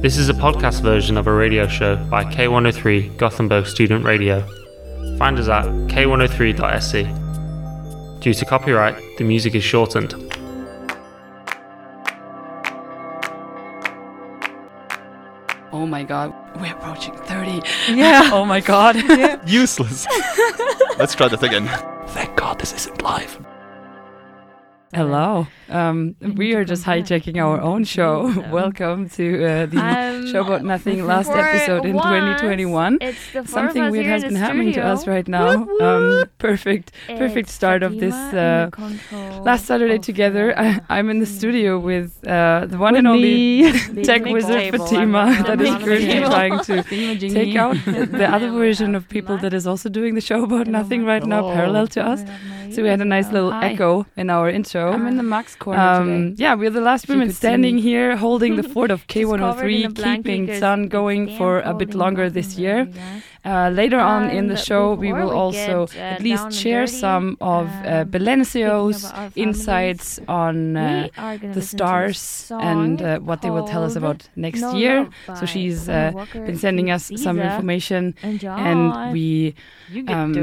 This 0.00 0.16
is 0.16 0.28
a 0.28 0.32
podcast 0.32 0.80
version 0.82 1.16
of 1.16 1.26
a 1.26 1.32
radio 1.32 1.66
show 1.66 1.96
by 1.96 2.22
K103 2.22 3.16
Gothenburg 3.16 3.66
Student 3.66 4.04
Radio. 4.04 4.42
Find 5.18 5.36
us 5.38 5.48
at 5.48 5.64
k103.se. 5.88 7.02
Due 8.20 8.32
to 8.32 8.44
copyright, 8.44 8.96
the 9.18 9.24
music 9.24 9.56
is 9.56 9.64
shortened. 9.64 10.14
Oh 15.72 15.84
my 15.84 16.04
god, 16.04 16.32
we're 16.60 16.72
approaching 16.74 17.16
30. 17.16 17.62
Yeah. 17.92 18.30
Oh 18.32 18.44
my 18.44 18.60
god. 18.60 18.96
Useless. 19.48 20.06
Let's 20.96 21.16
try 21.16 21.26
that 21.26 21.42
again. 21.42 21.66
Thank 22.10 22.36
God 22.36 22.60
this 22.60 22.72
isn't 22.72 23.02
live. 23.02 23.36
Hello. 24.94 25.46
Um, 25.68 26.16
we 26.36 26.54
are 26.54 26.64
just 26.64 26.82
hijacking 26.84 27.36
our 27.36 27.60
own 27.60 27.84
show. 27.84 28.28
Yeah. 28.28 28.50
Welcome 28.60 29.10
to 29.10 29.44
uh, 29.44 29.66
the 29.66 29.78
Um, 29.78 30.26
show 30.32 30.40
about 30.42 30.64
nothing 30.64 31.06
last 31.06 31.28
episode 31.30 31.84
in 31.84 31.94
once, 31.94 32.40
2021. 32.40 32.96
It's 33.02 33.18
the 33.26 33.32
four 33.32 33.40
of 33.42 33.48
Something 33.50 33.90
weird 33.90 34.06
has 34.06 34.22
been 34.24 34.32
the 34.32 34.38
happening 34.40 34.72
to 34.72 34.80
us 34.80 35.06
right 35.06 35.28
now. 35.28 35.58
Whoop, 35.58 35.82
Um, 35.82 36.24
perfect, 36.38 36.92
perfect 37.06 37.48
It's 37.48 37.52
start 37.52 37.82
of 37.82 38.00
this. 38.00 38.14
Uh, 38.14 38.70
last 39.44 39.66
Saturday 39.66 39.98
together. 39.98 40.58
I, 40.58 40.80
I'm 40.88 41.10
in 41.10 41.18
the 41.20 41.26
studio 41.26 41.78
with 41.78 42.26
uh, 42.26 42.64
the 42.66 42.78
one 42.78 42.96
and 42.96 43.06
only 43.06 43.70
tech 44.04 44.24
wizard 44.24 44.72
table, 44.72 44.86
Fatima 44.86 45.18
I'm 45.18 45.42
that 45.42 45.50
on 45.50 45.66
is 45.66 45.74
the 45.74 45.84
currently 45.84 46.08
table. 46.08 46.30
trying 46.30 46.60
to 46.64 46.82
take 47.28 47.56
out 47.56 47.76
the 47.84 48.26
other 48.26 48.50
version 48.50 48.94
of 48.94 49.06
people 49.10 49.36
that 49.38 49.52
is 49.52 49.66
also 49.66 49.90
doing 49.90 50.14
the 50.14 50.22
show 50.22 50.44
about 50.44 50.66
nothing 50.66 51.04
right 51.04 51.26
now, 51.26 51.42
parallel 51.52 51.88
to 51.88 52.00
us. 52.02 52.22
So 52.72 52.82
we 52.82 52.88
had 52.88 53.00
a 53.00 53.04
nice 53.04 53.30
little 53.32 53.50
Hi. 53.50 53.70
echo 53.70 54.06
in 54.16 54.30
our 54.30 54.48
intro. 54.50 54.92
I'm 54.92 55.06
in 55.06 55.16
the 55.16 55.22
max 55.22 55.54
corner 55.54 55.80
um, 55.80 56.34
yeah, 56.36 56.54
we're 56.54 56.70
the 56.70 56.80
last 56.80 57.04
If 57.04 57.10
women 57.10 57.32
standing 57.32 57.78
here 57.78 58.16
holding 58.16 58.56
the 58.56 58.62
fort 58.62 58.90
of 58.90 59.06
Just 59.08 59.30
covered 59.36 59.70
in 59.70 59.84
a 59.84 59.90
K103, 59.90 60.16
keeping 60.16 60.58
sun 60.58 60.88
going 60.88 61.36
for 61.36 61.60
a 61.60 61.74
bit 61.74 61.94
longer 61.94 62.30
this 62.30 62.58
year. 62.58 62.84
Guys. 62.84 63.22
Uh, 63.44 63.70
later 63.70 63.98
on 63.98 64.30
in 64.30 64.48
the 64.48 64.56
show, 64.56 64.94
we 64.94 65.12
will 65.12 65.28
we 65.28 65.34
also 65.34 65.86
get, 65.86 65.96
uh, 65.96 66.14
at 66.14 66.22
least 66.22 66.52
share 66.52 66.86
dirty, 66.86 66.98
some 66.98 67.36
of 67.40 67.68
uh, 67.68 68.00
um, 68.00 68.10
Belencio's 68.10 69.02
thinking 69.02 69.10
about 69.10 69.24
our 69.24 69.32
insights 69.36 70.20
on 70.28 70.76
uh, 70.76 70.80
we 70.80 71.22
are 71.22 71.38
gonna 71.38 71.54
the 71.54 71.60
listen 71.60 71.78
to 71.78 71.84
a 71.84 72.12
stars 72.12 72.52
and 72.60 73.02
uh, 73.02 73.18
what 73.20 73.42
they 73.42 73.50
will 73.50 73.66
tell 73.66 73.84
us 73.84 73.96
about 73.96 74.28
next 74.36 74.60
No 74.60 74.74
year. 74.74 75.08
So 75.38 75.46
she's 75.46 75.88
uh, 75.88 76.12
been 76.32 76.58
sending 76.58 76.90
us 76.90 77.10
some 77.16 77.38
information, 77.38 78.14
Enjoy. 78.22 78.50
and 78.50 79.12
we 79.12 79.54
um, 80.08 80.34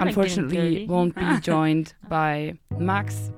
unfortunately 0.00 0.86
won't 0.86 1.14
be 1.14 1.40
joined 1.40 1.94
by 2.08 2.54
Max 2.78 3.32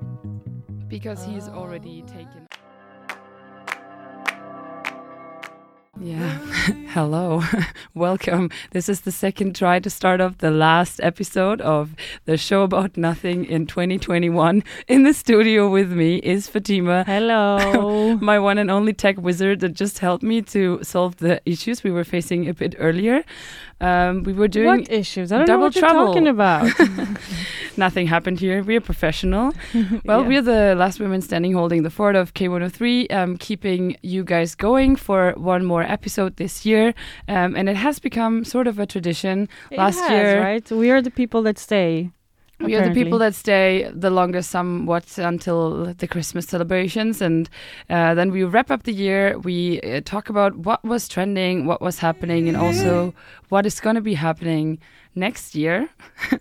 because 0.87 1.23
he's 1.25 1.47
already 1.47 2.03
taken. 2.03 2.44
Yeah, 6.01 6.37
hello, 6.89 7.41
welcome. 7.93 8.49
This 8.71 8.89
is 8.89 9.01
the 9.01 9.11
second 9.13 9.55
try 9.55 9.79
to 9.79 9.89
start 9.89 10.19
off 10.19 10.39
the 10.39 10.51
last 10.51 10.99
episode 11.01 11.61
of 11.61 11.95
the 12.25 12.35
show 12.35 12.63
about 12.63 12.97
nothing 12.97 13.45
in 13.45 13.65
2021. 13.65 14.61
In 14.89 15.03
the 15.03 15.13
studio 15.13 15.69
with 15.69 15.91
me 15.93 16.17
is 16.17 16.49
Fatima, 16.49 17.05
Hello. 17.05 18.17
my 18.21 18.37
one 18.39 18.57
and 18.57 18.69
only 18.69 18.91
tech 18.91 19.17
wizard 19.17 19.61
that 19.61 19.69
just 19.73 19.99
helped 19.99 20.23
me 20.23 20.41
to 20.41 20.79
solve 20.83 21.15
the 21.17 21.41
issues 21.45 21.81
we 21.83 21.91
were 21.91 22.03
facing 22.03 22.49
a 22.49 22.53
bit 22.53 22.75
earlier. 22.77 23.23
Um, 23.81 24.23
we 24.23 24.31
were 24.33 24.47
doing 24.47 24.81
what 24.81 24.91
issues? 24.91 25.31
I 25.31 25.37
don't 25.39 25.47
double 25.47 25.59
know 25.59 25.65
what 25.65 25.75
you're 25.75 25.81
trouble. 25.81 26.07
talking 26.07 26.27
about. 26.27 26.71
Nothing 27.77 28.07
happened 28.07 28.39
here. 28.39 28.63
We're 28.63 28.79
professional. 28.79 29.51
Well, 30.05 30.21
Yeah. 30.21 30.27
we're 30.27 30.41
the 30.41 30.75
last 30.75 30.97
women 31.01 31.21
standing 31.21 31.51
holding 31.53 31.83
the 31.83 31.89
fort 31.89 32.15
of 32.15 32.33
K103, 32.33 33.11
um, 33.13 33.37
keeping 33.37 33.97
you 34.01 34.23
guys 34.23 34.55
going 34.55 34.95
for 34.95 35.33
one 35.35 35.65
more 35.65 35.83
episode 35.85 36.37
this 36.37 36.65
year. 36.65 36.93
Um, 37.27 37.55
and 37.55 37.69
it 37.69 37.75
has 37.75 37.99
become 37.99 38.43
sort 38.43 38.67
of 38.67 38.79
a 38.79 38.85
tradition. 38.85 39.47
It 39.71 39.77
Last 39.77 39.99
has, 39.99 40.11
year- 40.11 40.41
right? 40.41 40.71
We 40.71 40.91
are 40.91 41.01
the 41.01 41.11
people 41.11 41.41
that 41.43 41.57
stay. 41.57 42.11
We 42.59 42.75
are 42.75 42.87
the 42.87 42.93
people 42.93 43.19
that 43.19 43.35
stay 43.35 43.91
the 43.93 44.09
longest, 44.09 44.49
somewhat 44.49 45.17
until 45.17 45.93
the 45.93 46.07
Christmas 46.07 46.45
celebrations, 46.45 47.21
and 47.21 47.49
uh, 47.89 48.13
then 48.15 48.31
we 48.31 48.43
wrap 48.43 48.71
up 48.71 48.83
the 48.83 48.93
year. 48.93 49.37
We 49.39 49.81
uh, 49.81 50.01
talk 50.05 50.29
about 50.29 50.55
what 50.55 50.83
was 50.83 51.07
trending, 51.07 51.65
what 51.65 51.81
was 51.81 51.99
happening, 51.99 52.47
and 52.47 52.55
also 52.55 53.13
what 53.49 53.65
is 53.65 53.79
going 53.81 53.95
to 53.95 54.01
be 54.01 54.13
happening 54.13 54.79
next 55.15 55.55
year. 55.55 55.89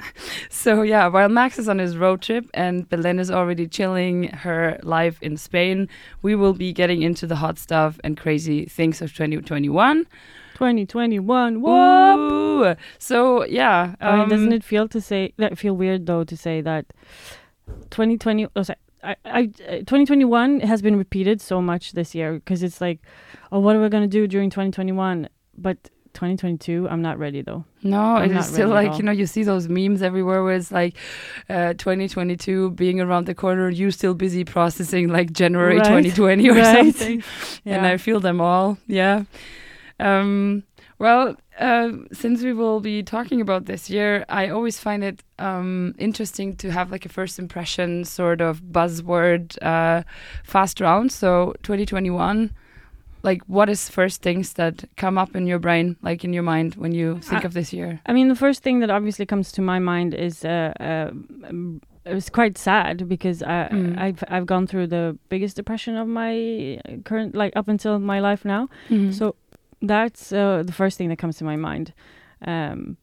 so 0.51 0.83
yeah, 0.83 1.09
while 1.09 1.29
Max 1.29 1.59
is 1.59 1.69
on 1.69 1.79
his 1.79 1.97
road 1.97 2.23
trip 2.23 2.47
and 2.55 2.89
Belen 2.89 3.19
is 3.19 3.31
already 3.31 3.67
chilling 3.67 4.25
her 4.29 4.79
life 4.83 5.19
in 5.21 5.37
Spain, 5.37 5.89
we 6.23 6.35
will 6.35 6.55
be 6.55 6.73
getting 6.73 7.03
into 7.03 7.27
the 7.27 7.37
hot 7.37 7.59
stuff 7.59 7.99
and 8.05 8.17
crazy 8.17 8.67
things 8.67 9.03
of 9.03 9.13
2021. 9.13 10.07
2021. 10.55 11.61
Whoop. 11.61 12.79
So 12.99 13.45
yeah, 13.45 13.95
I 14.01 14.17
mean, 14.17 14.29
doesn't 14.29 14.49
um, 14.49 14.53
it 14.53 14.65
feel 14.65 14.89
to 14.89 15.01
say 15.01 15.33
that 15.37 15.59
feel 15.59 15.75
weird 15.77 16.07
though 16.07 16.25
to 16.25 16.37
say 16.37 16.61
that 16.63 16.87
2020 17.91 18.47
oh, 18.57 18.63
sorry, 18.63 18.79
I, 19.03 19.17
I, 19.25 19.41
uh, 19.69 19.79
2021 19.79 20.61
has 20.61 20.81
been 20.83 20.97
repeated 20.97 21.41
so 21.41 21.61
much 21.61 21.93
this 21.93 22.15
year 22.15 22.35
because 22.35 22.63
it's 22.63 22.81
like, 22.81 23.01
oh, 23.53 23.59
what 23.61 23.77
are 23.77 23.83
we 23.83 23.89
gonna 23.89 24.07
do 24.07 24.27
during 24.27 24.51
2021? 24.51 25.29
But 25.57 25.91
2022, 26.15 26.89
I'm 26.89 27.03
not 27.03 27.19
ready 27.19 27.43
though. 27.43 27.65
No, 27.83 28.01
I'm 28.01 28.31
it 28.31 28.35
not 28.35 28.41
is 28.45 28.53
still 28.53 28.69
like 28.69 28.97
you 28.99 29.03
know 29.03 29.13
you 29.13 29.27
see 29.27 29.43
those 29.43 29.69
memes 29.69 30.01
everywhere 30.01 30.43
where 30.45 30.55
it's 30.55 30.71
like 30.73 30.95
uh, 31.51 31.75
2022 31.75 32.71
being 32.71 33.01
around 33.01 33.27
the 33.27 33.35
corner, 33.35 33.69
you 33.69 33.91
still 33.91 34.15
busy 34.15 34.45
processing 34.45 35.09
like 35.09 35.33
January 35.33 35.77
Right. 35.77 35.85
2020 35.85 36.49
or 36.51 36.55
Right. 36.55 36.95
something, 36.95 37.23
and 37.67 37.85
I 37.87 37.97
feel 37.99 38.21
them 38.21 38.41
all. 38.41 38.79
Yeah. 38.87 39.25
Um, 40.01 40.63
well, 40.99 41.37
uh, 41.59 41.91
since 42.13 42.43
we 42.43 42.53
will 42.53 42.81
be 42.81 43.03
talking 43.03 43.41
about 43.41 43.67
this 43.67 43.89
year, 43.91 44.25
I 44.29 44.49
always 44.49 44.79
find 44.79 45.03
it 45.05 45.23
um, 45.39 45.95
interesting 45.99 46.57
to 46.57 46.71
have 46.71 46.91
like 46.91 47.05
a 47.07 47.09
first 47.09 47.39
impression 47.39 48.05
sort 48.05 48.41
of 48.41 48.61
buzzword 48.63 49.57
uh, 49.63 50.03
fast 50.45 50.81
round. 50.81 51.13
So 51.13 51.55
2021. 51.63 52.51
Like, 53.23 53.41
what 53.47 53.71
is 53.71 53.89
first 53.89 54.21
things 54.21 54.53
that 54.53 54.85
come 54.99 55.17
up 55.17 55.35
in 55.35 55.47
your 55.47 55.59
brain, 55.59 55.97
like 56.03 56.25
in 56.27 56.35
your 56.35 56.43
mind, 56.43 56.75
when 56.75 56.93
you 56.93 57.21
think 57.21 57.43
I- 57.43 57.47
of 57.47 57.55
this 57.55 57.73
year? 57.73 57.99
I 58.05 58.13
mean, 58.13 58.29
the 58.29 58.35
first 58.35 58.63
thing 58.63 58.81
that 58.81 58.91
obviously 58.91 59.25
comes 59.25 59.51
to 59.53 59.63
my 59.63 59.79
mind 59.79 60.13
is 60.13 60.45
uh, 60.45 60.75
uh, 60.79 61.11
it 62.05 62.13
was 62.13 62.29
quite 62.29 62.59
sad 62.59 63.09
because 63.09 63.43
I, 63.43 63.69
Mm. 63.73 63.99
I've 63.99 64.23
I've 64.29 64.45
gone 64.45 64.67
through 64.67 64.89
the 64.89 65.17
biggest 65.31 65.57
depression 65.57 65.97
of 65.97 66.07
my 66.07 66.79
current 67.05 67.35
like 67.35 67.57
up 67.57 67.67
until 67.67 67.99
my 67.99 68.21
life 68.21 68.45
now. 68.45 68.69
So 69.11 69.37
that's 69.83 70.33
uh, 70.33 70.63
the 70.65 70.73
first 70.73 70.99
thing 70.99 71.09
that 71.11 71.19
comes 71.19 71.37
to 71.39 71.45
my 71.45 71.57
mind. 71.57 71.93
Um, 72.47 72.97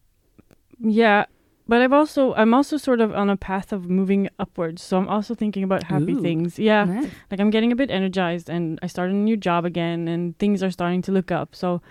yeah, 0.79 1.25
but 1.67 1.81
I've 1.81 1.93
also 1.93 2.33
I'm 2.33 2.53
also 2.53 2.77
sort 2.77 3.01
of 3.01 3.13
on 3.13 3.29
a 3.29 3.37
path 3.37 3.71
of 3.71 3.89
moving 3.89 4.29
upwards. 4.39 4.81
So 4.81 4.97
I'm 4.97 5.07
also 5.07 5.35
thinking 5.35 5.63
about 5.63 5.83
happy 5.83 6.13
Ooh. 6.13 6.21
things. 6.21 6.57
Yeah, 6.59 6.85
Nice. 6.85 7.07
like 7.29 7.39
I'm 7.39 7.49
getting 7.49 7.71
a 7.71 7.75
bit 7.75 7.89
energized, 7.91 8.49
and 8.49 8.79
I 8.81 8.87
started 8.87 9.13
a 9.13 9.19
new 9.19 9.37
job 9.37 9.65
again, 9.65 10.07
and 10.07 10.37
things 10.39 10.63
are 10.63 10.71
starting 10.71 11.01
to 11.03 11.11
look 11.11 11.31
up. 11.31 11.55
So 11.55 11.81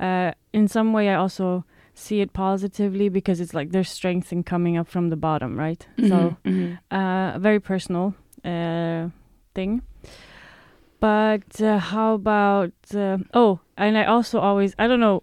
uh, 0.00 0.32
in 0.52 0.68
some 0.68 0.92
way, 0.92 1.08
I 1.08 1.14
also 1.14 1.64
see 1.94 2.20
it 2.20 2.32
positively 2.34 3.08
because 3.08 3.40
it's 3.40 3.54
like 3.54 3.70
there's 3.70 3.88
strength 3.90 4.32
in 4.32 4.42
coming 4.42 4.76
up 4.76 4.86
from 4.86 5.08
the 5.08 5.16
bottom, 5.16 5.58
right? 5.58 5.86
So 6.08 6.36
Mhm. 6.44 6.78
uh, 6.92 7.32
a 7.36 7.38
very 7.38 7.58
personal 7.60 8.14
uh, 8.44 9.08
thing. 9.54 9.80
But 11.00 11.60
uh, 11.60 11.78
how 11.78 12.14
about 12.14 12.72
uh, 12.94 13.18
oh, 13.34 13.60
and 13.76 13.96
I 13.98 14.04
also 14.04 14.40
always 14.40 14.74
I 14.78 14.86
don't 14.86 15.00
know. 15.00 15.22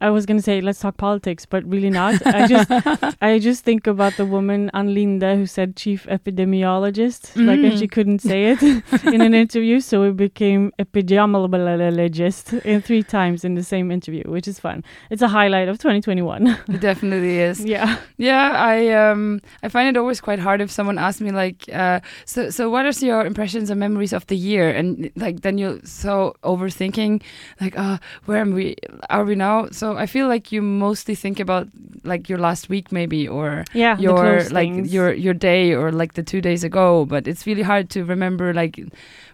I 0.00 0.10
was 0.10 0.26
gonna 0.26 0.42
say 0.42 0.60
let's 0.60 0.80
talk 0.80 0.96
politics, 0.96 1.46
but 1.46 1.64
really 1.64 1.90
not. 1.90 2.14
I 2.26 2.46
just 2.46 2.70
I 3.22 3.38
just 3.38 3.64
think 3.64 3.86
about 3.86 4.16
the 4.16 4.24
woman 4.26 4.70
Anlinda 4.74 5.36
who 5.36 5.46
said 5.46 5.76
chief 5.76 6.06
epidemiologist, 6.06 7.36
like 7.36 7.60
and 7.60 7.78
she 7.78 7.86
Mm. 7.86 7.90
couldn't 7.92 8.18
say 8.20 8.50
it 8.52 8.62
in 9.14 9.20
an 9.20 9.34
interview, 9.34 9.80
so 9.80 10.02
it 10.04 10.16
became 10.16 10.72
epidemiologist 10.78 12.60
in 12.64 12.82
three 12.82 13.02
times 13.02 13.44
in 13.44 13.54
the 13.54 13.62
same 13.62 13.90
interview, 13.90 14.22
which 14.26 14.48
is 14.48 14.58
fun. 14.58 14.84
It's 15.10 15.22
a 15.22 15.28
highlight 15.28 15.68
of 15.68 15.78
2021. 15.78 16.46
it 16.68 16.80
definitely 16.80 17.38
is. 17.38 17.64
yeah. 17.64 17.96
Yeah, 18.18 18.52
I 18.56 18.88
um 19.10 19.40
I 19.62 19.68
find 19.68 19.88
it 19.88 19.96
always 19.98 20.20
quite 20.20 20.38
hard 20.38 20.60
if 20.60 20.70
someone 20.70 20.98
asks 20.98 21.20
me 21.20 21.30
like, 21.30 21.64
uh, 21.72 22.00
so 22.24 22.50
so 22.50 22.68
what 22.70 22.84
are 22.86 22.90
your 23.06 23.24
impressions 23.24 23.70
and 23.70 23.78
memories 23.80 24.12
of 24.12 24.26
the 24.26 24.36
year? 24.36 24.70
And 24.70 25.10
like 25.16 25.40
then 25.40 25.58
you're 25.58 25.78
so 25.84 26.34
overthinking, 26.44 27.22
like, 27.60 27.78
uh, 27.78 27.98
where 28.26 28.38
am 28.40 28.52
we? 28.54 28.76
Are 29.08 29.24
we 29.24 29.34
now? 29.34 29.68
So 29.70 29.96
I 29.96 30.06
feel 30.06 30.26
like 30.28 30.50
you 30.52 30.62
mostly 30.62 31.14
think 31.14 31.38
about 31.40 31.68
like 32.02 32.28
your 32.28 32.38
last 32.38 32.68
week 32.68 32.90
maybe 32.90 33.28
or 33.28 33.64
Yeah. 33.72 33.96
your 33.98 34.42
like 34.50 34.68
things. 34.74 34.92
your 34.92 35.12
your 35.14 35.34
day 35.34 35.74
or 35.74 35.92
like 35.92 36.14
the 36.14 36.22
two 36.22 36.40
days 36.40 36.64
ago. 36.64 37.04
But 37.06 37.28
it's 37.28 37.46
really 37.46 37.62
hard 37.62 37.88
to 37.90 38.04
remember 38.04 38.52
like 38.52 38.80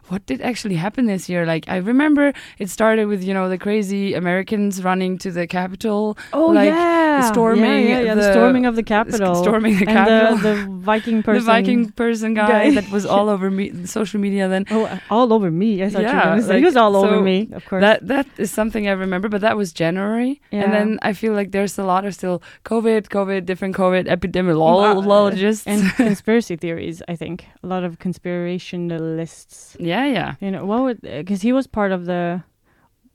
what 0.08 0.24
did 0.26 0.40
actually 0.40 0.76
happen 0.76 1.06
this 1.06 1.28
year. 1.28 1.44
Like 1.46 1.64
I 1.68 1.76
remember 1.76 2.32
it 2.58 2.70
started 2.70 3.06
with 3.06 3.22
you 3.24 3.34
know 3.34 3.48
the 3.48 3.58
crazy 3.58 4.14
Americans 4.14 4.82
running 4.82 5.18
to 5.18 5.30
the 5.30 5.46
Capitol. 5.46 6.16
Oh 6.32 6.46
like, 6.46 6.68
yeah. 6.68 7.20
yeah, 7.20 7.32
storming 7.32 7.64
yeah, 7.88 7.88
yeah, 7.88 8.00
yeah, 8.00 8.14
the, 8.14 8.20
the- 8.22 8.32
storming 8.32 8.66
of 8.66 8.76
the 8.76 8.82
Capitol, 8.82 9.34
storming 9.46 9.74
the 9.78 9.86
and 9.88 9.96
Capitol. 9.98 10.36
the, 10.38 10.54
the 10.54 10.66
Viking 10.92 11.22
person, 11.26 11.44
the 11.44 11.52
Viking 11.52 11.90
person 11.92 12.34
guy 12.34 12.46
guy. 12.70 12.70
that 12.80 12.90
was 12.90 13.04
all 13.06 13.28
over 13.34 13.50
me 13.50 13.72
social 13.86 14.20
media 14.20 14.48
then. 14.48 14.64
Oh, 14.70 14.84
uh, 14.84 14.98
all 15.10 15.32
over 15.32 15.50
me. 15.50 15.82
I 15.84 15.88
thought 15.90 16.02
you 16.02 16.06
were 16.08 16.12
Yeah, 16.12 16.34
to 16.36 16.42
say 16.42 16.48
like, 16.48 16.58
he 16.58 16.64
was 16.64 16.76
all 16.76 16.94
over 16.96 17.20
me. 17.20 17.48
Of 17.52 17.64
course. 17.66 17.80
That 17.80 18.06
that 18.08 18.26
is 18.38 18.50
something 18.50 18.86
I 18.88 18.92
remember, 18.92 19.28
but 19.28 19.40
that 19.40 19.56
was 19.56 19.72
January, 19.72 20.40
Yeah. 20.50 20.62
and 20.64 20.72
then 20.72 20.88
I 21.02 21.12
feel 21.14 21.32
like 21.32 21.50
there's 21.52 21.76
a 21.78 21.84
lot 21.84 22.04
of 22.04 22.14
still 22.14 22.42
COVID, 22.64 23.08
COVID, 23.08 23.44
different 23.46 23.74
COVID 23.76 24.04
epidemiologists. 24.16 25.64
and 25.66 25.82
conspiracy 25.96 26.56
theories. 26.56 27.02
I 27.08 27.16
think 27.16 27.46
a 27.62 27.66
lot 27.66 27.82
of 27.84 27.98
conspirationalists. 27.98 29.76
yeah, 29.78 29.95
yeah, 29.96 30.06
yeah. 30.18 30.34
You 30.40 30.50
know, 30.50 30.64
what 30.64 30.82
would 30.82 31.00
because 31.00 31.42
he 31.42 31.52
was 31.52 31.66
part 31.66 31.92
of 31.92 32.04
the. 32.06 32.42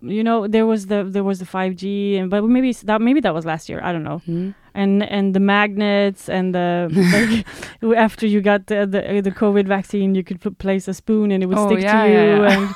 You 0.04 0.24
know, 0.24 0.48
there 0.48 0.66
was 0.66 0.88
the 0.88 1.04
there 1.04 1.24
was 1.24 1.38
the 1.38 1.46
five 1.46 1.76
G, 1.76 2.18
and 2.18 2.28
but 2.32 2.44
maybe 2.44 2.74
that 2.74 3.00
maybe 3.02 3.20
that 3.22 3.36
was 3.36 3.46
last 3.46 3.70
year. 3.70 3.80
I 3.84 3.92
don't 3.94 4.04
know. 4.04 4.18
Hmm. 4.26 4.50
And 4.74 5.04
and 5.04 5.36
the 5.36 5.40
magnets 5.40 6.28
and 6.28 6.56
the 6.56 6.88
like, 7.84 7.98
after 7.98 8.26
you 8.26 8.42
got 8.42 8.66
the, 8.66 8.88
the 8.88 9.22
the 9.22 9.30
COVID 9.32 9.68
vaccine, 9.68 10.16
you 10.16 10.24
could 10.24 10.42
put, 10.42 10.58
place 10.58 10.88
a 10.88 10.94
spoon 10.96 11.30
and 11.32 11.44
it 11.44 11.46
would 11.46 11.58
Oh, 11.60 11.68
stick 11.68 11.84
yeah, 11.84 12.04
to 12.04 12.10
you, 12.10 12.18
yeah, 12.18 12.42
yeah. 12.50 12.58
and 12.58 12.76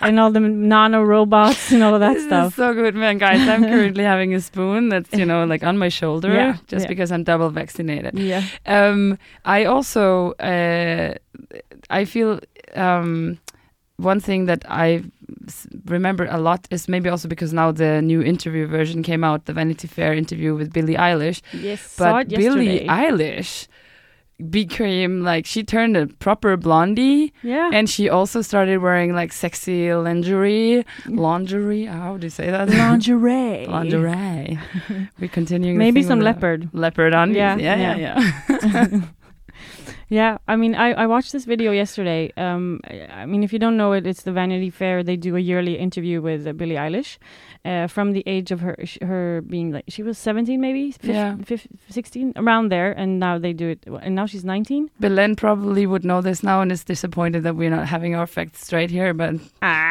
and 0.00 0.20
all 0.20 0.30
the 0.30 0.40
nano 0.40 1.02
robots 1.02 1.70
and 1.72 1.82
all 1.82 1.92
of 1.92 2.00
that 2.00 2.14
this 2.14 2.24
stuff. 2.24 2.54
so 2.54 2.72
good, 2.72 2.94
man, 2.94 3.18
guys. 3.18 3.46
I'm 3.46 3.62
currently 3.64 4.04
having 4.14 4.32
a 4.34 4.40
spoon 4.40 4.88
that's 4.88 5.12
you 5.12 5.26
know 5.26 5.44
like 5.44 5.62
on 5.64 5.76
my 5.76 5.90
shoulder, 5.90 6.32
Yeah, 6.32 6.56
just 6.66 6.84
yeah. 6.84 6.88
because 6.88 7.12
I'm 7.12 7.24
double 7.24 7.50
vaccinated. 7.50 8.18
yeah. 8.18 8.42
Um, 8.64 9.18
I 9.44 9.66
also 9.66 10.32
uh, 10.40 11.12
I 11.90 12.06
feel 12.06 12.40
um, 12.76 13.38
one 13.96 14.20
thing 14.20 14.46
that 14.46 14.64
I 14.68 15.04
remember 15.86 16.26
a 16.30 16.38
lot 16.38 16.66
is 16.70 16.88
maybe 16.88 17.08
also 17.08 17.28
because 17.28 17.52
now 17.52 17.70
the 17.72 18.02
new 18.02 18.22
interview 18.22 18.66
version 18.66 19.02
came 19.02 19.22
out, 19.22 19.44
the 19.46 19.52
Vanity 19.52 19.86
Fair 19.88 20.12
interview 20.14 20.54
with 20.54 20.72
Billie 20.72 20.94
Eilish. 20.96 21.42
Yes. 21.52 21.94
But 21.96 22.28
Billie. 22.28 22.86
Eilish 22.88 23.68
became 24.50 25.22
like 25.22 25.46
she 25.46 25.62
turned 25.62 25.96
a 25.96 26.08
proper 26.08 26.56
blondie 26.56 27.32
yeah. 27.42 27.70
and 27.72 27.88
she 27.88 28.08
also 28.08 28.42
started 28.42 28.78
wearing 28.78 29.14
like 29.14 29.32
sexy 29.32 29.94
lingerie 29.94 30.84
lingerie 31.06 31.84
how 31.84 32.16
do 32.16 32.26
you 32.26 32.30
say 32.30 32.50
that 32.50 32.68
lingerie. 32.82 33.64
lingerie 33.68 34.58
we're 35.20 35.28
continuing 35.28 35.78
Maybe 35.78 36.02
some 36.02 36.18
leopard. 36.18 36.68
leopard 36.72 37.14
on 37.14 37.32
Yeah, 37.32 37.56
yeah 37.56 37.76
yeah 37.96 38.32
yeah. 38.50 39.00
yeah, 40.14 40.22
Yeah, 40.24 40.38
I 40.52 40.56
mean, 40.56 40.74
I, 40.86 40.88
I 41.02 41.06
watched 41.14 41.32
this 41.32 41.44
video 41.44 41.70
yesterday. 41.72 42.22
Um, 42.36 42.80
I 43.22 43.26
mean, 43.26 43.42
if 43.46 43.52
you 43.52 43.58
don't 43.64 43.76
know 43.76 43.92
it, 43.98 44.06
it's 44.06 44.22
the 44.22 44.32
Vanity 44.32 44.70
Fair. 44.70 45.02
They 45.02 45.16
do 45.16 45.36
a 45.36 45.40
yearly 45.50 45.74
interview 45.86 46.20
with 46.28 46.46
uh, 46.46 46.52
Billie 46.60 46.76
Eilish, 46.84 47.18
uh, 47.64 47.86
from 47.88 48.12
the 48.16 48.22
age 48.26 48.52
of 48.54 48.60
her 48.60 48.76
sh- 48.84 49.02
her 49.10 49.42
being 49.54 49.72
like 49.74 49.84
she 49.94 50.02
was 50.02 50.16
seventeen, 50.28 50.60
maybe 50.60 50.94
Yeah. 51.02 51.36
sixteen, 51.88 52.32
around 52.36 52.70
there, 52.70 52.92
and 53.00 53.18
now 53.26 53.38
they 53.38 53.52
do 53.52 53.68
it, 53.74 53.80
and 54.06 54.14
now 54.14 54.26
she's 54.26 54.44
nineteen. 54.44 54.90
Belen 55.00 55.34
probably 55.36 55.84
would 55.86 56.04
know 56.04 56.20
this 56.22 56.42
now 56.42 56.60
and 56.62 56.70
is 56.72 56.84
disappointed 56.84 57.42
that 57.42 57.54
we're 57.56 57.70
not 57.78 57.86
having 57.86 58.14
our 58.14 58.26
facts 58.26 58.60
straight 58.66 58.90
here 58.90 59.12
but 59.14 59.32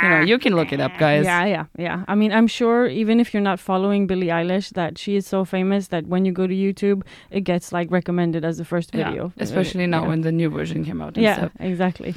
you 0.03 0.09
know 0.11 0.21
you 0.31 0.37
can 0.39 0.53
look 0.55 0.71
it 0.73 0.79
up 0.79 0.91
guys 0.97 1.25
Yeah, 1.25 1.45
yeah, 1.55 1.65
yeah. 1.77 1.97
I 2.07 2.15
mean, 2.15 2.31
I'm 2.31 2.47
sure 2.47 2.87
even 2.87 3.19
if 3.19 3.33
you're 3.33 3.47
not 3.51 3.59
following 3.59 4.07
Billie 4.07 4.31
Eilish, 4.39 4.69
that 4.73 4.97
she 4.97 5.15
is 5.15 5.25
so 5.27 5.45
famous 5.45 5.87
that 5.89 6.03
when 6.07 6.25
you 6.25 6.31
go 6.31 6.45
to 6.47 6.53
YouTube, 6.65 6.99
it 7.31 7.41
gets 7.51 7.71
like 7.77 7.87
recommended 7.91 8.45
as 8.45 8.57
the 8.57 8.65
first 8.65 8.89
Yeah, 8.93 9.09
video. 9.09 9.31
especially 9.37 9.87
now 9.87 10.03
yeah. 10.03 10.12
When 10.13 10.21
the 10.21 10.31
new 10.31 10.49
version 10.59 10.85
came 10.85 11.01
out 11.01 11.17
and 11.17 11.23
Yeah, 11.23 11.37
stuff. 11.37 11.51
exactly. 11.59 12.13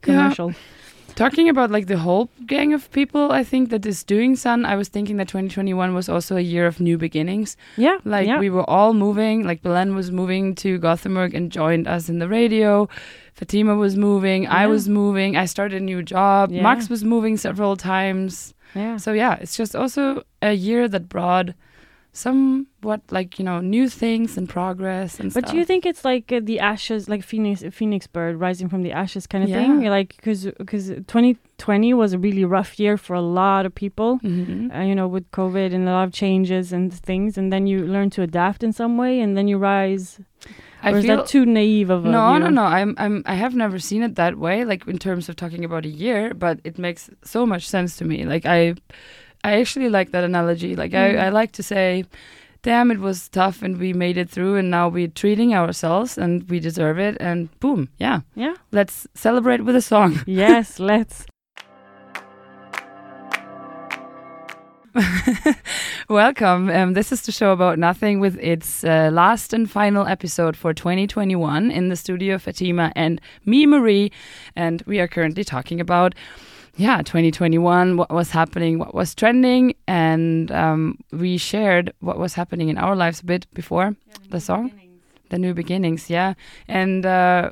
Commercial. 0.00 0.54
Talking 1.14 1.48
about 1.48 1.70
like 1.70 1.86
the 1.88 1.98
whole 1.98 2.30
gang 2.46 2.72
of 2.74 2.90
people, 2.92 3.32
I 3.32 3.42
think 3.42 3.70
that 3.70 3.84
is 3.84 4.04
doing 4.04 4.36
Sun. 4.36 4.64
I 4.64 4.76
was 4.76 4.88
thinking 4.88 5.16
that 5.18 5.26
2021 5.28 5.92
was 5.94 6.08
also 6.08 6.36
a 6.36 6.40
year 6.40 6.66
of 6.66 6.78
new 6.80 6.96
beginnings. 6.96 7.56
Yeah, 7.76 7.98
Like 8.04 8.28
yeah. 8.28 8.38
we 8.38 8.50
were 8.50 8.68
all 8.70 8.94
moving. 8.94 9.44
Like 9.44 9.60
Belen 9.62 9.94
was 9.96 10.10
moving 10.12 10.54
to 10.62 10.78
Gothenburg 10.78 11.34
and 11.34 11.50
joined 11.50 11.88
us 11.88 12.08
in 12.08 12.18
the 12.20 12.28
radio. 12.28 12.88
Fatima 13.34 13.74
was 13.74 13.96
moving. 13.96 14.46
I 14.46 14.66
was 14.68 14.88
moving. 14.88 15.36
I 15.36 15.46
started 15.46 15.82
a 15.82 15.84
new 15.84 16.02
job. 16.02 16.52
Yeah. 16.52 16.62
Max 16.62 16.88
was 16.88 17.02
moving 17.04 17.36
several 17.36 17.76
times. 17.76 18.54
yeah. 18.74 18.96
So 18.96 19.12
yeah, 19.12 19.34
it's 19.42 19.56
just 19.56 19.74
also 19.74 20.22
a 20.40 20.52
year 20.52 20.86
that 20.88 21.08
brought 21.08 21.48
somewhat 22.12 23.00
like 23.10 23.38
you 23.38 23.44
know 23.44 23.60
new 23.60 23.88
things 23.88 24.36
and 24.36 24.48
progress 24.48 25.20
and 25.20 25.32
But 25.32 25.44
stuff. 25.44 25.52
do 25.52 25.58
you 25.58 25.64
think 25.64 25.86
it's 25.86 26.04
like 26.04 26.32
uh, 26.32 26.40
the 26.42 26.58
ashes, 26.60 27.08
like 27.08 27.22
phoenix, 27.22 27.62
phoenix 27.72 28.06
bird 28.06 28.36
rising 28.40 28.68
from 28.68 28.82
the 28.82 28.92
ashes 28.92 29.26
kind 29.26 29.44
of 29.44 29.50
Yeah. 29.50 29.58
thing? 29.60 29.84
Like 29.84 30.16
because 30.16 30.44
because 30.58 30.88
2020 30.88 31.94
was 31.94 32.12
a 32.12 32.18
really 32.18 32.44
rough 32.44 32.78
year 32.78 32.96
for 32.96 33.14
a 33.14 33.20
lot 33.20 33.66
of 33.66 33.74
people. 33.74 34.18
Mhm. 34.22 34.74
Uh, 34.74 34.82
you 34.82 34.94
know, 34.94 35.08
with 35.08 35.30
COVID 35.32 35.72
and 35.74 35.88
a 35.88 35.92
lot 35.92 36.04
of 36.08 36.12
changes 36.12 36.72
and 36.72 36.92
things, 36.92 37.38
and 37.38 37.52
then 37.52 37.66
you 37.66 37.86
learn 37.86 38.10
to 38.10 38.22
adapt 38.22 38.62
in 38.62 38.72
some 38.72 38.96
way, 38.96 39.20
and 39.20 39.36
then 39.36 39.48
you 39.48 39.58
rise. 39.58 40.20
I 40.82 40.92
or 40.92 40.98
is 40.98 41.06
that 41.06 41.26
too 41.26 41.44
naive 41.44 41.90
of 41.90 42.04
a 42.06 42.08
no, 42.08 42.30
view? 42.30 42.38
no, 42.44 42.48
no. 42.50 42.62
I'm, 42.62 42.94
I'm, 42.98 43.22
I 43.26 43.34
have 43.34 43.52
never 43.56 43.80
seen 43.80 44.02
it 44.04 44.14
that 44.14 44.38
way. 44.38 44.64
Like 44.64 44.86
in 44.86 44.96
terms 44.98 45.28
of 45.28 45.34
talking 45.34 45.64
about 45.64 45.84
a 45.84 45.88
year, 45.88 46.32
but 46.34 46.60
it 46.62 46.78
makes 46.78 47.10
so 47.24 47.44
much 47.44 47.68
sense 47.68 47.96
to 47.96 48.04
me. 48.04 48.24
Like 48.24 48.46
I, 48.46 48.74
I 49.44 49.60
actually 49.60 49.88
like 49.88 50.10
that 50.12 50.24
analogy. 50.24 50.76
Like 50.76 50.92
Mm. 50.92 51.18
I, 51.20 51.26
I 51.26 51.28
like 51.30 51.52
to 51.52 51.62
say, 51.62 52.04
"Damn, 52.62 52.90
it 52.90 52.98
was 52.98 53.28
tough, 53.28 53.62
and 53.62 53.78
we 53.78 53.92
made 53.92 54.16
it 54.18 54.28
through, 54.30 54.56
and 54.56 54.70
now 54.70 54.88
we're 54.88 55.08
treating 55.14 55.54
ourselves, 55.54 56.18
and 56.18 56.42
we 56.50 56.60
deserve 56.60 56.98
it." 56.98 57.16
And 57.20 57.48
boom, 57.60 57.88
yeah, 57.98 58.20
Yeah. 58.34 58.54
let's 58.72 59.06
celebrate 59.14 59.62
with 59.64 59.76
a 59.76 59.82
song. 59.82 60.20
yes, 60.26 60.78
let's. 60.80 61.26
Welcome. 66.08 66.70
Um, 66.70 66.94
this 66.94 67.12
is 67.12 67.22
the 67.22 67.32
show 67.32 67.52
about 67.52 67.78
nothing 67.78 68.18
with 68.20 68.36
its 68.40 68.82
uh, 68.82 69.10
last 69.12 69.52
and 69.52 69.70
final 69.70 70.06
episode 70.06 70.56
for 70.56 70.72
2021 70.74 71.70
in 71.70 71.88
the 71.88 71.96
studio, 71.96 72.38
Fatima 72.38 72.90
and 72.96 73.20
me, 73.44 73.66
Marie. 73.66 74.10
And 74.56 74.82
we 74.86 74.98
are 74.98 75.06
currently 75.06 75.44
talking 75.44 75.80
about, 75.80 76.14
yeah, 76.78 77.02
2021, 77.02 77.96
what 77.96 78.10
was 78.10 78.30
happening, 78.30 78.78
what 78.78 78.94
was 78.94 79.14
trending. 79.14 79.74
And 79.86 80.50
um, 80.52 80.98
we 81.12 81.36
shared 81.36 81.92
what 82.00 82.18
was 82.18 82.34
happening 82.34 82.68
in 82.68 82.78
our 82.78 82.94
lives 82.94 83.20
a 83.20 83.24
bit 83.24 83.46
before 83.52 83.96
the 84.30 84.40
song. 84.40 84.72
The 85.30 85.38
new 85.38 85.52
beginnings, 85.52 86.08
yeah. 86.08 86.34
And 86.68 87.04
uh, 87.04 87.50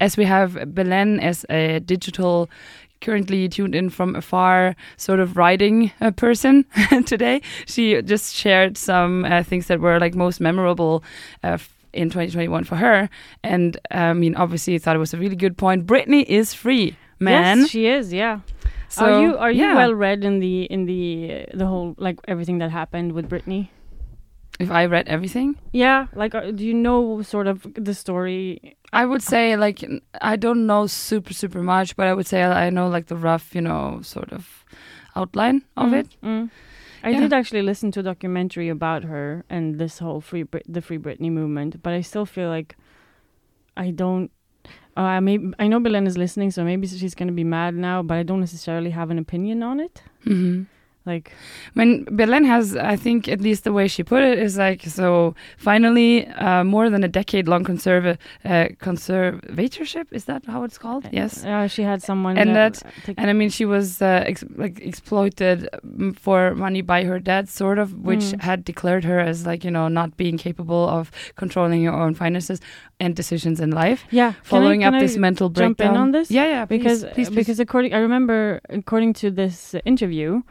as 0.00 0.16
we 0.16 0.24
have 0.24 0.74
Belen 0.74 1.20
as 1.20 1.46
a 1.50 1.78
digital, 1.80 2.50
currently 3.00 3.48
tuned 3.48 3.74
in 3.74 3.90
from 3.90 4.16
afar, 4.16 4.74
sort 4.96 5.20
of 5.20 5.36
writing 5.36 5.92
uh, 6.00 6.10
person 6.10 6.64
today, 7.06 7.42
she 7.66 8.00
just 8.02 8.34
shared 8.34 8.76
some 8.78 9.24
uh, 9.24 9.42
things 9.42 9.66
that 9.66 9.80
were 9.80 10.00
like 10.00 10.14
most 10.14 10.40
memorable 10.40 11.04
uh, 11.44 11.58
in 11.92 12.08
2021 12.08 12.64
for 12.64 12.76
her. 12.76 13.08
And 13.44 13.78
I 13.90 14.14
mean, 14.14 14.34
obviously, 14.34 14.78
thought 14.78 14.96
it 14.96 15.00
was 15.00 15.14
a 15.14 15.18
really 15.18 15.36
good 15.36 15.56
point. 15.56 15.86
Britney 15.86 16.24
is 16.24 16.54
free, 16.54 16.96
man. 17.20 17.60
Yes, 17.60 17.68
she 17.68 17.86
is. 17.86 18.12
Yeah. 18.12 18.40
So, 18.92 19.04
are 19.04 19.20
you 19.22 19.36
are 19.38 19.50
you 19.50 19.64
yeah. 19.64 19.74
well 19.76 19.94
read 19.94 20.24
in 20.24 20.38
the 20.40 20.64
in 20.64 20.84
the 20.86 21.46
uh, 21.52 21.56
the 21.58 21.66
whole 21.66 21.94
like 21.98 22.18
everything 22.28 22.58
that 22.58 22.70
happened 22.70 23.12
with 23.12 23.28
Britney? 23.28 23.68
If 24.60 24.70
I 24.70 24.84
read 24.86 25.08
everything, 25.08 25.56
Yeah, 25.72 26.06
like 26.14 26.34
uh, 26.34 26.50
do 26.52 26.62
you 26.64 26.74
know 26.74 27.22
sort 27.22 27.46
of 27.46 27.66
the 27.74 27.94
story? 27.94 28.76
I 28.92 29.04
would 29.06 29.22
say 29.22 29.56
like 29.56 29.82
I 30.20 30.36
don't 30.36 30.66
know 30.66 30.86
super 30.86 31.32
super 31.32 31.62
much, 31.62 31.96
but 31.96 32.06
I 32.06 32.12
would 32.14 32.26
say 32.26 32.42
I 32.44 32.70
know 32.70 32.88
like 32.88 33.06
the 33.06 33.16
rough, 33.16 33.54
you 33.54 33.62
know, 33.62 34.00
sort 34.02 34.30
of 34.32 34.64
outline 35.16 35.62
of 35.76 35.88
Mm, 35.90 35.98
it. 36.00 36.16
mm. 36.22 36.50
I 37.04 37.10
Yeah. 37.10 37.20
did 37.20 37.32
actually 37.32 37.62
listen 37.62 37.90
to 37.92 38.00
a 38.00 38.02
documentary 38.02 38.68
about 38.68 39.04
her 39.04 39.44
and 39.50 39.78
this 39.80 39.98
whole 39.98 40.20
free 40.20 40.44
Brit- 40.44 40.72
the 40.74 40.80
Free 40.80 40.98
Britney 40.98 41.30
movement, 41.32 41.82
but 41.82 41.92
I 41.94 42.02
still 42.02 42.26
feel 42.26 42.48
like 42.48 42.76
I 43.76 43.90
don't. 43.90 44.30
Uh, 44.96 45.20
maybe 45.20 45.52
I 45.58 45.68
know 45.68 45.80
Belen 45.80 46.06
is 46.06 46.18
listening, 46.18 46.50
so 46.50 46.64
maybe 46.64 46.86
she's 46.86 47.14
gonna 47.14 47.32
be 47.32 47.44
mad 47.44 47.74
now, 47.74 48.02
but 48.02 48.18
I 48.18 48.22
don't 48.22 48.40
necessarily 48.40 48.90
have 48.90 49.10
an 49.10 49.18
opinion 49.18 49.62
on 49.62 49.80
it. 49.80 50.02
Mm-hmm. 50.26 50.64
Like, 51.04 51.32
When 51.74 52.04
Belen 52.04 52.44
has, 52.44 52.76
I 52.76 52.96
think, 52.96 53.26
at 53.28 53.40
least 53.40 53.64
the 53.64 53.72
way 53.72 53.88
she 53.88 54.02
put 54.04 54.22
it 54.22 54.38
is 54.38 54.56
like, 54.56 54.82
so 54.82 55.34
finally, 55.58 56.26
uh, 56.28 56.62
more 56.64 56.88
than 56.90 57.02
a 57.02 57.08
decade 57.08 57.48
long 57.48 57.64
conserva- 57.64 58.18
uh, 58.44 58.68
conservatorship, 58.80 60.06
is 60.12 60.24
that 60.26 60.44
how 60.46 60.62
it's 60.64 60.78
called? 60.78 61.08
Yes. 61.12 61.44
uh, 61.44 61.66
she 61.66 61.82
had 61.82 62.02
someone 62.02 62.38
And 62.38 62.54
that, 62.54 62.82
And 63.16 63.30
I 63.30 63.32
mean, 63.32 63.50
she 63.50 63.64
was 63.64 64.00
uh, 64.02 64.24
ex- 64.26 64.44
like 64.56 64.80
exploited 64.80 65.68
mm, 65.84 66.16
for 66.18 66.54
money 66.54 66.82
by 66.82 67.04
her 67.04 67.18
dad, 67.18 67.48
sort 67.48 67.78
of, 67.78 67.92
which 68.04 68.20
Mm. 68.22 68.40
had 68.42 68.64
declared 68.64 69.04
her 69.04 69.18
as 69.18 69.46
like 69.46 69.64
you 69.64 69.70
know 69.70 69.88
not 69.88 70.16
being 70.16 70.36
capable 70.38 70.88
of 70.88 71.10
controlling 71.36 71.82
your 71.82 71.94
own 71.94 72.14
finances 72.14 72.60
and 73.00 73.16
decisions 73.16 73.58
in 73.60 73.70
life. 73.70 74.04
yeah, 74.10 74.32
can 74.32 74.40
I- 74.40 74.44
Following 74.50 74.80
can 74.82 74.94
up 74.94 74.98
I 75.00 75.04
this 75.04 75.16
mental 75.16 75.48
jump 75.50 75.80
in 75.80 75.96
on 75.96 76.12
this? 76.12 76.30
Yeah, 76.30 76.46
yeah. 76.46 76.64
Please, 76.66 76.78
because 76.78 77.04
please, 77.04 77.28
please. 77.28 77.34
because 77.34 77.58
according 77.60 77.92
I 77.94 77.98
remember 77.98 78.60
according 78.68 79.14
to 79.14 79.30
this 79.30 79.74
uh, 79.74 79.80
interview, 79.84 80.42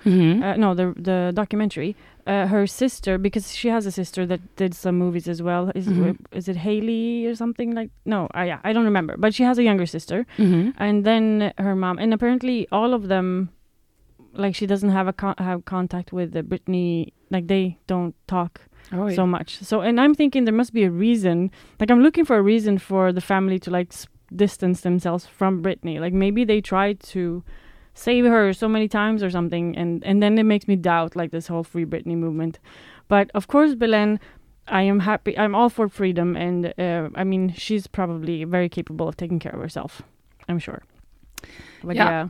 Mhm. 0.41 0.53
uh, 0.53 0.55
no 0.57 0.74
the 0.75 0.93
the 1.10 1.31
documentary, 1.41 1.95
uh, 2.27 2.48
her 2.48 2.67
sister 2.67 3.17
because 3.17 3.55
she 3.55 3.69
has 3.69 3.86
a 3.86 3.91
sister 3.91 4.25
that 4.25 4.39
did 4.57 4.74
some 4.74 4.98
movies 4.98 5.27
as 5.27 5.41
well. 5.41 5.71
Is 5.75 5.88
Mhm. 5.88 6.17
is 6.31 6.48
it 6.48 6.57
Haley 6.57 7.25
or 7.29 7.36
something 7.36 7.75
like? 7.75 7.89
No, 8.05 8.27
uh, 8.38 8.41
yeah, 8.51 8.60
I 8.63 8.74
don't 8.74 8.86
remember. 8.86 9.15
But 9.17 9.33
she 9.33 9.43
has 9.43 9.57
a 9.57 9.63
younger 9.63 9.86
sister, 9.86 10.25
Mhm. 10.38 10.74
and 10.77 11.03
then 11.05 11.53
her 11.57 11.75
mom, 11.75 11.98
and 12.00 12.13
apparently 12.13 12.67
all 12.71 12.93
of 12.93 13.07
them 13.07 13.50
like 14.33 14.55
she 14.55 14.65
doesn't 14.65 14.91
have 14.91 15.07
a 15.10 15.13
con- 15.13 15.36
have 15.38 15.65
contact 15.65 16.13
with 16.13 16.36
uh, 16.36 16.41
Britney. 16.41 17.12
Like 17.29 17.48
they 17.48 17.77
don't 17.88 18.15
talk 18.27 18.62
Oh, 18.93 19.10
so 19.10 19.25
much. 19.25 19.60
So, 19.63 19.81
and 19.81 20.00
I'm 20.01 20.13
thinking 20.15 20.45
there 20.45 20.53
must 20.62 20.74
be 20.74 20.83
a 20.83 20.91
reason. 20.91 21.51
Like, 21.79 21.91
I'm 21.91 22.01
looking 22.01 22.25
for 22.25 22.36
a 22.38 22.41
reason 22.41 22.77
for 22.77 23.13
the 23.13 23.21
family 23.21 23.60
to 23.60 23.69
like 23.71 23.88
s- 23.93 24.07
distance 24.36 24.81
themselves 24.81 25.27
from 25.27 25.62
Britney. 25.62 26.00
Like, 26.00 26.13
maybe 26.13 26.43
they 26.45 26.62
tried 26.62 27.00
to 27.13 27.43
save 27.93 28.25
her 28.25 28.53
so 28.53 28.67
many 28.67 28.88
times 28.88 29.24
or 29.24 29.29
something, 29.29 29.77
and 29.77 30.03
and 30.03 30.21
then 30.21 30.38
it 30.38 30.43
makes 30.45 30.67
me 30.67 30.75
doubt 30.75 31.15
like 31.15 31.31
this 31.31 31.48
whole 31.48 31.63
free 31.63 31.86
Britney 31.86 32.15
movement. 32.17 32.60
But 33.07 33.29
of 33.33 33.48
course, 33.48 33.75
Belen. 33.75 34.19
I 34.67 34.83
am 34.83 35.00
happy. 35.00 35.36
I'm 35.38 35.55
all 35.55 35.69
for 35.69 35.89
freedom, 35.89 36.38
and 36.38 36.71
uh, 36.77 37.10
I 37.15 37.24
mean, 37.24 37.51
she's 37.57 37.88
probably 37.88 38.43
very 38.45 38.69
capable 38.69 39.07
of 39.07 39.17
taking 39.17 39.39
care 39.39 39.51
of 39.51 39.60
herself. 39.60 40.01
I'm 40.48 40.60
sure. 40.60 40.83
But 41.83 41.95
Yeah. 41.95 42.10
yeah, 42.10 42.27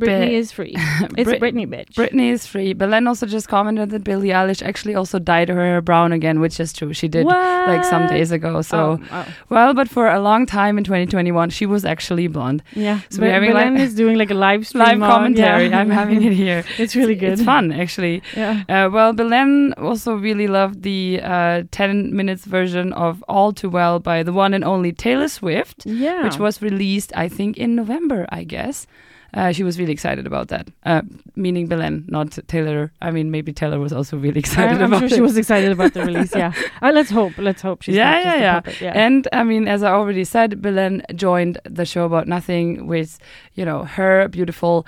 Britney 0.00 0.20
But- 0.26 0.32
is 0.32 0.50
free. 0.52 0.74
It's 1.16 1.30
Brit- 1.30 1.40
Britney, 1.40 1.66
bitch. 1.68 1.94
Britney 1.94 2.30
is 2.32 2.46
free. 2.46 2.72
Belen 2.72 3.06
also 3.06 3.26
just 3.26 3.48
commented 3.48 3.90
that 3.90 4.02
Billie 4.02 4.30
Eilish 4.30 4.60
actually 4.60 4.94
also 4.96 5.20
dyed 5.20 5.48
her 5.48 5.54
hair 5.64 5.80
brown 5.80 6.10
again, 6.12 6.40
which 6.40 6.58
is 6.58 6.72
true. 6.72 6.92
She 6.92 7.06
did 7.06 7.26
like 7.26 7.84
some 7.84 8.08
days 8.08 8.32
ago. 8.32 8.60
So, 8.62 8.98
Oh, 9.00 9.06
oh. 9.12 9.26
well, 9.50 9.72
but 9.72 9.88
for 9.88 10.08
a 10.08 10.20
long 10.20 10.46
time 10.46 10.78
in 10.78 10.84
2021, 10.84 11.50
she 11.50 11.64
was 11.66 11.84
actually 11.84 12.26
blonde. 12.26 12.62
Yeah, 12.74 12.98
So 13.10 13.16
so 13.16 13.22
we're 13.22 13.30
having, 13.30 13.52
like, 13.52 13.66
Belen 13.66 13.76
is 13.80 13.94
doing 13.94 14.18
like 14.18 14.30
a 14.30 14.34
live 14.34 14.66
stream 14.70 14.82
Live 14.84 15.02
on- 15.02 15.10
commentary. 15.10 15.68
yeah. 15.68 15.78
I'm 15.78 15.90
having 15.90 16.22
it 16.24 16.32
here. 16.32 16.64
it's 16.78 16.96
really 16.96 17.14
good. 17.14 17.34
It's 17.34 17.42
fun, 17.44 17.70
actually. 17.70 18.22
Yeah. 18.36 18.64
Uh, 18.68 18.90
well, 18.90 19.12
Belen 19.12 19.74
also 19.74 20.14
really 20.14 20.48
loved 20.48 20.82
the 20.82 21.20
uh, 21.22 21.62
10 21.70 22.14
minutes 22.16 22.44
version 22.46 22.92
of 22.94 23.22
All 23.28 23.52
Too 23.52 23.68
Well 23.70 24.00
by 24.00 24.24
the 24.24 24.32
one 24.32 24.54
and 24.54 24.64
only 24.64 24.90
Taylor 24.92 25.28
Swift, 25.28 25.86
Yeah. 25.86 26.24
which 26.24 26.38
was 26.38 26.60
released, 26.60 27.12
I 27.14 27.28
think, 27.28 27.56
in 27.58 27.76
November, 27.76 28.26
I 28.30 28.42
guess. 28.42 28.86
Uh, 29.34 29.50
she 29.52 29.64
was 29.64 29.78
really 29.80 29.92
excited 29.92 30.26
about 30.26 30.46
that, 30.48 30.68
uh, 30.86 31.02
meaning 31.34 31.66
Belen, 31.66 32.04
not 32.08 32.38
Taylor. 32.46 32.92
I 33.02 33.10
mean, 33.10 33.30
maybe 33.32 33.52
Taylor 33.52 33.80
was 33.80 33.92
also 33.92 34.16
really 34.16 34.38
excited 34.44 34.80
I'm, 34.80 34.92
about 34.92 35.00
sure 35.00 35.06
it. 35.08 35.14
she 35.14 35.20
was 35.20 35.36
excited 35.36 35.72
about 35.72 35.92
the 35.92 36.04
release. 36.04 36.34
Yeah. 36.34 36.52
Uh, 36.82 36.92
let's 36.94 37.10
hope. 37.10 37.32
Let's 37.38 37.62
hope 37.62 37.82
she's 37.82 37.96
Yeah, 37.96 38.10
not 38.10 38.22
just 38.22 38.26
yeah, 38.36 38.40
yeah. 38.42 38.60
puppet, 38.60 38.80
yeah. 38.80 38.92
And 38.94 39.28
I 39.32 39.42
mean, 39.42 39.68
as 39.68 39.82
I 39.82 39.90
already 39.92 40.24
said, 40.24 40.60
Belen 40.62 41.02
joined 41.14 41.58
the 41.64 41.84
show 41.84 42.04
about 42.04 42.26
nothing 42.28 42.86
with, 42.86 43.18
you 43.54 43.64
know, 43.64 43.84
her 43.84 44.28
beautiful 44.28 44.86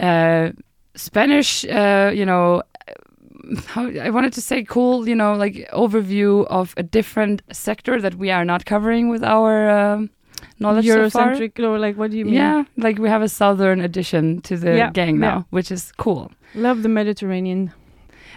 uh, 0.00 0.50
Spanish, 0.94 1.64
uh, 1.66 2.10
you 2.14 2.24
know, 2.26 2.62
how 3.66 3.86
I 3.88 4.10
wanted 4.10 4.32
to 4.32 4.40
say 4.40 4.64
cool, 4.64 5.08
you 5.08 5.14
know, 5.14 5.34
like 5.34 5.54
overview 5.72 6.46
of 6.46 6.74
a 6.76 6.82
different 6.82 7.42
sector 7.52 8.00
that 8.00 8.14
we 8.16 8.30
are 8.30 8.44
not 8.44 8.64
covering 8.64 9.08
with 9.08 9.22
our 9.22 9.68
um, 9.70 10.10
knowledge 10.58 10.86
so 10.86 11.10
far. 11.10 11.32
Eurocentric 11.32 11.58
or 11.60 11.78
like 11.78 11.96
what 11.96 12.10
do 12.10 12.18
you 12.18 12.24
mean? 12.24 12.34
Yeah, 12.34 12.64
like 12.76 12.98
we 12.98 13.08
have 13.08 13.22
a 13.22 13.28
southern 13.28 13.80
addition 13.80 14.40
to 14.42 14.56
the 14.56 14.76
Yeah, 14.76 14.90
gang 14.90 15.18
now, 15.18 15.36
yeah. 15.38 15.42
which 15.50 15.70
is 15.70 15.92
cool. 15.96 16.32
Love 16.54 16.82
the 16.82 16.88
Mediterranean. 16.88 17.72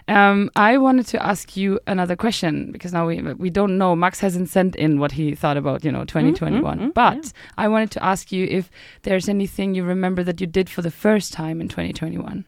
Um, 0.07 0.49
I 0.55 0.77
wanted 0.77 1.05
to 1.07 1.23
ask 1.23 1.55
you 1.55 1.79
another 1.85 2.15
question 2.15 2.71
because 2.71 2.91
now 2.93 3.05
we 3.07 3.21
we 3.33 3.49
don't 3.49 3.77
know. 3.77 3.95
Max 3.95 4.19
hasn't 4.19 4.49
sent 4.49 4.75
in 4.75 4.99
what 4.99 5.11
he 5.11 5.35
thought 5.35 5.57
about 5.57 5.85
you 5.85 5.91
know 5.91 6.03
2021, 6.03 6.79
mm, 6.79 6.93
but 6.93 7.15
yeah. 7.15 7.31
I 7.57 7.67
wanted 7.67 7.91
to 7.91 8.03
ask 8.03 8.31
you 8.31 8.45
if 8.45 8.71
there's 9.03 9.29
anything 9.29 9.75
you 9.75 9.83
remember 9.83 10.23
that 10.23 10.41
you 10.41 10.47
did 10.47 10.67
for 10.69 10.81
the 10.81 10.91
first 10.91 11.31
time 11.31 11.61
in 11.61 11.67
2021. 11.67 12.45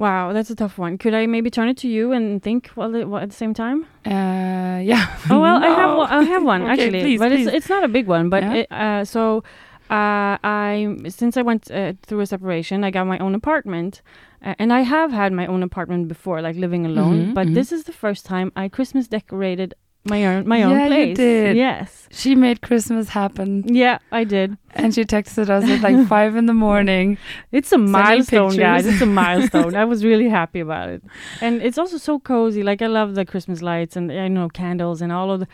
Wow, 0.00 0.32
that's 0.32 0.48
a 0.48 0.54
tough 0.54 0.78
one. 0.78 0.96
Could 0.96 1.12
I 1.12 1.26
maybe 1.26 1.50
turn 1.50 1.68
it 1.68 1.76
to 1.78 1.88
you 1.88 2.12
and 2.12 2.42
think 2.42 2.68
while 2.68 2.96
at 3.18 3.28
the 3.28 3.36
same 3.36 3.52
time? 3.52 3.84
Uh, 4.06 4.80
yeah. 4.82 5.06
Oh 5.30 5.40
well, 5.40 5.58
I 5.62 5.68
have 5.68 5.90
No. 5.90 5.98
one, 5.98 6.10
I 6.10 6.22
have 6.24 6.42
one 6.42 6.62
Okay, 6.72 6.72
actually, 6.72 7.00
please, 7.02 7.18
but 7.20 7.30
please. 7.30 7.46
it's 7.46 7.56
it's 7.56 7.68
not 7.68 7.84
a 7.84 7.88
big 7.88 8.06
one. 8.06 8.30
But 8.30 8.42
Yeah. 8.42 8.54
it, 8.60 8.66
uh, 8.72 9.04
so 9.04 9.44
uh, 9.90 10.38
I 10.42 10.96
since 11.08 11.36
I 11.36 11.42
went 11.42 11.70
uh, 11.70 11.92
through 12.06 12.20
a 12.20 12.26
separation, 12.26 12.82
I 12.82 12.90
got 12.90 13.06
my 13.06 13.18
own 13.18 13.34
apartment, 13.34 14.00
uh, 14.42 14.54
and 14.58 14.72
I 14.72 14.80
have 14.94 15.12
had 15.12 15.32
my 15.34 15.46
own 15.46 15.62
apartment 15.62 16.08
before, 16.08 16.40
like 16.40 16.56
living 16.56 16.86
alone. 16.86 17.16
Mhm, 17.26 17.34
but 17.34 17.48
mhm. 17.48 17.54
this 17.54 17.70
is 17.70 17.84
the 17.84 17.92
first 17.92 18.24
time 18.24 18.50
I 18.56 18.68
Christmas 18.68 19.06
decorated 19.08 19.74
my 20.04 20.24
own 20.26 20.48
my 20.48 20.62
own 20.62 20.70
Yeah, 20.72 20.88
you 20.96 21.14
did. 21.14 21.56
Yes. 21.56 22.08
She 22.10 22.34
made 22.34 22.60
Christmas 22.62 23.08
happen, 23.10 23.62
Yeah, 23.72 23.98
I 24.10 24.24
did. 24.24 24.56
and 24.74 24.94
she 24.94 25.04
texted 25.04 25.48
us 25.50 25.64
at 25.64 25.80
like 25.82 26.08
five 26.14 26.34
in 26.36 26.46
the 26.46 26.54
morning. 26.54 27.18
It's 27.52 27.70
a 27.72 27.78
milestone, 27.78 28.56
guys. 28.56 28.86
It's 28.86 29.00
a 29.02 29.06
milestone. 29.06 29.74
I 29.76 29.84
was 29.84 30.04
really 30.04 30.28
happy 30.28 30.60
about 30.68 30.88
it, 30.88 31.02
and 31.40 31.62
it's 31.62 31.78
also 31.78 31.98
so 31.98 32.18
cozy. 32.18 32.62
Like 32.62 32.82
I 32.82 32.86
love 32.88 33.14
the 33.14 33.24
Christmas 33.24 33.62
lights 33.62 33.94
and 33.96 34.10
I 34.10 34.28
know 34.28 34.48
candles 34.48 35.02
and 35.02 35.12
all 35.12 35.30
of 35.30 35.40
the. 35.40 35.48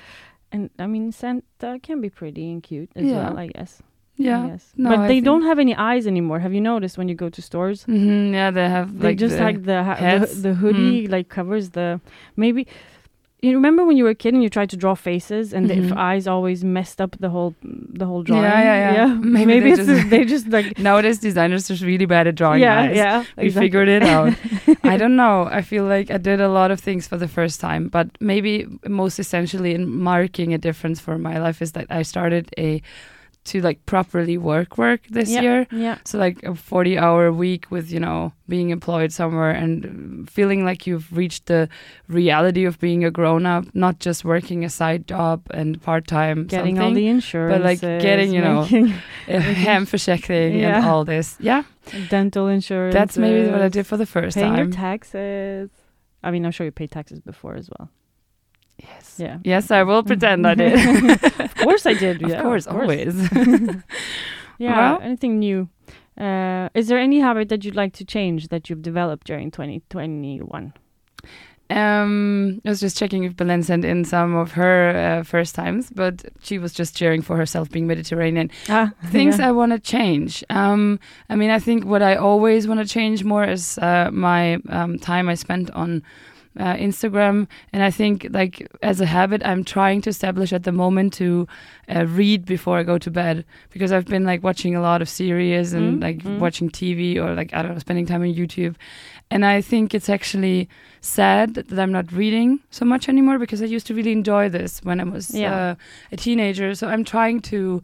And 0.53 0.71
I 0.79 0.87
mean, 0.87 1.11
Santa 1.13 1.79
can 1.83 2.01
be 2.01 2.09
pretty 2.09 2.51
and 2.53 2.63
cute 2.63 2.91
as 2.97 3.05
Yeah. 3.05 3.17
well, 3.31 3.39
I 3.39 3.49
guess. 3.49 3.83
Yeah. 4.17 4.47
guess. 4.47 4.73
No, 4.77 4.91
but 4.91 4.99
I 5.01 5.09
they 5.09 5.21
don't 5.21 5.43
have 5.43 5.59
any 5.59 5.75
eyes 5.75 6.07
anymore. 6.07 6.39
Have 6.39 6.55
you 6.55 6.61
noticed 6.63 6.97
when 6.97 7.09
you 7.09 7.15
go 7.17 7.29
to 7.29 7.43
stores? 7.43 7.83
hmm 7.83 8.33
yeah, 8.33 8.51
they 8.51 8.67
have 8.69 8.99
They 8.99 9.09
like 9.09 9.19
just 9.19 9.37
the, 9.37 9.45
like 9.45 9.65
the, 9.65 9.83
ha- 9.85 9.97
the 10.01 10.27
the 10.41 10.55
hoodie 10.55 11.07
like 11.09 11.29
covers 11.29 11.71
the 11.71 12.01
maybe. 12.37 12.67
You 13.47 13.55
remember 13.57 13.85
when 13.87 13.97
you 13.97 14.05
were 14.05 14.11
a 14.11 14.15
kid 14.25 14.35
and 14.35 14.43
you 14.43 14.51
tried 14.51 14.71
to 14.71 14.77
draw 14.77 14.95
faces 14.95 15.53
and 15.53 15.69
the 15.71 15.75
Mhm. 15.77 15.91
f- 15.93 15.97
eyes 15.97 16.27
always 16.27 16.65
messed 16.65 17.01
up 17.01 17.13
the 17.21 17.31
whole 17.35 17.55
the 18.01 18.07
whole 18.11 18.23
drawing. 18.23 18.43
Yeah, 18.45 18.63
yeah, 18.73 18.93
yeah. 18.99 19.15
Maybe 19.39 19.47
Maybe, 19.47 19.61
they 19.67 19.73
it's 19.81 19.87
just- 19.87 20.11
they 20.15 20.25
just 20.25 20.47
like 20.57 20.79
Nowadays, 20.89 21.19
designers 21.19 21.71
are 21.71 21.87
really 21.87 22.07
bad 22.07 22.27
at 22.27 22.35
drawing 22.35 22.61
yeah 22.63 22.81
eyes. 22.83 22.97
yeah 22.97 23.19
We 23.37 23.45
exactly. 23.47 23.51
figured 23.67 23.89
it 23.89 24.03
out. 24.03 24.33
I 24.85 24.97
don't 24.97 25.17
know. 25.17 25.49
I 25.59 25.63
feel 25.63 25.85
like 25.85 26.11
I 26.11 26.19
did 26.19 26.41
a 26.41 26.49
lot 26.49 26.71
of 26.71 26.79
things 26.81 27.07
for 27.09 27.17
the 27.17 27.29
first 27.29 27.61
time, 27.61 27.89
but 27.89 28.07
maybe 28.21 28.67
most 29.03 29.19
essentially 29.19 29.73
in 29.75 29.83
marking 29.89 30.53
a 30.55 30.59
difference 30.59 30.99
for 31.01 31.17
my 31.19 31.39
life 31.39 31.63
is 31.63 31.73
that 31.73 31.87
I 31.91 32.03
started 32.03 32.45
a 32.59 32.83
to 33.47 33.61
like 33.61 33.79
properly 33.87 34.37
work 34.39 34.77
work 34.79 35.01
this 35.11 35.31
yeah, 35.31 35.41
year. 35.43 35.67
yeah 35.71 35.99
So 36.05 36.19
like 36.19 36.43
a 36.43 36.55
40 36.55 36.99
hour 36.99 37.33
week 37.33 37.71
with, 37.71 37.91
you 37.91 38.01
know, 38.01 38.33
being 38.49 38.71
employed 38.71 39.13
somewhere 39.13 39.51
and 39.51 40.29
feeling 40.31 40.65
like 40.65 40.87
you've 40.87 41.11
reached 41.17 41.47
the 41.47 41.69
reality 42.09 42.65
of 42.67 42.79
being 42.79 43.05
a 43.05 43.11
grown 43.11 43.47
up, 43.47 43.65
not 43.75 43.99
just 43.99 44.25
working 44.25 44.65
a 44.65 44.69
side 44.71 45.07
job 45.09 45.43
and 45.53 45.81
part 45.83 46.07
time 46.07 46.47
getting 46.47 46.79
all 46.79 46.93
the 46.93 47.07
insurance, 47.09 47.55
But 47.55 47.63
like, 47.65 47.81
getting, 47.81 48.33
you 48.33 48.41
know, 48.41 48.67
hemförsäkring 49.27 50.53
and 50.53 50.61
Yeah. 50.61 50.77
And 50.77 50.87
all 50.87 51.05
this. 51.05 51.37
Yeah. 51.41 51.63
dental 52.09 52.49
insurance. 52.49 52.95
That's 52.95 53.17
maybe 53.19 53.51
what 53.51 53.63
I 53.63 53.69
did 53.69 53.87
for 53.87 53.97
the 53.97 54.07
first 54.07 54.37
Paying 54.37 54.57
your 54.57 54.71
taxes. 54.71 55.71
I 56.23 56.31
mean, 56.31 56.45
I'm 56.45 56.53
sure 56.53 56.65
you 56.67 56.73
paid 56.73 56.91
taxes 56.91 57.21
before 57.21 57.55
as 57.55 57.69
well. 57.71 57.89
Yes. 58.79 59.17
Yeah. 59.19 59.39
Yes, 59.45 59.71
I 59.71 59.83
will 59.83 60.03
pretend 60.03 60.47
I 60.47 60.55
did. 60.55 60.75
of 61.41 61.55
course 61.63 61.87
I 61.87 61.95
did. 61.95 62.23
of 62.23 62.31
yeah, 62.31 62.43
course, 62.43 62.67
always. 62.67 63.15
Yeah. 64.59 64.77
Well- 64.93 65.01
anything 65.03 65.39
new? 65.39 65.69
Uh, 66.19 66.71
is 66.75 66.89
there 66.89 66.99
any 66.99 67.21
habit 67.21 67.51
that 67.51 67.63
you'd 67.65 67.77
like 67.77 67.93
to 67.93 68.05
change 68.07 68.49
that 68.49 68.71
you've 68.71 68.81
developed 68.81 69.27
during 69.27 69.51
2021? 69.51 70.73
Um, 71.69 72.61
I 72.65 72.69
was 72.71 72.81
just 72.81 72.97
checking 72.97 73.25
if 73.25 73.37
Belen 73.37 73.63
sent 73.65 73.85
in 73.85 74.05
some 74.05 74.35
of 74.37 74.53
her 74.53 74.97
uh, 74.97 75.23
first 75.25 75.55
times, 75.55 75.91
but 75.91 76.25
she 76.43 76.59
was 76.59 76.73
just 76.73 76.97
cheering 76.97 77.23
for 77.23 77.37
herself 77.37 77.69
being 77.71 77.87
Mediterranean. 77.89 78.51
Ah, 78.69 78.93
Things 79.07 79.39
yeah. 79.39 79.49
I 79.49 79.53
want 79.53 79.73
to 79.73 79.79
change. 79.81 80.45
Um, 80.49 81.01
I 81.29 81.35
mean, 81.37 81.51
I 81.51 81.59
think 81.59 81.85
what 81.85 82.03
I 82.03 82.15
always 82.15 82.69
want 82.69 82.81
to 82.81 82.87
change 82.87 83.25
more 83.25 83.45
is 83.45 83.79
uh, 83.79 84.11
my 84.13 84.59
um, 84.69 84.99
time 84.99 85.29
I 85.29 85.35
spent 85.35 85.71
on 85.73 86.03
uh, 86.59 86.75
Instagram, 86.77 87.47
and 87.73 87.83
I 87.83 87.91
think 87.91 88.27
like 88.31 88.67
as 88.83 89.01
a 89.01 89.07
habit, 89.07 89.43
I'm 89.45 89.65
trying 89.65 90.01
to 90.03 90.11
establish 90.11 90.53
at 90.53 90.63
the 90.65 90.73
moment 90.73 91.13
to 91.15 91.47
uh, 91.95 92.07
read 92.07 92.45
before 92.45 92.79
I 92.79 92.83
go 92.83 92.99
to 92.99 93.11
bed 93.11 93.45
because 93.71 93.93
I've 93.93 94.07
been 94.07 94.25
like 94.25 94.43
watching 94.43 94.75
a 94.77 94.81
lot 94.81 95.03
of 95.03 95.09
series 95.09 95.73
and 95.73 95.87
Mm, 95.99 96.03
like 96.03 96.19
mm. 96.19 96.39
watching 96.39 96.71
TV 96.71 97.17
or 97.17 97.35
like 97.35 97.53
I 97.55 97.63
don't 97.63 97.73
know, 97.73 97.79
spending 97.79 98.07
time 98.07 98.23
on 98.23 98.35
YouTube, 98.35 98.75
and 99.31 99.45
I 99.45 99.61
think 99.61 99.95
it's 99.95 100.09
actually 100.09 100.69
sad 101.01 101.55
that 101.55 101.79
I'm 101.79 101.93
not 101.93 102.11
reading 102.13 102.61
so 102.71 102.85
much 102.85 103.09
anymore 103.09 103.39
because 103.39 103.63
I 103.63 103.67
used 103.67 103.87
to 103.89 103.95
really 103.95 104.13
enjoy 104.13 104.49
this 104.49 104.81
when 104.83 105.01
I 105.01 105.05
was 105.05 105.31
Yeah. 105.35 105.55
uh, 105.55 105.75
a 106.13 106.17
teenager. 106.17 106.75
So 106.75 106.89
I'm 106.89 107.05
trying 107.05 107.41
to, 107.53 107.83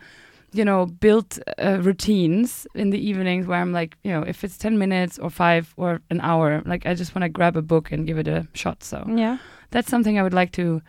you 0.54 0.64
know, 0.64 0.86
build 0.86 1.38
uh, 1.58 1.78
routines 1.80 2.66
in 2.74 2.90
the 2.90 2.98
evenings 2.98 3.46
where 3.46 3.60
I'm 3.60 3.72
like, 3.72 3.96
you 4.04 4.10
know, 4.12 4.22
if 4.22 4.44
it's 4.44 4.58
10 4.58 4.78
minutes 4.78 5.18
or 5.18 5.30
five 5.30 5.72
or 5.76 6.00
an 6.10 6.20
hour, 6.20 6.62
like 6.66 6.84
I 6.86 6.94
just 6.94 7.14
want 7.14 7.22
to 7.24 7.28
grab 7.28 7.56
a 7.56 7.62
book 7.62 7.90
and 7.92 8.06
give 8.06 8.18
it 8.18 8.28
a 8.28 8.46
shot. 8.54 8.82
So 8.84 9.04
Yeah. 9.08 9.38
that's 9.70 9.88
something 9.88 10.18
I 10.18 10.22
would 10.22 10.34
like 10.34 10.52
to, 10.52 10.82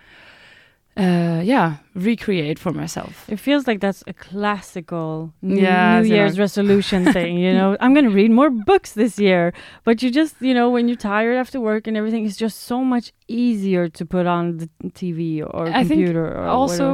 uh, 0.95 1.41
yeah, 1.43 1.77
recreate 1.95 2.59
for 2.59 2.71
myself. 2.71 3.25
It 3.27 3.37
feels 3.39 3.65
like 3.67 3.79
that's 3.79 4.03
a 4.05 4.13
classical 4.13 5.33
New, 5.41 5.61
Yeah, 5.63 6.01
New 6.01 6.07
Year's 6.07 6.37
resolution 6.47 7.11
thing. 7.11 7.37
You 7.37 7.53
know, 7.53 7.77
I'm 7.79 7.93
going 7.95 8.05
to 8.05 8.11
read 8.11 8.29
more 8.31 8.51
books 8.51 8.93
this 8.93 9.17
year. 9.17 9.53
But 9.85 10.03
you 10.03 10.11
just, 10.11 10.35
you 10.39 10.53
know, 10.53 10.69
when 10.69 10.87
you're 10.87 10.97
tired 10.97 11.35
after 11.37 11.59
work 11.59 11.87
and 11.87 11.97
everything, 11.97 12.25
it's 12.27 12.37
just 12.37 12.59
so 12.61 12.83
much 12.83 13.11
easier 13.27 13.89
to 13.89 14.05
put 14.05 14.27
on 14.27 14.57
the 14.57 14.69
TV 14.91 15.41
or 15.41 15.67
I 15.67 15.83
think 15.83 15.89
computer 15.89 16.27
or 16.27 16.45
also, 16.45 16.85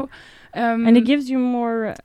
whatever. 0.53 0.73
um, 0.73 0.87
and 0.87 0.95
it 0.97 1.01
gives 1.01 1.29
you 1.29 1.37
more. 1.39 1.95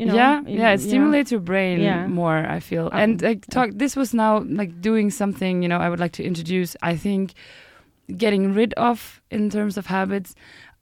You 0.00 0.06
know, 0.06 0.14
yeah, 0.16 0.40
yeah, 0.46 0.72
it 0.72 0.80
stimulates 0.80 1.30
your 1.30 1.40
brain 1.44 1.80
Yeah. 1.80 2.06
more. 2.08 2.38
I 2.56 2.58
feel, 2.60 2.88
Um, 2.92 3.00
and 3.02 3.22
like 3.22 3.44
talk. 3.52 3.68
This 3.76 3.96
was 3.96 4.14
now 4.14 4.40
like 4.48 4.80
doing 4.80 5.10
something. 5.10 5.62
You 5.62 5.68
know, 5.68 5.76
I 5.76 5.88
would 5.90 6.00
like 6.00 6.12
to 6.12 6.24
introduce. 6.24 6.74
I 6.80 6.96
think 6.96 7.34
getting 8.16 8.54
rid 8.54 8.72
of 8.74 9.20
in 9.30 9.50
terms 9.50 9.76
of 9.76 9.86
habits. 9.86 10.34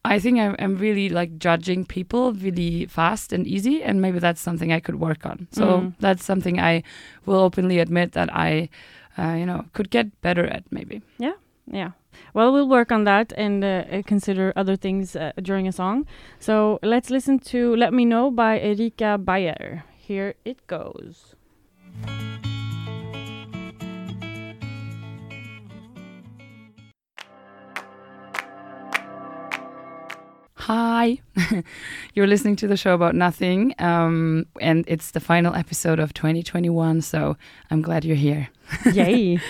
I 0.05 0.21
think 0.21 0.39
I'm, 0.39 0.55
I'm 0.63 0.77
really 0.79 1.09
like 1.09 1.37
judging 1.39 1.85
people 1.85 2.33
really 2.33 2.87
fast 2.87 3.33
and 3.33 3.45
easy, 3.47 3.83
and 3.83 4.01
maybe 4.01 4.21
that's 4.21 4.41
something 4.41 4.73
I 4.73 4.81
could 4.81 5.01
work 5.01 5.27
on. 5.27 5.49
So 5.51 5.65
Mm. 5.67 5.93
that's 5.99 6.25
something 6.25 6.61
I 6.61 6.83
will 7.27 7.41
openly 7.43 7.81
admit 7.81 8.13
that 8.13 8.29
I, 8.33 8.69
uh, 9.19 9.35
you 9.35 9.47
know, 9.47 9.65
could 9.75 9.91
get 9.91 10.07
better 10.23 10.47
at 10.47 10.63
maybe. 10.71 11.03
Yeah. 11.19 11.35
Well, 12.35 12.53
we'll 12.53 12.69
work 12.69 12.93
on 12.93 13.05
that 13.05 13.33
and 13.37 13.65
uh, 13.65 13.85
uh, 13.91 14.03
consider 14.03 14.53
other 14.57 14.77
things 14.77 15.17
uh, 15.17 15.33
during 15.43 15.67
a 15.69 15.73
song. 15.73 16.07
So 16.39 16.79
let's 16.83 17.11
listen 17.11 17.39
to 17.51 17.75
Let 17.77 17.93
Me 17.93 18.05
Know 18.05 18.31
by 18.31 18.59
Erika 18.59 19.19
Bayer. 19.19 19.85
Here 19.97 20.35
it 20.45 20.67
goes. 20.67 21.35
Hi, 30.55 31.21
you're 32.15 32.27
listening 32.27 32.57
to 32.57 32.69
the 32.69 32.77
show 32.77 32.93
about 32.93 33.15
nothing, 33.15 33.75
um, 33.79 34.45
and 34.61 34.85
it's 34.87 35.13
the 35.13 35.21
final 35.21 35.55
episode 35.55 35.99
of 35.99 36.13
2021. 36.13 37.01
So 37.01 37.39
I'm 37.71 37.81
glad 37.81 38.05
you're 38.05 38.17
here. 38.17 38.51
Yay. 38.93 39.41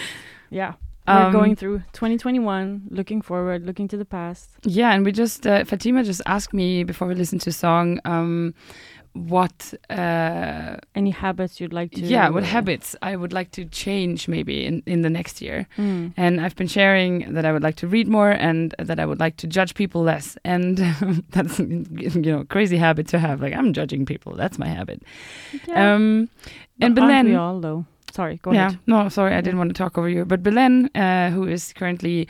Yeah. 0.48 0.75
We're 1.08 1.26
Um, 1.26 1.32
going 1.32 1.56
through 1.56 1.78
2021, 1.92 2.82
looking 2.90 3.22
forward, 3.22 3.64
looking 3.66 3.88
to 3.88 3.96
the 3.96 4.04
past. 4.04 4.50
Yeah, 4.64 4.92
and 4.94 5.04
we 5.06 5.12
just 5.12 5.46
uh, 5.46 5.64
Fatima 5.64 6.04
just 6.04 6.20
asked 6.26 6.52
me 6.52 6.84
before 6.84 7.08
we 7.08 7.14
listened 7.14 7.40
to 7.42 7.50
a 7.50 7.52
song, 7.52 7.98
um, 8.04 8.52
what 9.14 9.74
uh, 9.90 10.76
Any 10.94 11.10
habits 11.10 11.60
you'd 11.60 11.72
like 11.72 11.90
to 11.92 12.00
yeah, 12.00 12.28
what 12.28 12.42
uh, 12.42 12.46
habits 12.46 12.94
I 13.02 13.16
would 13.16 13.32
like 13.32 13.50
to 13.52 13.64
change 13.64 14.28
maybe 14.28 14.64
in 14.66 14.82
in 14.86 15.02
the 15.02 15.10
next 15.10 15.40
year. 15.40 15.66
Mm. 15.76 16.12
And 16.16 16.40
I've 16.40 16.54
been 16.56 16.68
sharing 16.68 17.34
that 17.34 17.44
I 17.44 17.52
would 17.52 17.62
like 17.62 17.76
to 17.76 17.88
read 17.88 18.06
more 18.08 18.30
and 18.30 18.74
that 18.78 18.98
I 19.00 19.06
would 19.06 19.20
like 19.20 19.36
to 19.38 19.46
judge 19.46 19.74
people 19.74 20.02
less. 20.02 20.36
And 20.44 20.78
that's 21.30 21.58
you 21.58 22.20
know 22.32 22.44
crazy 22.44 22.76
habit 22.76 23.08
to 23.08 23.18
have. 23.18 23.40
Like 23.40 23.54
I'm 23.54 23.72
judging 23.72 24.06
people. 24.06 24.36
That's 24.36 24.58
my 24.58 24.68
habit. 24.68 25.02
Yeah. 25.66 25.94
Um, 25.94 26.28
and 26.80 26.94
But 26.94 27.04
aren't 27.04 27.28
we 27.28 27.34
all 27.34 27.60
though? 27.60 27.84
Sorry, 28.18 28.40
go 28.42 28.50
yeah, 28.50 28.66
ahead. 28.66 28.80
no, 28.88 29.08
sorry, 29.08 29.32
I 29.32 29.40
didn't 29.40 29.58
want 29.58 29.70
to 29.70 29.75
talk 29.75 29.96
over 29.96 30.08
you. 30.08 30.25
But 30.25 30.42
Belen, 30.42 30.90
uh, 30.96 31.30
who 31.30 31.46
is 31.46 31.72
currently 31.72 32.26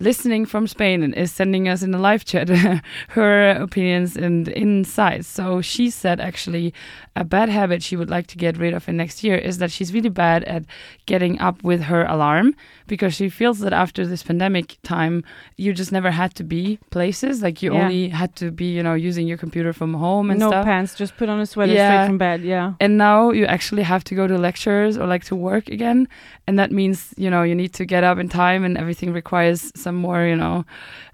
listening 0.00 0.46
from 0.46 0.66
Spain 0.66 1.00
and 1.00 1.14
is 1.14 1.30
sending 1.30 1.68
us 1.68 1.80
in 1.80 1.92
the 1.92 1.98
live 1.98 2.24
chat 2.24 2.48
her 3.10 3.50
opinions 3.50 4.16
and 4.16 4.48
insights. 4.48 5.28
So 5.28 5.60
she 5.60 5.90
said 5.90 6.18
actually 6.18 6.74
a 7.14 7.22
bad 7.22 7.50
habit 7.50 7.84
she 7.84 7.94
would 7.94 8.10
like 8.10 8.26
to 8.26 8.36
get 8.36 8.56
rid 8.56 8.74
of 8.74 8.88
in 8.88 8.96
next 8.96 9.22
year 9.22 9.36
is 9.36 9.58
that 9.58 9.70
she's 9.70 9.94
really 9.94 10.08
bad 10.08 10.42
at 10.42 10.64
getting 11.06 11.38
up 11.38 11.62
with 11.62 11.82
her 11.82 12.04
alarm 12.06 12.56
because 12.88 13.14
she 13.14 13.28
feels 13.28 13.58
that 13.60 13.72
after 13.72 14.06
this 14.06 14.22
pandemic 14.22 14.78
time, 14.82 15.22
you 15.56 15.72
just 15.72 15.92
never 15.92 16.10
had 16.10 16.34
to 16.34 16.44
be 16.44 16.78
places. 16.90 17.42
Like 17.42 17.62
you 17.62 17.72
Yeah. 17.72 17.82
only 17.84 18.08
had 18.08 18.34
to 18.36 18.50
be, 18.50 18.64
you 18.76 18.82
know, 18.82 18.94
using 18.94 19.28
your 19.28 19.38
computer 19.38 19.72
from 19.72 19.94
home 19.94 20.30
and 20.30 20.40
no 20.40 20.48
stuff. 20.50 20.64
pants, 20.64 20.94
just 20.96 21.16
put 21.16 21.28
on 21.28 21.38
a 21.40 21.46
sweater 21.46 21.72
Yeah. 21.72 21.88
straight 21.90 22.06
from 22.08 22.18
bed. 22.18 22.40
Yeah. 22.42 22.72
And 22.80 22.98
now 22.98 23.30
you 23.30 23.44
actually 23.46 23.84
have 23.84 24.02
to 24.04 24.14
go 24.14 24.26
to 24.26 24.36
lectures 24.38 24.96
or 24.98 25.06
like 25.06 25.24
to 25.24 25.36
work 25.36 25.68
again. 25.68 26.08
And 26.46 26.58
that 26.58 26.70
means, 26.72 27.14
you 27.16 27.30
know, 27.30 27.42
you 27.42 27.54
need 27.54 27.72
to 27.74 27.84
get 27.84 28.02
up 28.04 28.18
in 28.18 28.28
time 28.28 28.64
and 28.64 28.76
everything 28.78 29.12
requires 29.12 29.70
some 29.76 29.94
more, 29.96 30.24
you 30.24 30.36
know, 30.36 30.64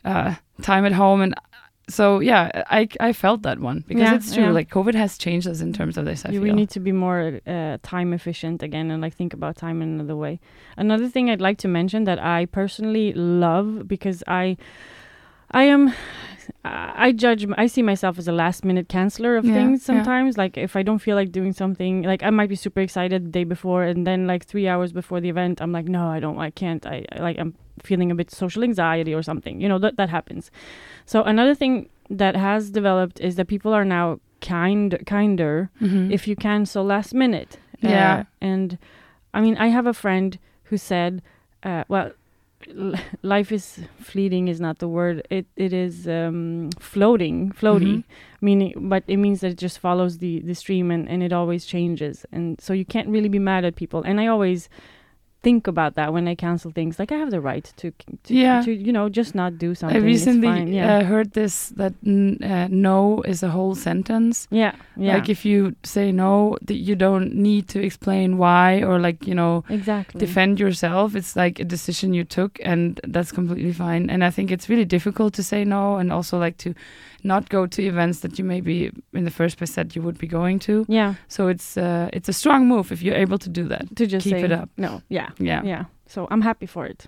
uh, 0.05 0.35
time 0.63 0.85
at 0.87 0.93
home. 0.93 1.21
And 1.21 1.35
so, 1.89 2.21
yeah, 2.21 2.51
I, 2.71 2.89
I 2.99 3.13
felt 3.13 3.43
that 3.43 3.59
one 3.59 3.85
because 3.87 4.03
Yeah, 4.03 4.15
it's 4.15 4.35
true. 4.35 4.45
yeah. 4.45 4.51
Like 4.51 4.71
COVID 4.71 4.95
has 4.95 5.19
changed 5.19 5.47
us 5.47 5.61
in 5.61 5.73
terms 5.73 5.99
of 5.99 6.05
this. 6.07 6.25
I 6.25 6.31
You- 6.31 6.41
feel. 6.41 6.43
we 6.43 6.53
need 6.53 6.71
to 6.71 6.81
be 6.81 6.93
more 6.93 7.41
uh, 7.47 7.77
time 7.83 8.13
efficient 8.15 8.63
again 8.63 8.91
and 8.91 9.03
like 9.03 9.15
think 9.15 9.35
about 9.35 9.57
time 9.57 9.83
in 9.83 9.89
another 10.01 10.17
way. 10.17 10.41
Another 10.77 11.09
thing 11.09 11.29
I'd 11.31 11.41
like 11.43 11.59
to 11.59 11.69
mention 11.69 12.05
that 12.05 12.19
I 12.19 12.47
personally 12.47 13.13
love 13.13 13.87
because 13.87 14.23
I 14.27 14.57
I 15.51 15.65
am 15.65 15.93
I 16.65 17.13
judge 17.13 17.47
I 17.57 17.67
see 17.67 17.83
myself 17.83 18.19
as 18.19 18.27
a 18.29 18.33
last 18.33 18.65
minute 18.65 18.89
canceller 18.89 19.39
of 19.39 19.45
Yeah, 19.45 19.55
things 19.55 19.81
yeah. 19.83 19.87
sometimes 19.87 20.37
like 20.37 20.57
if 20.59 20.77
I 20.77 20.83
don't 20.83 20.99
feel 20.99 21.17
like 21.17 21.31
doing 21.33 21.53
something 21.53 22.03
like 22.03 22.23
I 22.23 22.31
might 22.31 22.49
be 22.49 22.57
super 22.57 22.81
excited 22.81 23.27
the 23.27 23.31
day 23.31 23.45
before 23.45 23.85
and 23.85 24.07
then 24.07 24.27
like 24.27 24.45
3 24.45 24.67
hours 24.69 24.93
before 24.93 25.21
the 25.21 25.29
event 25.29 25.61
I'm 25.63 25.73
like 25.73 25.87
no 25.87 26.09
I 26.09 26.19
don't 26.21 26.39
I 26.39 26.51
can't 26.51 26.85
I, 26.87 27.05
I 27.13 27.21
like 27.23 27.39
I'm 27.39 27.55
feeling 27.83 28.11
a 28.11 28.15
bit 28.15 28.31
social 28.31 28.63
anxiety 28.65 29.15
or 29.15 29.23
something 29.23 29.61
you 29.61 29.69
know 29.69 29.79
that 29.79 29.97
that 29.97 30.09
happens 30.11 30.51
so 31.07 31.23
another 31.23 31.55
thing 31.55 31.89
that 32.11 32.37
has 32.37 32.71
developed 32.71 33.21
is 33.21 33.37
that 33.37 33.47
people 33.49 33.73
are 33.73 33.85
now 33.85 34.19
kind 34.41 34.99
kinder 35.07 35.71
Mhm. 35.81 36.13
if 36.13 36.29
you 36.29 36.37
cancel 36.37 36.85
last 36.85 37.15
minute. 37.15 37.59
Yeah. 37.81 38.19
Uh, 38.21 38.25
and 38.41 38.79
I 39.33 39.41
mean, 39.41 39.57
I 39.57 39.69
have 39.69 39.87
a 39.87 39.95
friend 39.95 40.39
who 40.65 40.77
said, 40.77 41.23
uh, 41.63 41.85
well, 41.89 42.11
l- 42.77 42.95
life 43.23 43.51
is 43.53 43.81
fleeting 44.01 44.49
is 44.49 44.61
not 44.61 44.79
the 44.79 44.89
word. 44.89 45.27
It 45.31 45.47
it 45.57 45.73
is 45.73 46.07
um, 46.07 46.71
floating, 46.79 47.51
floaty, 47.53 47.95
Mhm. 47.97 48.05
meaning, 48.41 48.73
but 48.89 49.03
it 49.07 49.17
means 49.19 49.41
that 49.41 49.51
it 49.53 49.59
just 49.59 49.79
follows 49.79 50.19
the 50.19 50.41
the 50.41 50.55
stream 50.55 50.91
and 50.91 51.09
and 51.09 51.23
it 51.23 51.33
always 51.33 51.65
changes, 51.67 52.27
and 52.33 52.61
so 52.61 52.73
you 52.75 52.85
can't 52.85 53.09
really 53.09 53.29
be 53.31 53.39
mad 53.39 53.65
at 53.65 53.75
people. 53.77 54.03
And 54.05 54.21
I 54.21 54.27
always 54.29 54.69
think 55.45 55.67
about 55.69 55.95
that 55.95 56.13
when 56.13 56.27
I 56.33 56.35
cancel 56.35 56.71
things. 56.73 56.99
Like 56.99 57.13
I 57.13 57.19
have 57.23 57.31
the 57.31 57.41
right 57.41 57.67
to, 57.81 57.91
to 58.25 58.35
Yeah. 58.35 58.63
to 58.65 58.73
you 58.73 58.93
know 58.93 59.09
just 59.09 59.35
not 59.35 59.59
do 59.59 59.75
something. 59.75 60.03
I 60.03 60.05
recently 60.15 60.75
yeah. 60.77 60.97
uh, 60.99 61.05
heard 61.05 61.29
this 61.33 61.69
that 61.77 61.93
n- 62.07 62.39
uh, 62.43 62.67
no 62.71 63.23
is 63.33 63.43
a 63.43 63.49
whole 63.57 63.75
sentence. 63.75 64.49
yeah, 64.51 64.73
yeah, 64.97 65.15
Like 65.15 65.29
if 65.29 65.45
you 65.45 65.75
say 65.83 66.13
no, 66.13 66.57
that 66.69 66.79
you 66.89 66.97
don't 66.97 67.35
need 67.35 67.69
to 67.69 67.79
explain 67.89 68.39
why 68.39 68.83
or 68.83 68.99
like, 69.07 69.29
you 69.31 69.35
know, 69.35 69.63
exactly. 69.69 70.19
defend 70.27 70.59
yourself. 70.61 71.15
It's 71.15 71.37
like 71.37 71.61
a 71.61 71.65
decision 71.65 72.15
you 72.15 72.25
took, 72.25 72.59
and 72.65 73.01
that's 73.15 73.33
completely 73.33 73.73
fine. 73.73 74.11
And 74.13 74.23
I 74.25 74.31
think 74.31 74.51
it's 74.51 74.69
really 74.69 74.85
difficult 74.87 75.35
to 75.35 75.43
say 75.43 75.65
no, 75.65 75.97
and 76.01 76.13
also 76.13 76.39
like 76.39 76.57
to 76.65 76.75
not 77.25 77.49
go 77.49 77.67
to 77.67 77.83
events 77.83 78.21
that 78.21 78.39
you 78.39 78.45
maybe 78.45 78.91
in 79.13 79.25
the 79.25 79.31
first 79.31 79.57
place 79.59 79.73
said 79.73 79.97
you 79.97 80.03
would 80.03 80.19
be 80.19 80.27
going 80.27 80.59
to. 80.61 80.85
yeah, 80.89 81.15
So 81.29 81.49
it's 81.49 81.77
uh, 81.77 82.09
it's 82.13 82.29
a 82.29 82.33
strong 82.33 82.69
move 82.69 82.93
if 82.93 83.03
you're 83.03 83.17
able 83.23 83.39
to 83.39 83.49
do 83.49 83.69
that. 83.69 83.97
to 83.97 84.07
just 84.07 84.25
Keep 84.25 84.37
say 84.37 84.45
it 84.45 84.53
up. 84.53 84.69
No, 84.77 85.01
yeah, 85.09 85.31
Yeah, 85.39 85.63
yeah. 85.65 85.85
So 86.07 86.27
I'm 86.31 86.43
happy 86.43 86.67
for 86.67 86.87
it. 86.87 87.07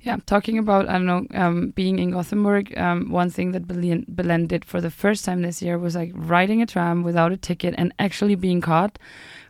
yeah. 0.00 0.16
Talking 0.26 0.58
about 0.58 0.88
I 0.88 0.92
don't 0.92 1.06
know, 1.06 1.26
um, 1.34 1.70
being 1.74 1.98
in 1.98 2.10
Gothenburg. 2.12 2.76
Um, 2.78 3.10
one 3.10 3.30
thing 3.30 3.52
that 3.52 3.66
Belen, 3.66 4.04
Belen 4.08 4.46
did 4.46 4.64
for 4.64 4.80
the 4.80 4.90
first 4.90 5.24
time 5.24 5.42
this 5.42 5.60
year 5.62 5.78
was 5.78 5.94
like 5.94 6.12
riding 6.14 6.62
a 6.62 6.66
tram 6.66 7.02
without 7.02 7.32
a 7.32 7.36
ticket 7.36 7.74
and 7.78 7.92
actually 7.98 8.36
being 8.36 8.60
caught 8.60 8.98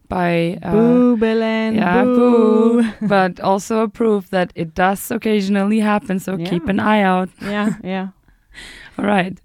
by. 0.09 0.59
Uh, 0.63 0.73
boo, 0.73 1.17
Belen. 1.17 1.75
Yeah, 1.75 2.05
boo. 2.05 2.83
boo. 2.83 3.07
but 3.09 3.41
also 3.41 3.83
a 3.83 3.89
proof 3.89 4.31
that 4.31 4.53
it 4.55 4.75
does 4.75 5.11
occasionally 5.11 5.81
happen. 5.81 6.19
So 6.19 6.37
keep 6.39 6.69
an 6.69 6.81
eye 6.81 7.03
out. 7.03 7.29
yeah, 7.43 7.75
yeah. 7.85 8.09
All 8.99 9.05
right. 9.05 9.39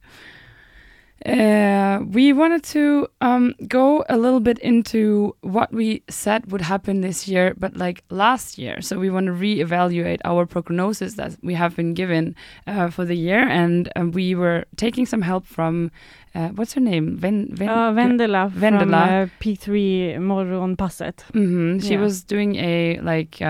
Uh, 1.26 2.00
we 2.12 2.34
wanted 2.34 2.64
to 2.64 3.08
um, 3.22 3.54
go 3.68 4.04
a 4.10 4.18
little 4.18 4.40
bit 4.40 4.58
into 4.60 5.36
what 5.42 5.72
we 5.72 6.02
said 6.10 6.52
would 6.52 6.62
happen 6.62 7.02
this 7.02 7.28
year, 7.28 7.54
but 7.58 7.76
like 7.78 8.04
last 8.10 8.58
year. 8.58 8.82
So 8.82 8.98
we 9.00 9.10
want 9.10 9.28
to 9.28 9.32
reevaluate 9.34 10.20
our 10.26 10.46
prognosis 10.46 11.14
that 11.16 11.38
we 11.44 11.54
have 11.54 11.76
been 11.76 11.94
given 11.94 12.36
uh, 12.66 12.90
for 12.90 13.06
the 13.06 13.16
year, 13.16 13.48
and 13.48 13.92
um, 13.96 14.12
we 14.12 14.34
were 14.36 14.66
taking 14.78 15.06
some 15.06 15.22
help 15.22 15.46
from 15.46 15.92
uh, 16.34 16.48
what's 16.50 16.74
her 16.74 16.82
name? 16.82 17.18
Ven, 17.18 17.50
Ven, 17.52 17.70
Uh, 17.70 17.92
Vendela, 17.92 18.50
from 18.52 18.94
uh, 18.94 19.28
P3 19.40 20.18
Morgonpasset. 20.18 21.22
hmm 21.34 21.80
She 21.80 21.94
Yeah. 21.94 22.02
was 22.02 22.24
doing 22.24 22.56
a 22.56 23.00
like 23.02 23.42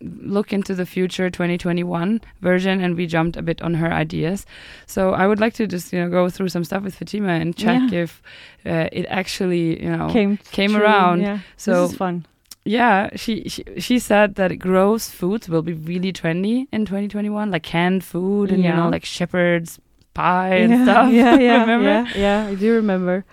look 0.00 0.52
into 0.52 0.74
the 0.74 0.86
future 0.86 1.30
2021 1.30 2.20
version, 2.40 2.80
and 2.80 2.96
we 2.96 3.06
jumped 3.06 3.36
a 3.36 3.42
bit 3.42 3.62
on 3.62 3.74
her 3.74 3.92
ideas. 3.92 4.46
So 4.86 5.12
I 5.12 5.26
would 5.26 5.40
like 5.40 5.54
to 5.54 5.66
just 5.66 5.92
you 5.92 6.00
know 6.00 6.10
go 6.10 6.28
through 6.28 6.48
some 6.50 6.64
stuff 6.64 6.82
with 6.82 6.94
Fatima 6.94 7.28
and 7.32 7.56
check 7.56 7.80
Yeah. 7.90 8.00
if 8.02 8.22
uh, 8.66 8.88
it 8.92 9.06
actually 9.08 9.82
you 9.82 9.90
know 9.90 10.08
Came, 10.10 10.36
came 10.52 10.72
true, 10.72 10.82
around. 10.82 11.20
Yeah. 11.22 11.38
So 11.56 11.82
this 11.82 11.92
is 11.92 11.96
fun. 11.96 12.26
yeah, 12.64 13.08
she, 13.16 13.48
she 13.48 13.64
she 13.78 13.98
said 13.98 14.34
that 14.36 14.58
gross 14.58 15.08
foods 15.10 15.48
will 15.48 15.62
be 15.62 15.72
really 15.74 16.12
trendy 16.12 16.66
in 16.72 16.84
2021, 16.86 17.50
like 17.50 17.62
canned 17.62 18.04
food 18.04 18.50
and 18.50 18.62
you 18.62 18.72
know 18.72 18.88
like 18.88 19.04
shepherd's 19.04 19.78
pie 20.14 20.54
and 20.56 20.70
yeah, 20.72 20.84
stuff. 20.84 21.12
Yeah, 21.12 21.38
yeah, 21.48 21.60
Remember? 21.60 21.88
yeah, 21.88 22.06
yeah. 22.16 22.46
I 22.50 22.54
do 22.54 22.72
remember. 22.74 23.24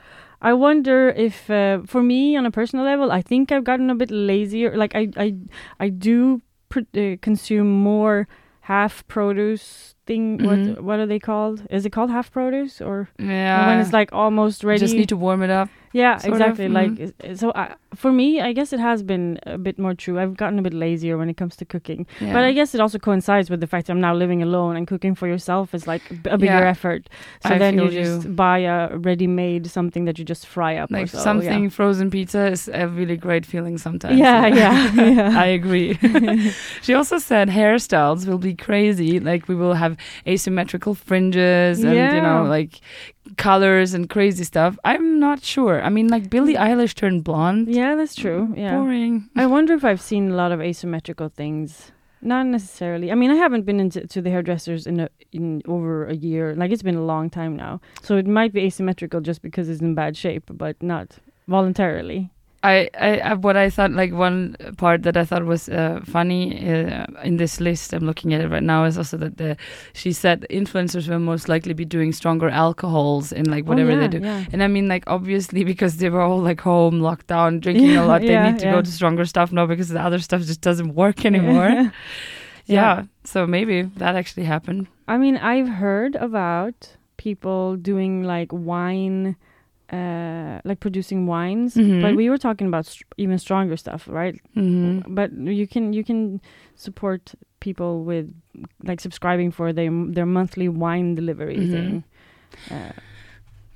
I 0.41 0.54
wonder 0.54 1.10
if, 1.10 1.49
uh, 1.49 1.82
for 1.86 2.01
me, 2.01 2.36
on 2.36 2.45
a 2.45 2.51
personal 2.51 2.84
level, 2.86 3.12
I 3.12 3.21
think 3.21 3.51
I've 3.51 3.63
gotten 3.63 3.89
a 3.89 3.95
bit 3.95 4.10
lazier. 4.12 4.75
Like 4.75 4.95
I, 4.95 5.08
I, 5.17 5.36
I 5.80 5.89
do 5.89 6.41
pr- 6.69 6.80
uh, 6.97 7.15
consume 7.21 7.69
more 7.69 8.27
half 8.62 9.06
produce 9.08 9.95
thing. 10.06 10.39
Mhm. 10.39 10.45
What, 10.75 10.84
what 10.84 10.99
are 10.99 11.06
they 11.06 11.19
called? 11.19 11.65
Is 11.69 11.86
it 11.86 11.91
called 11.91 12.10
half 12.10 12.32
produce 12.32 12.82
or 12.82 13.10
Yeah, 13.19 13.67
when 13.67 13.80
it's 13.80 13.93
like 13.93 14.12
almost 14.13 14.63
ready? 14.63 14.80
just 14.80 14.95
need 14.95 15.10
to 15.10 15.17
warm 15.17 15.43
it 15.43 15.49
up. 15.51 15.69
Yeah, 15.93 16.17
Sort 16.17 16.34
of, 16.34 16.39
exactly. 16.41 16.69
Like 16.69 16.91
mm-hmm. 16.91 17.32
is- 17.32 17.39
so, 17.39 17.51
I 17.56 17.75
for 17.95 18.12
me, 18.12 18.39
I 18.39 18.54
guess 18.54 18.71
it 18.71 18.80
has 18.80 19.04
been 19.04 19.39
a 19.43 19.58
bit 19.58 19.77
more 19.77 19.93
true. 19.93 20.17
I've 20.17 20.38
gotten 20.38 20.58
a 20.58 20.62
bit 20.62 20.73
lazier 20.73 21.17
when 21.17 21.30
it 21.30 21.36
comes 21.36 21.58
to 21.58 21.65
cooking, 21.65 22.08
Yeah. 22.21 22.32
but 22.32 22.43
I 22.43 22.54
guess 22.54 22.73
it 22.73 22.80
also 22.80 22.97
coincides 22.97 23.49
with 23.49 23.60
the 23.60 23.67
fact 23.67 23.88
that 23.88 23.93
I'm 23.93 23.99
now 23.99 24.15
living 24.15 24.41
alone 24.41 24.77
and 24.77 24.88
cooking 24.88 25.13
for 25.13 25.27
yourself 25.27 25.73
is 25.73 25.88
like 25.88 26.01
a 26.25 26.38
bigger 26.38 26.45
Yeah. 26.45 26.69
effort. 26.69 27.10
So 27.45 27.56
I 27.56 27.58
then 27.58 27.77
you 27.77 27.89
just 27.89 28.34
buy 28.36 28.60
a 28.60 28.95
ready-made 28.97 29.67
something 29.69 30.06
that 30.06 30.17
you 30.17 30.23
just 30.25 30.47
fry 30.47 30.77
up. 30.77 30.89
or 30.91 30.99
like 30.99 31.10
so, 31.10 31.17
yeah. 31.17 31.23
something 31.23 31.69
frozen 31.69 32.10
pizza 32.10 32.47
is 32.47 32.69
a 32.73 32.88
really 32.88 33.17
great 33.17 33.45
feeling 33.45 33.77
sometimes. 33.77 34.17
Yeah, 34.17 34.47
yeah, 34.47 34.93
yeah. 34.93 35.39
I 35.45 35.47
agree. 35.47 35.97
she 36.82 36.93
also 36.93 37.17
said 37.17 37.49
hairstyles 37.49 38.25
will 38.25 38.38
be 38.38 38.56
crazy. 38.56 39.19
Like 39.19 39.47
we 39.49 39.56
will 39.56 39.73
have 39.73 39.97
asymmetrical 40.25 40.95
fringes 40.95 41.84
and 41.84 41.93
you 41.93 42.21
know 42.21 42.43
like 42.43 42.80
colors 43.38 43.94
and 43.94 44.10
crazy 44.10 44.44
stuff. 44.44 44.78
I'm 44.84 45.20
not 45.20 45.44
sure. 45.44 45.82
I 45.82 45.90
mean, 45.90 46.08
like 46.08 46.30
Billie 46.30 46.56
mm. 46.56 46.60
Eilish 46.60 46.96
turned 46.96 47.24
blonde. 47.24 47.68
Yeah, 47.74 47.96
that's 47.96 48.16
true. 48.16 48.48
Mm, 48.48 48.58
yeah. 48.58 48.76
Boring. 48.76 49.30
I 49.36 49.46
wonder 49.46 49.74
if 49.74 49.86
I've 49.86 50.02
seen 50.02 50.32
a 50.32 50.36
lot 50.36 50.52
of 50.52 50.62
asymmetrical 50.62 51.30
things. 51.30 51.92
Not 52.22 52.46
necessarily. 52.46 53.12
I 53.12 53.16
mean, 53.16 53.32
I 53.32 53.36
haven't 53.36 53.66
been 53.66 53.80
into 53.80 54.06
to 54.06 54.22
the 54.22 54.30
hairdressers 54.30 54.86
in 54.86 55.00
a, 55.00 55.10
in 55.32 55.64
over 55.68 56.06
a 56.06 56.16
year. 56.16 56.54
Like 56.56 56.72
it's 56.72 56.84
been 56.84 56.96
a 56.96 57.04
long 57.04 57.32
time 57.32 57.56
now, 57.56 57.82
so 58.04 58.16
it 58.16 58.28
might 58.28 58.54
be 58.54 58.62
asymmetrical 58.62 59.22
just 59.22 59.42
because 59.42 59.70
it's 59.70 59.82
in 59.82 59.96
bad 59.96 60.16
shape, 60.16 60.44
but 60.52 60.82
not 60.84 61.18
voluntarily. 61.48 62.32
I, 62.63 62.89
I, 63.00 63.34
what 63.34 63.58
I 63.58 63.71
thought 63.71 63.91
like 63.91 64.13
one 64.13 64.56
part 64.78 65.02
that 65.04 65.17
I 65.17 65.26
thought 65.26 65.45
was 65.45 65.67
uh, 65.67 66.00
funny 66.06 66.69
uh, 66.71 67.08
in 67.24 67.38
this 67.38 67.60
list 67.60 67.91
I'm 67.91 68.06
looking 68.06 68.36
at 68.36 68.41
it 68.41 68.50
right 68.50 68.62
now 68.62 68.84
is 68.84 69.00
also 69.00 69.17
that 69.17 69.38
the 69.38 69.58
she 69.93 70.13
said 70.13 70.45
influencers 70.52 71.08
will 71.10 71.17
most 71.19 71.50
likely 71.50 71.74
be 71.74 71.86
doing 71.86 72.13
stronger 72.13 72.50
alcohols 72.50 73.32
in 73.32 73.50
like 73.50 73.65
whatever 73.65 73.91
oh, 73.91 73.95
yeah, 73.95 74.00
they 74.02 74.19
do. 74.19 74.24
Yeah. 74.24 74.45
And 74.54 74.62
I 74.62 74.67
mean, 74.67 74.88
like, 74.88 75.04
obviously, 75.08 75.63
because 75.74 75.97
they 75.97 76.10
were 76.10 76.21
all 76.21 76.39
like 76.39 76.62
home, 76.62 77.00
locked 77.00 77.28
down, 77.28 77.60
drinking 77.60 77.95
a 77.97 78.06
lot, 78.06 78.21
they 78.21 78.28
Yeah, 78.34 78.52
need 78.52 78.60
to 78.60 78.65
yeah. 78.65 78.74
go 78.74 78.82
to 78.84 78.91
stronger 78.91 79.26
stuff 79.26 79.52
now 79.52 79.65
because 79.65 79.89
the 79.89 80.02
other 80.02 80.19
stuff 80.19 80.41
just 80.41 80.62
doesn't 80.62 80.93
work 80.93 81.26
anymore. 81.26 81.91
yeah. 82.65 83.06
So 83.24 83.47
maybe 83.47 83.84
that 83.97 84.15
actually 84.15 84.43
happened. 84.45 84.88
I 85.08 85.17
mean, 85.17 85.38
I've 85.38 85.67
heard 85.67 86.15
about 86.15 86.95
people 87.17 87.76
doing 87.76 88.24
like 88.24 88.52
wine, 88.54 89.36
uh, 89.91 90.62
like 90.63 90.80
producing 90.80 91.27
wines, 91.27 91.75
Mhm. 91.75 92.01
but 92.01 92.15
we 92.15 92.30
were 92.30 92.38
talking 92.38 92.67
about 92.67 92.86
str- 92.86 93.04
even 93.17 93.38
stronger 93.38 93.75
stuff, 93.77 94.08
right? 94.08 94.36
hmm 94.56 94.99
But 95.08 95.32
you 95.34 95.67
can 95.67 95.93
you 95.93 96.04
can 96.04 96.39
support 96.75 97.36
people 97.60 98.04
with 98.04 98.32
like 98.84 98.99
subscribing 99.01 99.51
for 99.51 99.73
their 99.73 99.91
their 100.15 100.25
monthly 100.25 100.69
wine 100.69 101.15
delivery 101.15 101.58
Mhm. 101.58 101.71
thing. 101.71 102.04
Uh, 102.71 102.91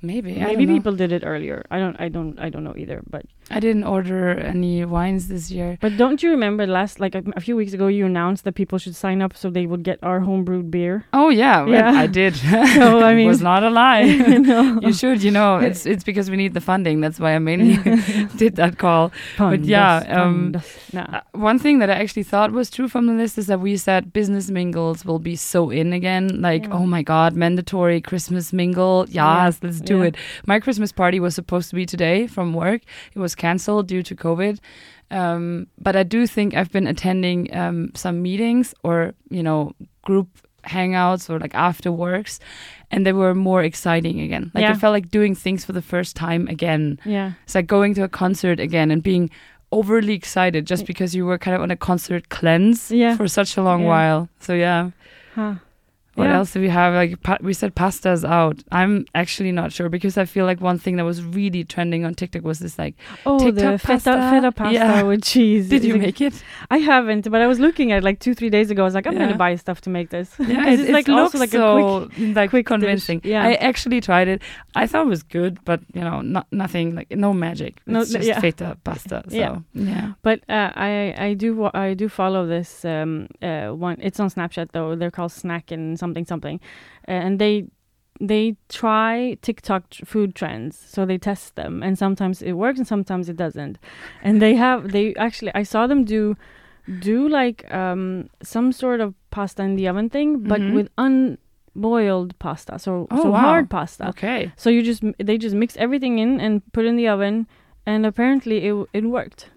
Maybe. 0.02 0.34
Maybe 0.38 0.66
people 0.66 0.94
did 0.94 1.10
it 1.12 1.22
earlier. 1.24 1.64
I 1.70 1.78
don't 1.78 1.96
I 2.00 2.08
don't 2.08 2.38
I 2.38 2.48
don't 2.50 2.62
know 2.64 2.74
either. 2.76 3.02
But 3.10 3.24
I 3.50 3.60
didn't 3.60 3.84
order 3.84 4.30
any 4.30 4.84
wines 4.84 5.28
this 5.28 5.50
year. 5.52 5.78
but 5.80 5.96
don't 5.96 6.20
you 6.22 6.30
remember 6.30 6.66
last 6.66 6.98
like 6.98 7.14
a, 7.14 7.22
a 7.36 7.40
few 7.40 7.54
weeks 7.56 7.72
ago 7.72 7.86
you 7.86 8.04
announced 8.06 8.42
that 8.44 8.54
people 8.54 8.76
should 8.78 8.96
sign 8.96 9.22
up 9.22 9.36
so 9.36 9.50
they 9.50 9.66
would 9.66 9.84
get 9.84 9.98
our 10.02 10.20
homebrewed 10.20 10.70
beer. 10.70 11.04
Oh 11.12 11.28
yeah, 11.30 11.64
Yeah. 11.66 11.92
I 11.92 12.06
did. 12.08 12.34
So, 12.76 13.00
I 13.02 13.14
mean, 13.14 13.26
it 13.26 13.28
was 13.28 13.42
not 13.42 13.62
a 13.62 13.70
lie. 13.82 14.02
no. 14.04 14.80
you 14.80 14.92
should, 14.92 15.22
you 15.22 15.30
know, 15.30 15.58
it's 15.58 15.86
it's 15.86 16.02
because 16.04 16.28
we 16.30 16.36
need 16.36 16.54
the 16.54 16.60
funding. 16.60 17.00
That's 17.00 17.20
why 17.20 17.34
I 17.36 17.38
mainly 17.38 17.76
did 18.36 18.56
that 18.56 18.78
call. 18.78 19.12
But 19.38 19.64
yeah, 19.64 19.98
um. 20.08 20.54
Nah. 20.92 21.06
Uh, 21.16 21.20
one 21.32 21.58
thing 21.58 21.78
that 21.80 21.90
I 21.90 21.94
actually 21.94 22.22
thought 22.24 22.50
was 22.52 22.70
true 22.70 22.88
from 22.88 23.06
the 23.06 23.12
list 23.12 23.38
is 23.38 23.46
that 23.46 23.60
we 23.60 23.76
said 23.76 24.12
business 24.12 24.50
mingles 24.50 25.04
will 25.04 25.18
be 25.20 25.36
so 25.36 25.70
in 25.70 25.92
again. 25.92 26.40
Like, 26.40 26.64
Yeah. 26.64 26.72
oh 26.78 26.86
my 26.86 27.02
God, 27.02 27.36
mandatory 27.36 28.00
Christmas 28.00 28.52
mingle. 28.52 29.04
Yes, 29.08 29.14
Yeah. 29.14 29.50
let's 29.62 29.80
do 29.80 30.02
it. 30.02 30.16
My 30.46 30.58
Christmas 30.58 30.90
party 30.92 31.20
was 31.20 31.34
supposed 31.34 31.68
to 31.70 31.76
be 31.76 31.86
today 31.86 32.26
from 32.26 32.54
work. 32.54 32.80
It 33.14 33.18
was 33.20 33.34
canceled 33.36 33.86
due 33.88 34.02
to 34.02 34.14
COVID. 34.16 34.58
Um, 35.10 35.66
but 35.78 35.94
I 35.94 36.02
do 36.02 36.26
think 36.26 36.54
I've 36.54 36.72
been 36.72 36.86
attending 36.86 37.54
um, 37.56 37.90
some 37.94 38.22
meetings 38.22 38.74
or, 38.82 39.14
you 39.30 39.42
know, 39.42 39.72
group 40.02 40.28
hangouts 40.64 41.30
or 41.30 41.38
like 41.38 41.54
after 41.54 41.92
works, 41.92 42.40
and 42.90 43.06
they 43.06 43.12
were 43.12 43.34
more 43.34 43.62
exciting 43.62 44.20
again. 44.20 44.50
Like, 44.54 44.62
Yeah. 44.62 44.72
it 44.72 44.78
felt 44.80 44.92
like 44.92 45.10
doing 45.10 45.34
things 45.36 45.64
for 45.64 45.72
the 45.72 45.82
first 45.82 46.16
time 46.16 46.48
again. 46.48 46.98
yeah. 47.04 47.32
It's 47.44 47.54
like 47.54 47.68
going 47.68 47.94
to 47.94 48.02
a 48.02 48.08
concert 48.08 48.58
again 48.58 48.90
and 48.90 49.00
being 49.02 49.30
overly 49.70 50.14
excited 50.14 50.66
just 50.66 50.86
because 50.86 51.14
you 51.14 51.24
were 51.26 51.38
kind 51.38 51.54
of 51.56 51.62
on 51.62 51.70
a 51.70 51.76
concert 51.76 52.28
cleanse 52.28 52.90
Yeah. 52.90 53.16
for 53.16 53.28
such 53.28 53.56
a 53.56 53.62
long 53.62 53.82
Yeah. 53.82 53.88
while. 53.88 54.28
So 54.40 54.54
yeah. 54.54 54.90
Huh. 55.34 55.54
What 56.16 56.24
Yeah. 56.28 56.36
else 56.38 56.52
do 56.54 56.60
we 56.60 56.68
have? 56.70 56.94
Like 56.94 57.22
pa- 57.22 57.38
we 57.42 57.52
said, 57.52 57.74
pasta's 57.74 58.24
out. 58.24 58.62
I'm 58.72 59.04
actually 59.14 59.52
not 59.52 59.70
sure 59.72 59.88
because 59.88 60.16
I 60.18 60.24
feel 60.24 60.46
like 60.46 60.60
one 60.60 60.78
thing 60.78 60.96
that 60.96 61.04
was 61.04 61.22
really 61.22 61.62
trending 61.62 62.04
on 62.06 62.14
TikTok 62.14 62.42
was 62.42 62.58
this 62.58 62.78
like, 62.78 62.94
Oh, 63.26 63.38
TikTok 63.38 63.54
the 63.54 63.78
feta 63.78 63.92
pasta? 64.10 64.30
feta 64.32 64.52
pasta 64.52 64.72
Yeah. 64.74 65.02
with 65.10 65.22
cheese. 65.22 65.68
did 65.68 65.84
you 65.84 65.94
it- 65.96 66.00
make 66.00 66.20
it? 66.20 66.42
I 66.70 66.78
haven't, 66.78 67.30
but 67.30 67.40
I 67.42 67.46
was 67.46 67.60
looking 67.60 67.92
at 67.92 67.98
it 67.98 68.04
like 68.04 68.18
two, 68.18 68.34
three 68.34 68.48
days 68.50 68.70
ago. 68.70 68.82
I 68.82 68.86
was 68.86 68.94
like, 68.94 69.06
I'm 69.06 69.12
Yeah. 69.12 69.26
gonna 69.26 69.36
buy 69.36 69.54
stuff 69.56 69.82
to 69.82 69.90
make 69.90 70.08
this. 70.08 70.34
Yeah, 70.38 70.46
'Cause 70.64 70.80
it, 70.80 70.80
it's 70.80 70.90
like 70.90 71.06
looks 71.06 71.34
also 71.34 71.38
like 71.38 71.50
a 71.52 71.58
so 71.58 72.08
quick. 72.16 72.34
like 72.36 72.48
quick 72.50 72.64
dish. 72.66 72.72
convincing. 72.74 73.20
Yeah. 73.22 73.44
I 73.44 73.52
actually 73.54 74.00
tried 74.00 74.28
it. 74.28 74.40
I 74.74 74.86
thought 74.86 75.04
it 75.06 75.10
was 75.10 75.22
good, 75.22 75.58
but 75.66 75.80
you 75.92 76.00
know, 76.00 76.22
not 76.22 76.46
nothing 76.50 76.94
like 76.94 77.10
no 77.10 77.34
magic. 77.34 77.74
No- 77.86 78.04
just 78.06 78.22
yeah. 78.26 78.40
feta 78.40 78.78
pasta. 78.84 79.22
So 79.28 79.36
Yeah. 79.36 79.58
yeah. 79.74 80.12
But 80.22 80.40
uh, 80.48 80.70
I 80.74 81.14
I 81.18 81.34
do 81.34 81.68
I 81.74 81.92
do 81.92 82.08
follow 82.08 82.46
this 82.46 82.84
um 82.86 83.28
uh 83.42 83.68
one. 83.68 83.96
It's 84.00 84.18
on 84.18 84.30
Snapchat 84.30 84.68
though. 84.72 84.96
They're 84.96 85.10
called 85.10 85.32
Snack 85.32 85.70
and 85.72 85.98
something 85.98 86.05
something, 86.14 86.60
uh, 87.08 87.10
and 87.10 87.38
they 87.38 87.64
they 88.20 88.56
try 88.68 89.36
TikTok 89.42 89.90
tr- 89.90 90.04
food 90.06 90.34
trends. 90.34 90.76
So 90.78 91.04
they 91.06 91.18
test 91.18 91.54
them, 91.56 91.82
and 91.82 91.98
sometimes 91.98 92.40
it 92.42 92.52
works 92.52 92.78
and 92.78 92.86
sometimes 92.88 93.28
it 93.28 93.36
doesn't. 93.36 93.78
And 94.22 94.40
they 94.40 94.54
have 94.54 94.92
they 94.92 95.14
actually 95.16 95.52
I 95.54 95.64
saw 95.64 95.86
them 95.86 96.04
do 96.04 96.34
do 97.00 97.28
like 97.28 97.64
um 97.74 98.28
some 98.42 98.72
sort 98.72 99.00
of 99.00 99.12
pasta 99.30 99.62
in 99.62 99.76
the 99.76 99.88
oven 99.88 100.08
thing, 100.08 100.38
but 100.48 100.60
Mhm. 100.60 100.72
with 100.74 100.88
unboiled 100.96 102.38
pasta. 102.38 102.78
So 102.78 103.06
Oh, 103.10 103.22
so 103.22 103.30
wow. 103.30 103.38
hard 103.40 103.68
pasta. 103.70 104.08
Okay. 104.08 104.52
So 104.56 104.70
you 104.70 104.82
just 104.82 105.02
they 105.18 105.36
just 105.38 105.54
mix 105.54 105.76
everything 105.76 106.18
in 106.18 106.40
and 106.40 106.62
put 106.72 106.84
in 106.86 106.96
the 106.96 107.08
oven, 107.08 107.46
and 107.86 108.06
apparently 108.06 108.66
it 108.66 108.74
it 108.92 109.04
worked. 109.04 109.50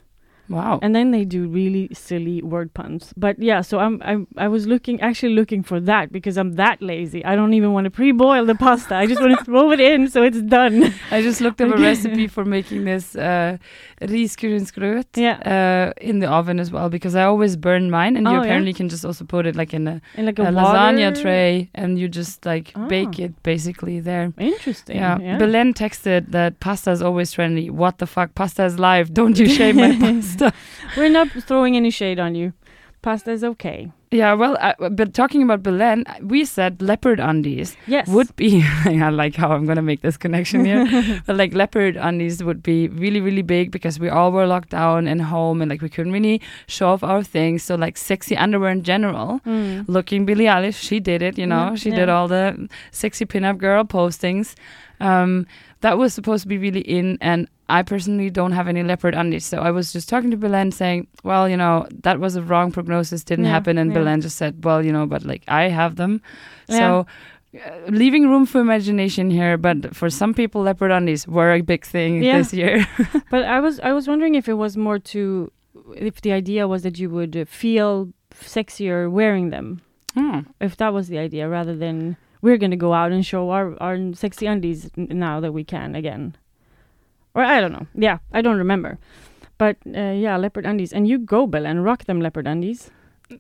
Wow. 0.49 0.79
And 0.81 0.95
then 0.95 1.12
they 1.12 1.25
do 1.25 1.47
really 1.47 1.89
silly 1.93 2.41
word 2.41 2.73
puns. 2.73 3.13
But 3.15 3.39
yeah, 3.39 3.62
so 3.62 3.79
I'm 3.79 4.01
I 4.03 4.13
I 4.45 4.47
was 4.47 4.65
looking 4.67 4.99
actually 5.01 5.33
looking 5.35 5.63
for 5.63 5.79
that 5.81 6.12
because 6.12 6.38
I'm 6.38 6.53
that 6.55 6.81
lazy. 6.81 7.23
I 7.23 7.35
don't 7.35 7.53
even 7.53 7.71
want 7.73 7.85
to 7.85 7.91
pre-boil 7.91 8.45
the 8.45 8.55
pasta. 8.55 8.95
I 8.95 9.05
just 9.05 9.21
want 9.21 9.38
to 9.38 9.45
throw 9.45 9.71
it 9.71 9.79
in 9.79 10.07
so 10.09 10.23
it's 10.23 10.41
done. 10.41 10.93
I 11.12 11.21
just 11.21 11.39
looked 11.41 11.62
up 11.62 11.69
a 11.75 11.77
recipe 11.77 12.27
for 12.27 12.45
making 12.45 12.85
this 12.85 13.15
uh, 13.15 13.57
risgrynsgröt 14.01 15.05
Yeah. 15.15 15.38
uh, 15.45 16.07
in 16.09 16.19
the 16.19 16.27
oven 16.29 16.59
as 16.59 16.71
well 16.71 16.89
because 16.89 17.15
I 17.15 17.23
always 17.23 17.55
burn 17.55 17.89
mine, 17.89 18.17
and 18.17 18.25
you 18.27 18.31
Oh, 18.33 18.35
yeah? 18.35 18.41
apparently 18.41 18.73
can 18.73 18.89
just 18.89 19.05
also 19.05 19.25
put 19.25 19.45
it 19.45 19.55
like 19.55 19.73
in 19.73 19.88
a, 19.88 20.01
In 20.17 20.25
like 20.25 20.39
a 20.39 20.43
a, 20.43 20.51
lasagna 20.51 21.12
tray, 21.21 21.69
and 21.75 21.97
you 21.99 22.07
just 22.07 22.45
like 22.45 22.73
bake 22.88 23.15
Ah. 23.19 23.25
it 23.25 23.43
basically 23.43 23.99
there. 23.99 24.31
Interesting. 24.38 24.97
Yeah. 24.97 25.17
Yeah. 25.19 25.38
Belen 25.38 25.73
texted 25.73 26.31
that 26.31 26.59
pasta 26.59 26.91
is 26.91 27.01
always 27.01 27.33
trendy. 27.35 27.69
What 27.71 27.97
the 27.97 28.07
fuck? 28.07 28.33
Pasta 28.35 28.65
is 28.65 28.77
live. 28.79 29.13
Don't 29.13 29.38
you 29.38 29.47
shame 29.47 29.75
my 29.77 29.95
pasta? 30.03 30.38
We're 30.97 31.10
not 31.10 31.30
throwing 31.30 31.75
any 31.75 31.89
shade 31.91 32.19
on 32.19 32.36
you. 32.36 32.54
Pasta 33.02 33.32
is 33.32 33.43
okay. 33.45 33.91
Yeah, 34.12 34.34
well, 34.34 34.58
uh, 34.60 34.73
but 34.89 35.13
talking 35.13 35.41
about 35.41 35.63
Belen, 35.63 36.04
we 36.21 36.43
said 36.43 36.82
leopard 36.82 37.19
undies 37.19 37.78
Yes. 37.88 38.10
would 38.10 38.36
be. 38.36 38.62
I 38.86 39.08
like 39.10 39.36
how 39.36 39.52
I'm 39.54 39.65
gonna 39.65 39.84
make 39.84 40.02
this 40.02 40.17
connection 40.17 40.65
here. 40.65 41.21
but 41.25 41.38
like 41.38 41.54
leopard 41.54 41.95
undies 41.95 42.43
would 42.43 42.62
be 42.62 42.89
really, 42.89 43.21
really 43.21 43.43
big 43.43 43.71
because 43.71 43.99
we 44.02 44.10
all 44.10 44.34
were 44.34 44.45
locked 44.47 44.71
down 44.71 45.08
and 45.08 45.21
home 45.21 45.62
and 45.62 45.69
like 45.69 45.82
we 45.82 45.88
couldn't 45.88 46.12
really 46.12 46.41
show 46.67 46.89
off 46.89 47.02
our 47.04 47.23
things. 47.23 47.63
So 47.63 47.75
like 47.75 47.95
sexy 47.95 48.36
underwear 48.36 48.71
in 48.71 48.84
general. 48.84 49.39
Mm. 49.45 49.88
Looking 49.88 50.25
Billie 50.25 50.45
Eilish, 50.45 50.75
she 50.82 50.99
did 50.99 51.21
it. 51.21 51.38
You 51.38 51.45
know, 51.47 51.69
Mhm, 51.71 51.78
she 51.78 51.91
did 51.91 52.10
all 52.10 52.28
the 52.28 52.67
sexy 52.91 53.25
pinup 53.25 53.60
girl 53.60 53.86
postings. 53.86 54.56
Um, 54.99 55.45
that 55.82 55.97
was 55.97 56.13
supposed 56.13 56.41
to 56.41 56.49
be 56.49 56.58
really 56.58 56.82
in, 56.82 57.17
and 57.21 57.47
I 57.69 57.84
personally 57.84 58.29
don't 58.29 58.51
have 58.51 58.67
any 58.67 58.84
leopard 58.84 59.13
undies. 59.15 59.45
So 59.45 59.60
I 59.60 59.71
was 59.71 59.93
just 59.93 60.10
talking 60.10 60.32
to 60.32 60.38
Belen 60.38 60.71
saying, 60.71 61.08
well, 61.23 61.47
you 61.47 61.55
know, 61.58 61.88
that 62.03 62.19
was 62.19 62.36
a 62.36 62.41
wrong 62.41 62.71
prognosis, 62.71 63.23
didn't 63.23 63.45
Yeah, 63.45 63.51
happen. 63.51 63.77
And 63.77 63.91
yeah. 63.91 63.99
Belen 63.99 64.21
just 64.21 64.38
said, 64.38 64.63
well, 64.65 64.84
you 64.86 64.91
know, 64.91 65.05
but 65.05 65.23
like 65.23 65.43
I 65.47 65.69
have 65.69 65.95
them. 65.95 66.21
So 66.69 67.05
uh, 67.55 67.60
leaving 67.88 68.29
room 68.29 68.45
for 68.45 68.60
imagination 68.62 69.32
here, 69.32 69.58
but 69.58 69.95
for 69.95 70.10
some 70.10 70.34
people, 70.34 70.62
leopard 70.62 70.91
undies 70.91 71.27
were 71.27 71.51
a 71.53 71.62
big 71.62 71.86
thing 71.86 72.21
this 72.21 72.53
year. 72.53 72.86
But 73.32 73.45
I 73.45 73.60
was 73.60 73.79
I 73.79 73.91
was 73.93 74.08
wondering 74.08 74.36
if 74.36 74.47
it 74.47 74.55
was 74.55 74.77
more 74.77 74.99
to 75.13 75.51
if 75.95 76.21
the 76.21 76.32
idea 76.32 76.67
was 76.67 76.84
that 76.84 76.99
you 76.99 77.10
would 77.10 77.47
feel 77.47 78.10
sexier 78.34 79.10
wearing 79.10 79.49
them. 79.49 79.82
Hmm. 80.13 80.39
If 80.60 80.77
that 80.77 80.93
was 80.93 81.08
the 81.08 81.17
idea, 81.17 81.47
rather 81.47 81.75
than 81.75 82.17
we're 82.41 82.58
gonna 82.58 82.75
go 82.77 82.93
out 82.93 83.12
and 83.12 83.25
show 83.25 83.49
our 83.49 83.75
our 83.82 83.97
sexy 84.13 84.45
undies 84.45 84.89
now 84.95 85.39
that 85.39 85.51
we 85.53 85.63
can 85.63 85.95
again. 85.95 86.36
Or 87.35 87.43
I 87.43 87.61
don't 87.61 87.71
know. 87.71 87.87
Yeah, 87.95 88.17
I 88.33 88.41
don't 88.41 88.57
remember. 88.57 88.97
But 89.57 89.77
uh, 89.87 90.11
yeah, 90.15 90.37
leopard 90.37 90.65
undies, 90.65 90.93
and 90.93 91.07
you 91.07 91.17
go 91.19 91.45
Belen 91.47 91.81
rock 91.81 92.05
them 92.05 92.21
leopard 92.21 92.47
undies. 92.47 92.89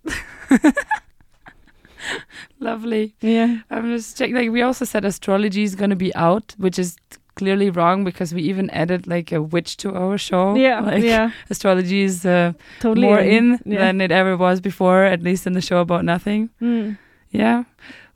Lovely. 2.59 3.15
Yeah. 3.21 3.59
I'm 3.69 3.85
just 3.95 4.17
checking. 4.17 4.35
Like 4.35 4.49
we 4.51 4.61
also 4.61 4.85
said, 4.85 5.05
astrology 5.05 5.63
is 5.63 5.75
going 5.75 5.89
to 5.89 5.95
be 5.95 6.13
out, 6.15 6.55
which 6.57 6.79
is 6.79 6.95
clearly 7.35 7.69
wrong 7.69 8.03
because 8.03 8.33
we 8.33 8.41
even 8.43 8.69
added 8.71 9.07
like 9.07 9.31
a 9.31 9.41
witch 9.41 9.77
to 9.77 9.93
our 9.95 10.17
show. 10.17 10.55
yeah, 10.55 10.79
like, 10.91 11.03
yeah, 11.03 11.31
Astrology 11.49 12.01
is 12.03 12.25
uh, 12.25 12.51
totally 12.81 13.07
more 13.07 13.19
in 13.19 13.59
Yeah. 13.65 13.79
than 13.79 14.01
it 14.01 14.11
ever 14.11 14.35
was 14.35 14.59
before, 14.59 15.03
at 15.05 15.23
least 15.23 15.47
in 15.47 15.53
the 15.53 15.61
show 15.61 15.79
about 15.79 16.03
nothing. 16.03 16.49
Mm. 16.61 16.97
Yeah. 17.31 17.63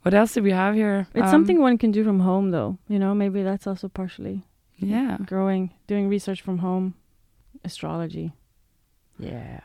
What 0.02 0.12
else 0.12 0.32
do 0.34 0.42
we 0.42 0.50
have 0.50 0.74
here? 0.74 1.06
It's 1.14 1.24
Um, 1.24 1.30
something 1.30 1.58
one 1.60 1.78
can 1.78 1.90
do 1.90 2.04
from 2.04 2.20
home, 2.20 2.50
though. 2.50 2.76
You 2.88 2.98
know, 2.98 3.14
maybe 3.14 3.42
that's 3.42 3.66
also 3.66 3.88
partially 3.88 4.42
Yeah. 4.76 5.16
growing, 5.24 5.70
doing 5.86 6.08
research 6.08 6.42
from 6.42 6.58
home, 6.58 6.94
astrology. 7.64 8.32
Yeah. 9.18 9.60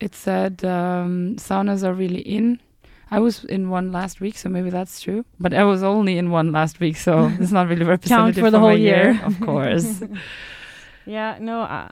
It 0.00 0.14
said 0.14 0.64
um, 0.64 1.36
saunas 1.36 1.84
are 1.84 1.94
really 1.94 2.20
in. 2.20 2.60
I 3.10 3.20
was 3.20 3.44
in 3.44 3.68
one 3.70 3.92
last 3.92 4.20
week, 4.20 4.36
so 4.36 4.48
maybe 4.48 4.70
that's 4.70 5.00
true. 5.00 5.24
But 5.38 5.52
I 5.54 5.64
was 5.64 5.82
only 5.82 6.18
in 6.18 6.30
one 6.30 6.50
last 6.50 6.80
week, 6.80 6.96
so 6.96 7.30
it's 7.40 7.52
not 7.52 7.68
really 7.68 7.84
representative 7.84 8.42
for 8.42 8.50
the 8.50 8.58
my 8.58 8.68
whole 8.68 8.78
year. 8.78 9.20
of 9.24 9.38
course. 9.40 10.02
Yeah, 11.04 11.36
no, 11.40 11.62
I, 11.62 11.90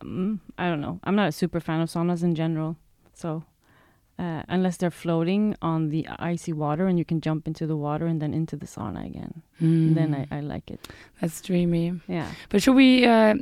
um, 0.00 0.40
I 0.56 0.68
don't 0.68 0.80
know. 0.80 1.00
I'm 1.02 1.16
not 1.16 1.28
a 1.28 1.32
super 1.32 1.58
fan 1.58 1.80
of 1.80 1.88
saunas 1.88 2.22
in 2.22 2.36
general. 2.36 2.76
So, 3.12 3.42
uh, 4.22 4.42
unless 4.48 4.76
they're 4.76 4.98
floating 5.04 5.56
on 5.60 5.88
the 5.90 6.06
icy 6.18 6.52
water 6.52 6.86
and 6.86 6.96
you 6.98 7.04
can 7.04 7.20
jump 7.20 7.48
into 7.48 7.66
the 7.66 7.76
water 7.76 8.06
and 8.06 8.22
then 8.22 8.32
into 8.32 8.54
the 8.56 8.66
sauna 8.66 9.04
again, 9.04 9.42
then 9.94 10.14
I, 10.14 10.36
I 10.36 10.40
like 10.40 10.70
it. 10.70 10.88
That's 11.20 11.40
dreamy. 11.42 12.00
Yeah. 12.06 12.28
But 12.48 12.62
should 12.62 12.76
we 12.76 13.04
uh, 13.04 13.34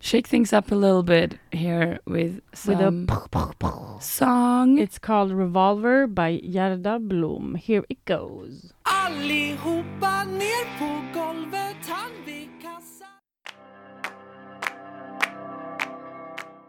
shake 0.00 0.26
things 0.26 0.52
up 0.52 0.72
a 0.72 0.74
little 0.74 1.02
bit 1.04 1.38
here 1.52 2.00
with 2.06 2.40
With 2.66 2.78
some 2.78 3.06
a 3.08 3.98
song? 4.00 4.78
It's 4.78 4.98
called 4.98 5.30
Revolver 5.32 6.06
by 6.08 6.40
Gerda 6.40 6.98
Blom. 6.98 7.54
Here 7.54 7.84
it 7.88 8.04
goes. 8.04 8.72
Allihopa 8.84 10.24
ner 10.24 10.64
på 10.78 10.90
golvet, 11.14 11.86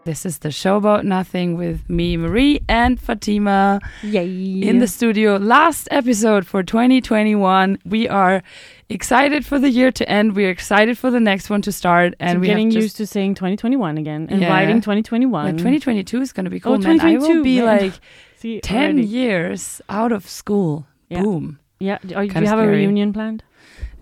This 0.05 0.23
is 0.23 0.37
the 0.39 0.51
show 0.51 0.77
about 0.77 1.03
nothing 1.03 1.57
with 1.57 1.89
me, 1.89 2.15
Marie, 2.15 2.61
and 2.69 2.99
Fatima 2.99 3.79
Yay. 4.03 4.61
in 4.61 4.77
the 4.77 4.85
studio. 4.87 5.37
Last 5.37 5.87
episode 5.89 6.45
for 6.45 6.61
2021. 6.61 7.79
We 7.85 8.07
are 8.07 8.43
excited 8.87 9.47
for 9.47 9.57
the 9.57 9.71
year 9.71 9.91
to 9.93 10.07
end. 10.07 10.35
We 10.35 10.45
are 10.45 10.51
excited 10.51 10.95
for 10.99 11.09
the 11.09 11.19
next 11.19 11.49
one 11.49 11.63
to 11.63 11.71
start, 11.71 12.13
and 12.19 12.33
and 12.33 12.39
we 12.41 12.45
getting 12.47 12.69
used 12.69 12.97
to 12.97 13.07
saying 13.07 13.33
2021 13.33 13.97
again 13.97 14.27
and 14.29 14.41
Yeah. 14.41 14.49
writing 14.53 14.79
2021. 14.79 15.43
Like 15.45 15.55
2022 15.57 16.21
is 16.21 16.31
going 16.31 16.43
to 16.45 16.51
be 16.51 16.59
cool, 16.59 16.73
Oh, 16.73 16.77
man. 16.77 16.99
I 17.01 17.17
will 17.17 17.41
be 17.43 17.57
man. 17.61 17.65
like 17.65 17.93
See, 18.35 18.61
10 18.61 18.77
already. 18.83 19.07
years 19.07 19.81
out 19.89 20.11
of 20.11 20.29
school. 20.29 20.85
Yeah. 21.09 21.23
Boom. 21.23 21.57
Yeah. 21.79 21.97
Do, 22.05 22.13
are, 22.13 22.27
do 22.27 22.39
you 22.41 22.45
have 22.45 22.59
a 22.59 22.67
reunion 22.67 23.11
planned? 23.11 23.43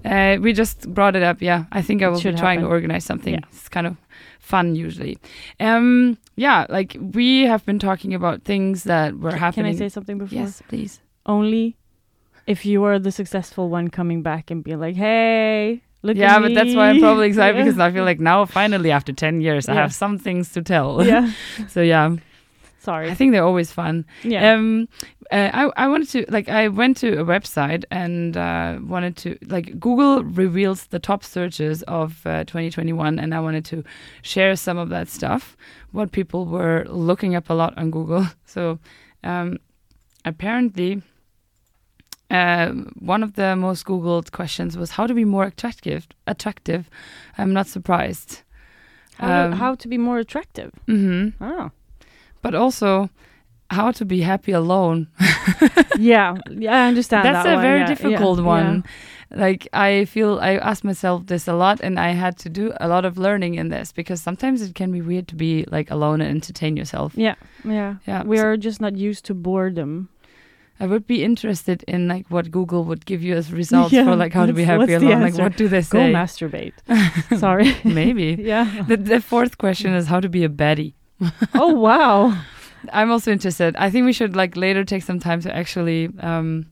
Uh, 0.03 0.35
we 0.41 0.51
just 0.51 0.93
brought 0.93 1.15
it 1.15 1.23
up. 1.23 1.41
Yeah, 1.41 1.63
I 1.71 1.81
think 1.81 2.03
I 2.03 2.09
will 2.09 2.19
be 2.21 2.33
trying 2.33 2.59
to 2.59 2.65
organize 2.67 3.05
something. 3.05 3.35
Yeah. 3.35 3.39
It's 3.49 3.69
kind 3.69 3.87
of 3.87 3.95
fun 4.43 4.75
usually. 4.75 5.17
Um, 5.59 6.17
yeah, 6.35 6.65
like 6.69 6.95
we 6.99 7.43
have 7.43 7.65
been 7.65 7.79
talking 7.79 8.13
about 8.13 8.43
things 8.43 8.83
that 8.83 9.17
were 9.17 9.31
happening. 9.35 9.73
Can 9.73 9.81
I 9.83 9.85
say 9.85 9.89
something 9.89 10.17
before? 10.17 10.37
yes, 10.37 10.61
please. 10.67 10.99
Only 11.25 11.77
if 12.45 12.65
you 12.65 12.83
are 12.83 12.99
the 12.99 13.11
successful 13.11 13.69
one 13.69 13.87
coming 13.89 14.21
back 14.21 14.51
and 14.51 14.63
being 14.63 14.79
like, 14.79 14.95
hey, 14.95 15.81
look 16.01 16.17
yeah, 16.17 16.39
but 16.39 16.53
that's 16.53 16.75
why 16.75 16.89
I'm 16.89 16.97
me." 16.97 17.01
probably 17.01 17.27
excited 17.27 17.55
Yeah. 17.57 17.63
because 17.63 17.79
I 17.79 17.89
feel 17.91 18.03
like 18.03 18.19
now 18.19 18.45
finally 18.45 18.91
after 18.91 19.13
10 19.13 19.39
years 19.39 19.69
I 19.69 19.75
have 19.75 19.93
some 19.93 20.17
things 20.19 20.51
to 20.53 20.61
tell. 20.61 21.05
yeah. 21.05 21.31
so 21.69 21.81
yeah, 21.81 22.15
Sorry. 22.79 23.09
I 23.09 23.13
think 23.15 23.31
they're 23.31 23.45
always 23.45 23.71
fun. 23.71 24.03
yeah. 24.23 24.53
Um, 24.53 24.89
uh, 25.33 25.49
I 25.51 25.85
I 25.85 25.87
wanted 25.87 26.09
to 26.09 26.25
like 26.29 26.47
I 26.47 26.67
went 26.67 26.97
to 26.97 27.19
a 27.19 27.25
website 27.25 27.85
and 27.89 28.37
uh, 28.37 28.77
wanted 28.83 29.17
to 29.17 29.37
like 29.47 29.79
Google 29.79 30.23
reveals 30.23 30.85
the 30.87 30.99
top 30.99 31.23
searches 31.23 31.81
of 31.83 32.21
uh, 32.27 32.43
2021, 32.43 33.17
and 33.17 33.33
I 33.33 33.39
wanted 33.39 33.65
to 33.65 33.83
share 34.21 34.55
some 34.55 34.77
of 34.77 34.89
that 34.89 35.09
stuff. 35.09 35.57
What 35.91 36.11
people 36.11 36.45
were 36.45 36.85
looking 36.87 37.33
up 37.35 37.49
a 37.49 37.53
lot 37.53 37.77
on 37.77 37.91
Google. 37.91 38.27
So 38.45 38.77
um, 39.23 39.57
apparently. 40.23 41.01
Uh, 42.31 42.71
one 42.97 43.21
of 43.21 43.33
the 43.33 43.55
most 43.55 43.85
googled 43.85 44.31
questions 44.31 44.75
was 44.75 44.89
how 44.91 45.05
to 45.05 45.13
be 45.13 45.23
more 45.23 45.43
attractive. 45.43 46.07
Attractive, 46.25 46.89
I'm 47.37 47.53
not 47.53 47.67
surprised. 47.67 48.41
how, 49.19 49.27
to, 49.27 49.33
um, 49.33 49.51
how 49.51 49.75
to 49.75 49.87
be 49.87 49.99
more 49.99 50.17
attractive. 50.17 50.71
Mm-hmm. 50.87 51.43
Oh. 51.43 51.69
But 52.41 52.55
also, 52.55 53.09
how 53.69 53.91
to 53.91 54.05
be 54.05 54.21
happy 54.21 54.51
alone. 54.51 55.07
yeah. 55.97 56.35
Yeah, 56.49 56.83
I 56.85 56.87
understand 56.87 57.25
That's 57.25 57.43
that 57.43 57.53
a 57.53 57.55
one. 57.55 57.63
very 57.63 57.79
Yeah, 57.79 57.89
yeah, 57.89 57.95
difficult 57.95 58.39
yeah. 58.39 58.45
one. 58.45 58.83
Like 59.31 59.67
I 59.73 60.05
feel 60.05 60.39
I 60.39 60.57
ask 60.57 60.83
myself 60.83 61.25
this 61.25 61.47
a 61.47 61.53
lot 61.53 61.79
and 61.81 61.99
I 61.99 62.09
had 62.11 62.37
to 62.39 62.49
do 62.49 62.71
a 62.79 62.87
lot 62.87 63.03
of 63.03 63.17
learning 63.17 63.55
in 63.55 63.69
this 63.69 63.91
because 63.91 64.21
sometimes 64.21 64.61
it 64.61 64.75
can 64.75 64.91
be 64.91 65.01
weird 65.01 65.27
to 65.29 65.35
be 65.35 65.65
like 65.71 65.89
alone 65.89 66.21
and 66.21 66.29
entertain 66.29 66.77
yourself. 66.77 67.13
Yeah. 67.15 67.35
Yeah. 67.65 67.95
Yeah. 68.05 68.23
We 68.23 68.37
so 68.37 68.43
are 68.45 68.57
just 68.57 68.79
not 68.79 68.95
used 68.95 69.25
to 69.25 69.33
boredom. 69.33 70.09
I 70.79 70.85
would 70.85 71.07
be 71.07 71.23
interested 71.23 71.83
in 71.87 72.07
like 72.07 72.27
what 72.29 72.51
Google 72.51 72.83
would 72.83 73.05
give 73.05 73.23
you 73.23 73.35
as 73.35 73.51
results 73.53 73.93
Yeah, 73.93 74.03
for 74.05 74.15
like 74.15 74.33
how 74.33 74.45
to 74.45 74.53
be 74.53 74.63
happy 74.63 74.93
alone. 74.93 75.21
Like 75.21 75.37
what 75.37 75.55
do 75.55 75.67
they 75.67 75.81
say? 75.81 76.11
Go 76.11 76.13
masturbate. 76.19 76.73
Sorry. 77.39 77.75
Maybe. 77.83 78.35
yeah. 78.39 78.83
The, 78.87 78.97
the 78.97 79.21
fourth 79.21 79.57
question 79.57 79.93
is 79.93 80.07
how 80.07 80.19
to 80.19 80.29
be 80.29 80.43
a 80.43 80.49
baddie. 80.49 80.93
oh, 81.55 81.73
wow. 81.73 82.37
I'm 82.91 83.11
also 83.11 83.31
interested. 83.31 83.75
I 83.77 83.89
think 83.89 84.05
we 84.05 84.13
should 84.13 84.35
like 84.35 84.57
later 84.57 84.83
take 84.83 85.03
some 85.03 85.19
time 85.19 85.41
to 85.41 85.55
actually, 85.55 86.09
um, 86.19 86.65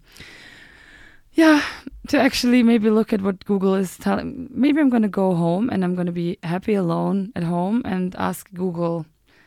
yeah, 1.34 1.62
to 2.08 2.20
actually 2.20 2.62
maybe 2.64 2.90
look 2.90 3.14
at 3.14 3.22
what 3.22 3.46
Google 3.46 3.76
is 3.76 3.98
telling. 3.98 4.50
Maybe 4.52 4.82
I'm 4.82 4.90
going 4.90 5.04
to 5.04 5.08
go 5.08 5.34
home 5.36 5.70
and 5.70 5.84
I'm 5.84 5.96
going 5.96 6.08
to 6.08 6.12
be 6.12 6.38
happy 6.44 6.74
alone 6.74 7.32
at 7.36 7.44
home 7.44 7.82
and 7.86 8.16
ask 8.18 8.52
Google 8.54 9.06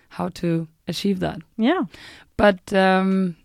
how 0.09 0.29
to 0.31 0.67
achieve 0.89 1.21
that. 1.21 1.41
Yeah. 1.59 1.83
But 2.37 2.73
um, 2.73 3.37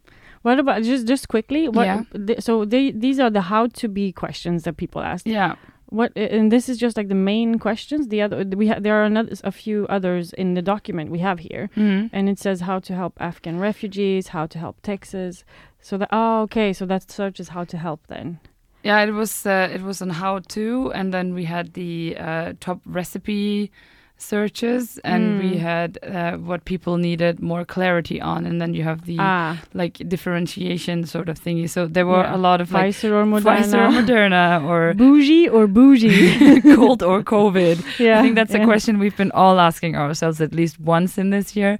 What 0.44 0.58
about 0.60 0.84
just 0.84 1.06
just 1.06 1.28
quickly? 1.28 1.68
What? 1.68 1.86
Yeah. 1.86 2.04
th- 2.28 2.42
so 2.42 2.64
they 2.66 2.92
these 2.92 3.20
are 3.20 3.30
the 3.30 3.42
how 3.42 3.68
to 3.68 3.88
be 3.90 4.14
questions 4.14 4.64
that 4.64 4.78
people 4.78 5.02
ask. 5.02 5.28
yeah, 5.28 5.56
What? 5.92 6.12
And 6.16 6.52
this 6.52 6.70
is 6.70 6.78
just 6.78 6.96
like 6.98 7.08
the 7.08 7.16
main 7.16 7.58
questions. 7.60 8.08
The 8.10 8.22
other 8.22 8.44
we 8.56 8.68
have 8.68 8.84
there 8.84 8.96
are 9.02 9.06
another 9.06 9.34
a 9.44 9.52
few 9.52 9.86
others 9.90 10.34
in 10.34 10.54
the 10.54 10.62
document 10.62 11.10
we 11.12 11.20
have 11.20 11.40
here, 11.40 11.70
Mhm. 11.76 12.10
and 12.14 12.30
it 12.30 12.38
says 12.40 12.62
how 12.62 12.80
to 12.80 12.94
help 12.94 13.14
Afghan 13.20 13.60
refugees, 13.60 14.28
how 14.30 14.46
to 14.48 14.58
help 14.60 14.76
Texas. 14.82 15.44
So 15.82 15.98
that 15.98 16.10
oh 16.12 16.42
okay, 16.44 16.74
so 16.74 16.86
that 16.86 17.10
search 17.12 17.40
is 17.40 17.50
how 17.50 17.64
to 17.66 17.78
help 17.78 18.02
then. 18.08 18.40
yeah, 18.84 19.02
it 19.08 19.12
was 19.14 19.46
uh, 19.46 19.70
it 19.76 19.82
was 19.82 20.02
on 20.02 20.10
how 20.10 20.40
to, 20.56 20.92
and 20.96 21.12
then 21.14 21.34
we 21.34 21.46
had 21.46 21.74
the 21.74 22.16
uh, 22.18 22.54
top 22.60 22.80
recipe 22.86 23.72
searches, 24.22 25.00
and 25.04 25.40
we 25.40 25.52
Mm. 25.56 25.60
had 25.72 25.90
uh, 26.04 26.34
what 26.50 26.66
people 26.66 26.98
needed 26.98 27.40
more 27.52 27.64
clarity 27.66 28.20
on, 28.22 28.46
and 28.46 28.62
then 28.62 28.74
you 28.78 28.84
have 28.84 29.00
the 29.06 29.18
Ah, 29.20 29.58
like 29.74 29.96
differentiation 30.16 31.06
sort 31.06 31.28
of 31.30 31.36
thingy. 31.46 31.68
So 31.76 31.88
there 31.88 32.06
were 32.06 32.24
Yeah. 32.24 32.36
a 32.38 32.40
lot 32.48 32.60
of 32.62 32.68
like 32.72 32.86
Pfizer 32.94 33.12
or 33.20 33.26
Moderna. 33.26 33.48
Pfizer 33.58 33.80
or 33.86 33.90
Moderna 34.00 34.46
or 34.72 34.82
bougie 35.04 35.48
or 35.56 35.64
bougie? 35.68 36.62
cold 36.76 37.02
or 37.04 37.18
COVID. 37.24 37.78
yeah, 38.00 38.20
I 38.20 38.22
think 38.24 38.36
that's 38.40 38.54
yeah. 38.54 38.64
a 38.64 38.66
question 38.72 38.92
we've 39.00 39.18
been 39.24 39.32
all 39.44 39.58
asking 39.70 39.94
ourselves 40.04 40.38
at 40.42 40.52
least 40.54 40.76
once 40.98 41.12
in 41.22 41.28
this 41.36 41.48
year. 41.60 41.72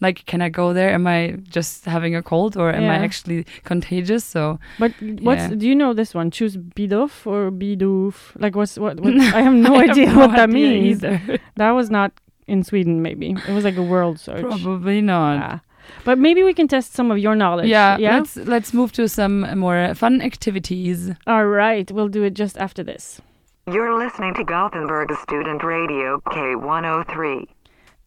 Like, 0.00 0.16
can 0.30 0.40
I 0.42 0.48
go 0.60 0.66
there? 0.78 0.90
Am 0.98 1.06
I 1.06 1.20
just 1.58 1.84
having 1.94 2.14
a 2.16 2.22
cold 2.22 2.52
or 2.56 2.68
am 2.78 2.84
I 2.94 2.96
actually 3.06 3.40
contagious? 3.64 4.24
So 4.34 4.42
But 4.78 4.92
what's 5.26 5.46
Yeah. 5.48 5.56
do 5.60 5.64
you 5.70 5.76
know 5.82 5.92
this 6.00 6.10
one? 6.14 6.28
Choose 6.38 6.54
Bidoff 6.76 7.14
or 7.32 7.50
Bidoof? 7.60 8.14
Like 8.44 8.54
what's 8.58 8.74
what? 8.84 8.94
what 9.02 9.14
I 9.38 9.42
have 9.46 9.54
no 9.66 9.74
I 9.74 9.80
have 9.86 9.90
idea 9.90 10.06
no 10.12 10.18
what 10.20 10.32
that 10.40 10.50
means. 10.50 11.04
either. 11.04 11.14
That 11.60 11.72
was 11.78 11.79
not 11.88 12.12
in 12.46 12.64
Sweden. 12.64 13.00
Maybe 13.00 13.30
it 13.48 13.54
was 13.54 13.64
like 13.64 13.76
a 13.78 13.82
world 13.82 14.18
search. 14.20 14.42
Probably 14.42 15.00
not. 15.00 15.36
Ah. 15.42 15.60
But 16.04 16.18
maybe 16.18 16.42
we 16.42 16.52
can 16.52 16.68
test 16.68 16.92
some 16.94 17.10
of 17.10 17.18
your 17.18 17.34
knowledge. 17.34 17.68
Yeah, 17.68 17.96
Yeah. 17.98 18.18
let's 18.18 18.36
let's 18.36 18.74
move 18.74 18.92
to 18.92 19.08
some 19.08 19.58
more 19.58 19.94
fun 19.94 20.20
activities. 20.20 21.10
All 21.26 21.46
right. 21.46 21.90
We'll 21.90 22.08
do 22.08 22.22
it 22.24 22.34
just 22.34 22.58
after 22.58 22.82
this. 22.84 23.20
You're 23.66 23.96
listening 23.98 24.34
to 24.34 24.44
Gothenburg 24.44 25.12
Student 25.22 25.62
Radio 25.62 26.20
K103. 26.26 27.46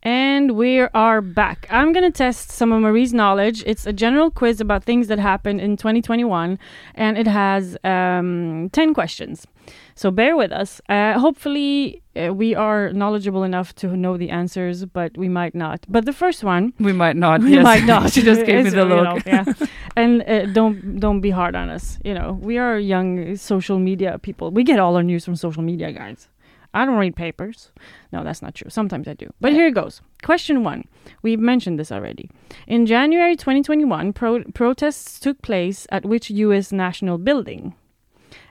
And 0.06 0.58
we 0.58 0.82
are 0.82 1.22
back. 1.22 1.66
I'm 1.70 1.94
going 1.94 2.04
to 2.04 2.12
test 2.12 2.52
some 2.52 2.74
of 2.74 2.82
Marie's 2.82 3.13
knowledge. 3.13 3.63
It's 3.66 3.86
a 3.88 3.94
general 3.94 4.30
quiz 4.30 4.60
about 4.60 4.84
things 4.84 5.08
that 5.08 5.18
happened 5.18 5.62
in 5.62 5.78
2021, 5.78 6.60
and 6.96 7.18
it 7.18 7.26
has 7.26 7.78
um, 7.86 8.70
10 8.74 8.94
questions. 8.94 9.48
So 9.96 10.12
bear 10.12 10.36
with 10.36 10.52
us. 10.52 10.82
Uh, 10.89 11.18
hopefully, 11.18 12.02
uh, 12.18 12.34
we 12.34 12.54
are 12.54 12.92
knowledgeable 12.92 13.44
enough 13.44 13.74
to 13.76 13.96
know 13.96 14.18
the 14.18 14.30
answers, 14.30 14.84
but 14.84 15.18
we 15.18 15.30
might 15.30 15.56
not. 15.56 15.86
But 15.88 16.04
the 16.04 16.12
first 16.12 16.44
one, 16.44 16.74
We 16.82 16.92
might 16.92 17.16
not. 17.16 17.42
we 17.42 17.54
yes. 17.54 17.63
might 17.63 17.86
not. 17.86 18.12
she 18.12 18.22
just 18.32 18.46
gave 18.46 18.66
me 18.66 18.72
the 18.72 18.84
look. 18.84 19.04
know, 19.06 19.20
yeah. 19.26 19.46
And 19.96 20.24
uh, 20.24 20.48
don't 20.48 21.00
don't 21.00 21.22
be 21.22 21.30
hard 21.30 21.56
on 21.56 21.70
us. 21.70 22.00
You 22.04 22.16
know, 22.16 22.34
we 22.42 22.58
are 22.58 22.78
young 22.80 23.38
social 23.38 23.78
media 23.80 24.18
people. 24.18 24.52
We 24.52 24.63
get 24.63 24.80
all 24.80 24.98
our 24.98 25.04
news 25.04 25.24
from 25.24 25.36
social 25.36 25.62
media, 25.63 25.92
guys. 25.94 26.28
I 26.73 26.86
don't 26.86 26.97
read 26.97 27.15
papers. 27.15 27.71
No, 28.12 28.23
that's 28.23 28.41
not 28.41 28.55
true. 28.55 28.69
Sometimes 28.69 29.07
I 29.07 29.13
do. 29.13 29.31
But 29.39 29.53
here 29.53 29.67
it 29.67 29.75
goes. 29.75 30.01
Question 30.23 30.63
one. 30.63 30.86
We've 31.21 31.39
mentioned 31.39 31.77
this 31.79 31.91
already. 31.91 32.29
In 32.67 32.86
January 32.86 33.36
2021, 33.36 34.13
pro- 34.13 34.43
protests 34.53 35.19
took 35.19 35.41
place 35.41 35.86
at 35.91 36.05
which 36.05 36.29
U.S. 36.31 36.71
national 36.71 37.17
building? 37.19 37.75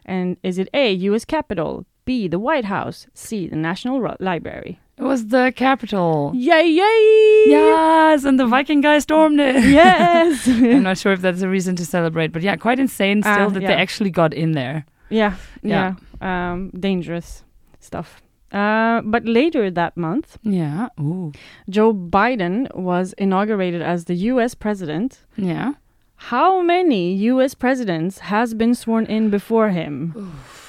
And 0.04 0.36
is 0.42 0.58
it 0.58 0.68
A, 0.74 0.92
U.S. 0.92 1.24
Capitol, 1.24 1.84
B. 2.04 2.28
The 2.28 2.38
White 2.38 2.66
House. 2.66 3.06
C. 3.14 3.46
The 3.48 3.56
National 3.56 4.00
Ro- 4.00 4.16
Library. 4.20 4.78
It 4.98 5.02
was 5.04 5.28
the 5.28 5.52
Capitol. 5.56 6.30
Yay! 6.34 6.66
Yay! 6.68 7.44
Yes, 7.46 8.24
and 8.24 8.38
the 8.38 8.46
Viking 8.46 8.80
guy 8.82 8.98
stormed 9.00 9.40
it. 9.40 9.56
Yes. 9.64 10.46
I'm 10.48 10.82
not 10.82 10.98
sure 10.98 11.12
if 11.12 11.20
that's 11.22 11.42
a 11.42 11.48
reason 11.48 11.74
to 11.76 11.86
celebrate, 11.86 12.32
but 12.32 12.42
yeah, 12.42 12.54
quite 12.56 12.78
insane 12.78 13.22
still 13.22 13.32
Ah, 13.32 13.48
that 13.48 13.62
yeah. 13.62 13.68
they 13.68 13.74
actually 13.74 14.10
got 14.10 14.32
in 14.34 14.52
there. 14.52 14.84
Yeah, 15.10 15.34
Yeah. 15.62 15.94
yeah. 16.20 16.52
Um, 16.52 16.70
dangerous 16.70 17.42
stuff. 17.82 18.22
Uh, 18.52 19.00
but 19.04 19.24
later 19.24 19.70
that 19.70 19.96
month, 19.96 20.36
Yeah. 20.42 20.88
Ooh. 21.00 21.32
Joe 21.70 21.94
Biden 21.94 22.68
was 22.74 23.14
inaugurated 23.16 23.80
as 23.82 24.04
the 24.04 24.14
U.S. 24.32 24.54
president. 24.54 25.20
Yeah. 25.36 25.72
How 26.16 26.60
many 26.62 27.14
U.S. 27.32 27.54
presidents 27.54 28.18
has 28.30 28.54
been 28.54 28.74
sworn 28.74 29.06
in 29.06 29.30
before 29.30 29.70
him? 29.70 30.12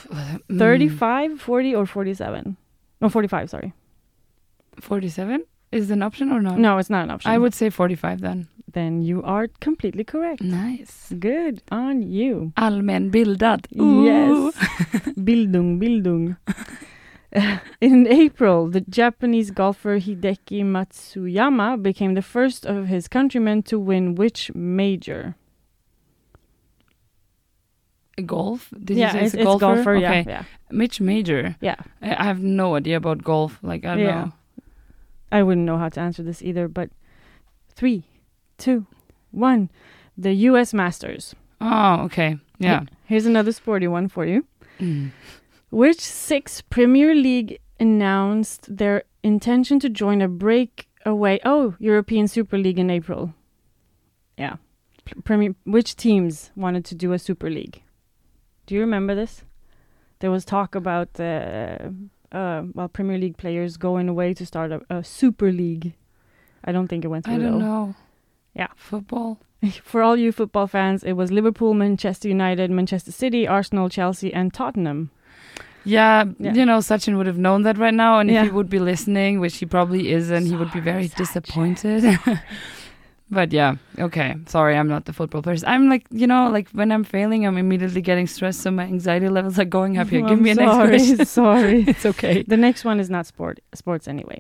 Mm, 0.09 0.57
35, 0.57 1.39
40, 1.41 1.75
or 1.75 1.85
47? 1.85 2.55
No, 3.01 3.09
45, 3.09 3.49
sorry. 3.49 3.73
47 4.79 5.43
is 5.71 5.91
an 5.91 6.01
option 6.01 6.31
or 6.31 6.41
not? 6.41 6.57
No, 6.57 6.77
it's 6.77 6.89
not 6.89 7.03
an 7.03 7.11
option. 7.11 7.31
I 7.31 7.37
would 7.37 7.53
say 7.53 7.69
45 7.69 8.21
then. 8.21 8.47
Then 8.71 9.01
you 9.03 9.21
are 9.23 9.47
completely 9.59 10.03
correct. 10.03 10.41
Nice. 10.41 11.13
Good 11.19 11.61
on 11.71 12.01
you. 12.01 12.53
Allmänbildad. 12.57 13.67
Yes. 13.69 14.55
Bildung, 15.17 15.79
Bildung. 15.79 16.37
In 17.81 18.07
April, 18.07 18.67
the 18.69 18.81
Japanese 18.81 19.49
golfer 19.51 19.99
Hideki 19.99 20.63
Matsuyama 20.63 21.81
became 21.81 22.13
the 22.13 22.21
first 22.21 22.65
of 22.65 22.87
his 22.87 23.07
countrymen 23.07 23.63
to 23.63 23.79
win 23.79 24.15
which 24.15 24.53
major? 24.53 25.35
Golf? 28.25 28.69
Did 28.83 28.97
yeah, 28.97 29.07
you 29.07 29.11
say 29.19 29.25
it's, 29.25 29.33
it's, 29.33 29.41
a 29.41 29.45
golfer? 29.45 29.75
golfer. 29.75 29.95
Yeah, 29.95 30.09
okay. 30.11 30.25
yeah, 30.27 30.43
Mitch 30.69 31.01
Major. 31.01 31.55
yeah. 31.61 31.75
I 32.01 32.11
I 32.15 32.23
have 32.25 32.43
no 32.43 32.75
idea 32.75 32.97
about 32.97 33.23
golf. 33.23 33.57
Like, 33.63 33.85
I 33.85 33.95
don't 33.95 34.05
Yeah. 34.05 34.25
know. 34.25 34.31
I 35.31 35.41
wouldn't 35.41 35.65
know 35.65 35.79
how 35.79 35.89
to 35.89 35.99
answer 35.99 36.21
this 36.21 36.43
either, 36.43 36.67
but 36.67 36.91
three, 37.75 38.03
two, 38.59 38.85
one. 39.31 39.71
The 40.15 40.33
U.S. 40.49 40.75
Masters. 40.75 41.33
Oh, 41.59 42.01
okay. 42.03 42.37
Yeah. 42.59 42.83
Here's 43.05 43.25
another 43.25 43.51
sporty 43.51 43.87
one 43.87 44.09
for 44.09 44.25
you. 44.27 44.45
Mm. 44.79 45.09
Which 45.73 46.01
six 46.01 46.61
Premier 46.61 47.15
League 47.15 47.59
announced 47.79 48.77
their 48.77 49.05
intention 49.23 49.79
to 49.79 49.89
join 49.89 50.21
a 50.21 50.27
breakaway? 50.27 51.39
Oh, 51.43 51.73
European 51.79 52.27
Super 52.27 52.59
League 52.59 52.77
in 52.77 52.91
April. 52.91 53.33
Yeah. 54.37 54.57
Premier. 55.23 55.55
Which 55.65 55.95
teams 55.95 56.51
wanted 56.55 56.85
to 56.85 56.95
do 56.95 57.11
a 57.11 57.17
Super 57.17 57.49
League? 57.49 57.81
Do 58.67 58.75
you 58.75 58.81
remember 58.81 59.15
this? 59.15 59.41
There 60.19 60.29
was 60.29 60.45
talk 60.45 60.75
about 60.75 61.19
uh, 61.19 61.89
uh, 62.31 62.63
well 62.75 62.87
Premier 62.87 63.17
League 63.17 63.37
players 63.37 63.75
going 63.75 64.07
away 64.07 64.35
to 64.35 64.45
start 64.45 64.71
a, 64.71 64.81
a 64.91 65.03
Super 65.03 65.51
League. 65.51 65.93
I 66.63 66.71
don't 66.71 66.87
think 66.87 67.03
it 67.03 67.07
went 67.07 67.25
through 67.25 67.33
I 67.33 67.37
don't 67.39 67.53
though. 67.53 67.65
know. 67.65 67.95
Yeah. 68.53 68.67
Football? 68.75 69.39
For 69.83 70.03
all 70.03 70.15
you 70.17 70.31
football 70.31 70.67
fans, 70.67 71.03
it 71.03 71.13
was 71.13 71.31
Liverpool, 71.31 71.73
Manchester 71.73 72.27
United, 72.27 72.69
Manchester 72.69 73.11
City, 73.11 73.47
Arsenal, 73.47 73.89
Chelsea, 73.89 74.31
and 74.31 74.53
Tottenham. 74.53 75.09
Yeah, 75.85 76.25
Yeah. 76.39 76.53
you 76.53 76.65
know, 76.65 76.79
Sachin 76.79 77.17
would 77.17 77.27
have 77.27 77.37
known 77.37 77.63
that 77.63 77.77
right 77.77 77.93
now, 77.93 78.19
and 78.19 78.29
Yeah. 78.29 78.41
if 78.41 78.45
he 78.47 78.51
would 78.51 78.69
be 78.69 78.79
listening, 78.79 79.39
which 79.39 79.57
he 79.57 79.65
probably 79.65 80.11
is, 80.11 80.29
and 80.31 80.47
he 80.47 80.55
would 80.55 80.71
be 80.71 80.79
very 80.79 81.07
disappointed. 81.09 82.03
but 83.29 83.51
yeah, 83.51 83.75
okay. 83.99 84.35
Sorry, 84.47 84.77
I'm 84.77 84.87
not 84.87 85.05
the 85.05 85.13
football 85.13 85.41
person. 85.41 85.67
I'm 85.67 85.89
like, 85.89 86.05
you 86.11 86.27
know, 86.27 86.49
like 86.49 86.69
when 86.69 86.91
I'm 86.91 87.03
failing, 87.03 87.45
I'm 87.45 87.57
immediately 87.57 88.01
getting 88.01 88.27
stressed, 88.27 88.61
so 88.61 88.71
my 88.71 88.83
anxiety 88.83 89.27
levels 89.29 89.57
are 89.59 89.65
going 89.65 89.97
up 89.97 90.09
here. 90.09 90.21
Give 90.21 90.39
me 90.39 90.51
a 90.51 90.55
sorry, 90.55 90.91
next 90.91 91.05
question. 91.07 91.25
sorry. 91.41 91.83
it's 91.87 92.05
okay. 92.05 92.43
The 92.43 92.57
next 92.57 92.85
one 92.85 92.99
is 92.99 93.09
not 93.09 93.25
sport 93.25 93.59
sports 93.73 94.07
anyway. 94.07 94.39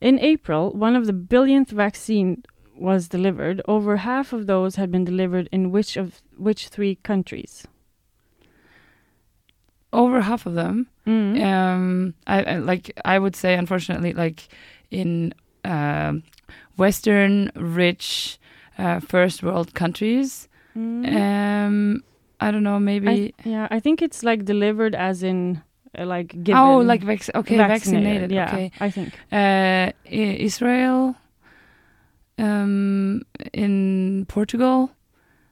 In 0.00 0.18
April, 0.18 0.72
one 0.72 0.96
of 0.96 1.06
the 1.06 1.12
billionth 1.14 1.70
vaccine 1.70 2.42
was 2.76 3.08
delivered. 3.08 3.62
Over 3.66 3.98
half 3.98 4.32
of 4.32 4.46
those 4.48 4.74
had 4.76 4.90
been 4.90 5.04
delivered 5.04 5.48
in 5.52 5.70
which 5.70 5.96
of 5.96 6.20
which 6.36 6.68
three 6.68 6.96
countries? 6.96 7.66
Over 9.94 10.20
half 10.20 10.46
of 10.46 10.54
them. 10.54 10.86
Mm. 11.06 11.42
Um, 11.42 12.14
I, 12.26 12.42
I 12.42 12.56
like. 12.58 12.90
I 13.04 13.18
would 13.18 13.36
say, 13.36 13.54
unfortunately, 13.54 14.12
like 14.12 14.48
in 14.90 15.32
um, 15.64 16.22
Western 16.76 17.50
rich 17.54 18.38
uh, 18.78 19.00
first 19.00 19.42
world 19.42 19.74
countries. 19.74 20.48
Mm. 20.76 21.06
Um, 21.16 22.02
I 22.40 22.50
don't 22.50 22.62
know. 22.64 22.80
Maybe. 22.80 23.08
I, 23.44 23.48
yeah, 23.48 23.68
I 23.70 23.80
think 23.80 24.02
it's 24.02 24.22
like 24.24 24.44
delivered 24.44 24.94
as 24.94 25.22
in 25.22 25.62
uh, 25.98 26.04
like 26.06 26.28
given. 26.42 26.58
Oh, 26.60 26.78
like 26.78 27.02
vac- 27.02 27.34
okay, 27.34 27.56
vaccinated. 27.56 28.30
vaccinated. 28.30 28.32
Yeah, 28.32 28.48
Okay. 28.52 28.70
I 28.80 28.90
think. 28.90 29.14
Uh, 29.32 29.92
I- 30.10 30.38
Israel, 30.48 31.14
um, 32.38 33.22
in 33.52 34.26
Portugal 34.28 34.90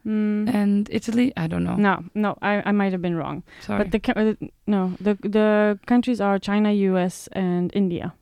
Mm. 0.07 0.53
and 0.53 0.89
Italy. 0.91 1.33
I 1.37 1.47
don't 1.47 1.63
know. 1.65 1.77
No, 1.77 2.03
no, 2.15 2.37
I, 2.43 2.63
I 2.67 2.73
might 2.73 2.91
have 2.93 3.01
been 3.03 3.15
wrong. 3.15 3.43
Sorry. 3.61 3.79
But 3.85 3.93
the 3.93 4.01
uh, 4.17 4.35
no, 4.67 4.95
the 5.01 5.15
the 5.23 5.79
countries 5.87 6.21
are 6.21 6.39
China, 6.41 6.73
U.S., 6.91 7.29
and 7.33 7.71
India 7.75 8.13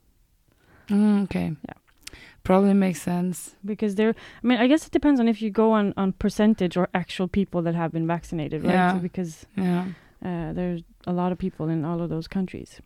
Mm, 0.89 1.23
okay. 1.25 1.53
Yeah. 1.69 1.75
Probably 2.43 2.75
makes 2.75 3.01
sense. 3.01 3.55
because 3.65 3.95
they're. 3.95 4.15
I 4.43 4.47
mean, 4.47 4.59
I 4.59 4.67
guess 4.67 4.87
it 4.87 4.93
depends 4.93 5.21
on 5.21 5.29
if 5.29 5.41
you 5.41 5.51
go 5.51 5.71
on 5.73 5.95
on 5.97 6.13
percentage 6.13 6.77
or 6.77 6.89
actual 6.93 7.29
people 7.29 7.63
that 7.63 7.75
have 7.75 7.93
been 7.93 8.07
vaccinated, 8.07 8.63
right? 8.65 8.73
Yeah. 8.75 8.93
So 8.95 8.99
because 8.99 9.47
Yeah. 9.57 9.85
uh, 10.25 10.53
there's 10.53 10.83
a 11.07 11.13
lot 11.13 11.33
of 11.33 11.39
people 11.39 11.69
in 11.69 11.85
all 11.85 12.03
of 12.03 12.09
those 12.11 12.29
countries. 12.29 12.81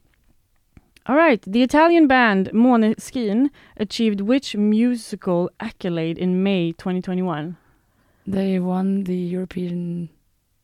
All 1.07 1.17
right, 1.17 1.43
the 1.47 1.63
Italian 1.63 2.07
band 2.07 2.51
Måneskin 2.53 3.51
achieved 3.77 4.21
which 4.21 4.57
musical 4.57 5.51
accolade 5.61 6.17
in 6.19 6.43
May 6.43 6.73
2021? 6.73 7.57
They 8.27 8.59
won 8.59 9.05
the 9.05 9.17
European 9.17 10.09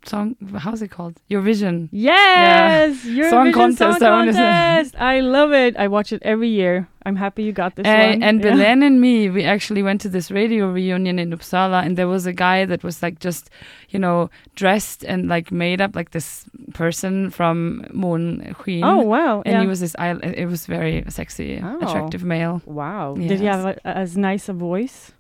song. 0.05 0.35
How's 0.57 0.81
it 0.81 0.89
called? 0.89 1.21
Eurovision. 1.31 1.89
Yes, 1.93 3.05
Eurovision 3.05 3.31
Song 3.31 3.53
contest, 3.53 3.99
Song 4.01 4.13
I 4.23 4.25
contest. 4.33 4.95
I 4.99 5.21
love 5.21 5.53
it. 5.53 5.77
I 5.77 5.89
watch 5.89 6.11
it 6.13 6.23
every 6.23 6.49
year. 6.49 6.89
I'm 7.05 7.17
happy 7.17 7.43
you 7.43 7.53
got 7.53 7.77
this 7.77 7.87
Uh, 7.87 8.09
one. 8.13 8.23
and 8.23 8.41
Yeah. 8.43 8.51
Belen 8.51 8.83
and 8.83 8.99
me, 9.01 9.29
we 9.29 9.45
actually 9.45 9.83
went 9.83 10.01
to 10.03 10.09
this 10.09 10.31
radio 10.31 10.71
reunion 10.71 11.19
in 11.19 11.31
Uppsala, 11.33 11.85
and 11.85 11.97
there 11.99 12.09
was 12.09 12.25
a 12.27 12.33
guy 12.33 12.65
that 12.65 12.83
was 12.83 13.03
like 13.03 13.19
just, 13.21 13.51
you 13.91 13.99
know, 13.99 14.31
dressed 14.55 15.05
and 15.05 15.29
like 15.29 15.53
made 15.53 15.81
up 15.83 15.95
like 15.95 16.11
this 16.13 16.47
person 16.73 17.31
from 17.31 17.85
Måneskin. 17.93 18.81
Oh 18.83 19.01
wow! 19.03 19.43
and 19.45 19.53
yeah. 19.55 19.61
he 19.63 19.67
was 19.67 19.81
this. 19.81 19.95
It 19.99 20.47
was 20.49 20.65
very 20.67 21.05
sexy, 21.09 21.61
Oh. 21.63 21.77
attractive 21.85 22.25
male. 22.25 22.63
wow. 22.65 23.15
Did 23.17 23.41
he 23.41 23.47
have 23.47 23.65
a, 23.67 23.75
as 23.87 24.17
nice 24.17 24.49
a 24.49 24.55
voice? 24.55 25.13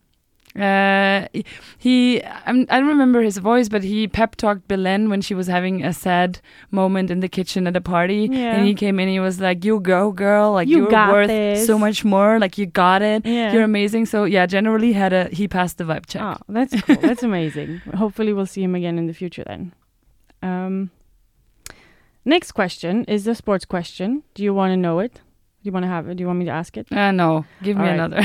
Uh, 0.58 1.28
he, 1.78 2.20
I'm, 2.44 2.66
I 2.68 2.80
don't 2.80 2.88
remember 2.88 3.22
his 3.22 3.38
voice, 3.38 3.68
but 3.68 3.84
he 3.84 4.08
pep 4.08 4.34
talked 4.34 4.66
Belen 4.66 5.08
when 5.08 5.20
she 5.20 5.32
was 5.32 5.46
having 5.46 5.84
a 5.84 5.92
sad 5.92 6.40
moment 6.72 7.08
in 7.08 7.20
the 7.20 7.28
kitchen 7.28 7.68
at 7.68 7.76
a 7.76 7.80
party, 7.80 8.28
Yeah. 8.30 8.56
and 8.56 8.66
he 8.66 8.74
came 8.74 8.98
in. 8.98 9.08
He 9.08 9.20
was 9.20 9.40
like, 9.40 9.64
"You 9.64 9.78
go, 9.78 10.10
girl! 10.10 10.52
Like 10.52 10.66
You 10.66 10.88
are 10.88 10.90
got 10.90 11.12
worth 11.12 11.28
this." 11.28 11.64
so 11.66 11.78
much 11.78 12.04
more. 12.04 12.40
Like 12.40 12.58
you 12.58 12.66
got 12.66 13.00
it. 13.00 13.24
Yeah. 13.24 13.52
You're 13.52 13.62
amazing." 13.62 14.06
So 14.06 14.24
yeah, 14.24 14.44
generally 14.46 14.92
had 14.92 15.12
a 15.12 15.28
he 15.28 15.46
passed 15.46 15.78
the 15.78 15.84
vibe 15.84 16.06
check. 16.06 16.20
Oh, 16.22 16.36
that's 16.48 16.80
cool. 16.82 16.96
that's 16.96 17.22
amazing. 17.22 17.78
Hopefully, 17.94 18.32
we'll 18.32 18.46
see 18.46 18.62
him 18.64 18.74
again 18.74 18.98
in 18.98 19.06
the 19.06 19.14
future 19.14 19.44
then. 19.46 19.72
Um, 20.42 20.90
next 22.24 22.52
question 22.52 23.04
is 23.04 23.26
a 23.28 23.34
sports 23.36 23.64
question. 23.64 24.24
Do 24.34 24.42
you 24.42 24.52
want 24.52 24.72
to 24.72 24.76
know 24.76 24.98
it? 24.98 25.20
Do 25.62 25.68
you 25.68 25.72
want 25.72 25.84
to 25.84 25.88
have 25.88 26.08
it? 26.08 26.16
Do 26.16 26.22
you 26.22 26.26
want 26.26 26.38
me 26.38 26.46
to 26.46 26.50
ask 26.50 26.76
it? 26.78 26.90
Uh, 26.90 27.10
no, 27.12 27.44
give 27.62 27.76
me 27.76 27.82
All 27.82 27.88
right. 27.88 27.94
another. 28.00 28.22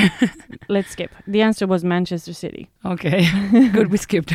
Let's 0.69 0.89
skip. 0.91 1.11
The 1.27 1.41
answer 1.41 1.67
was 1.67 1.83
Manchester 1.83 2.33
City. 2.33 2.69
okay, 2.85 3.27
good. 3.73 3.91
We 3.91 3.97
skipped. 3.97 4.33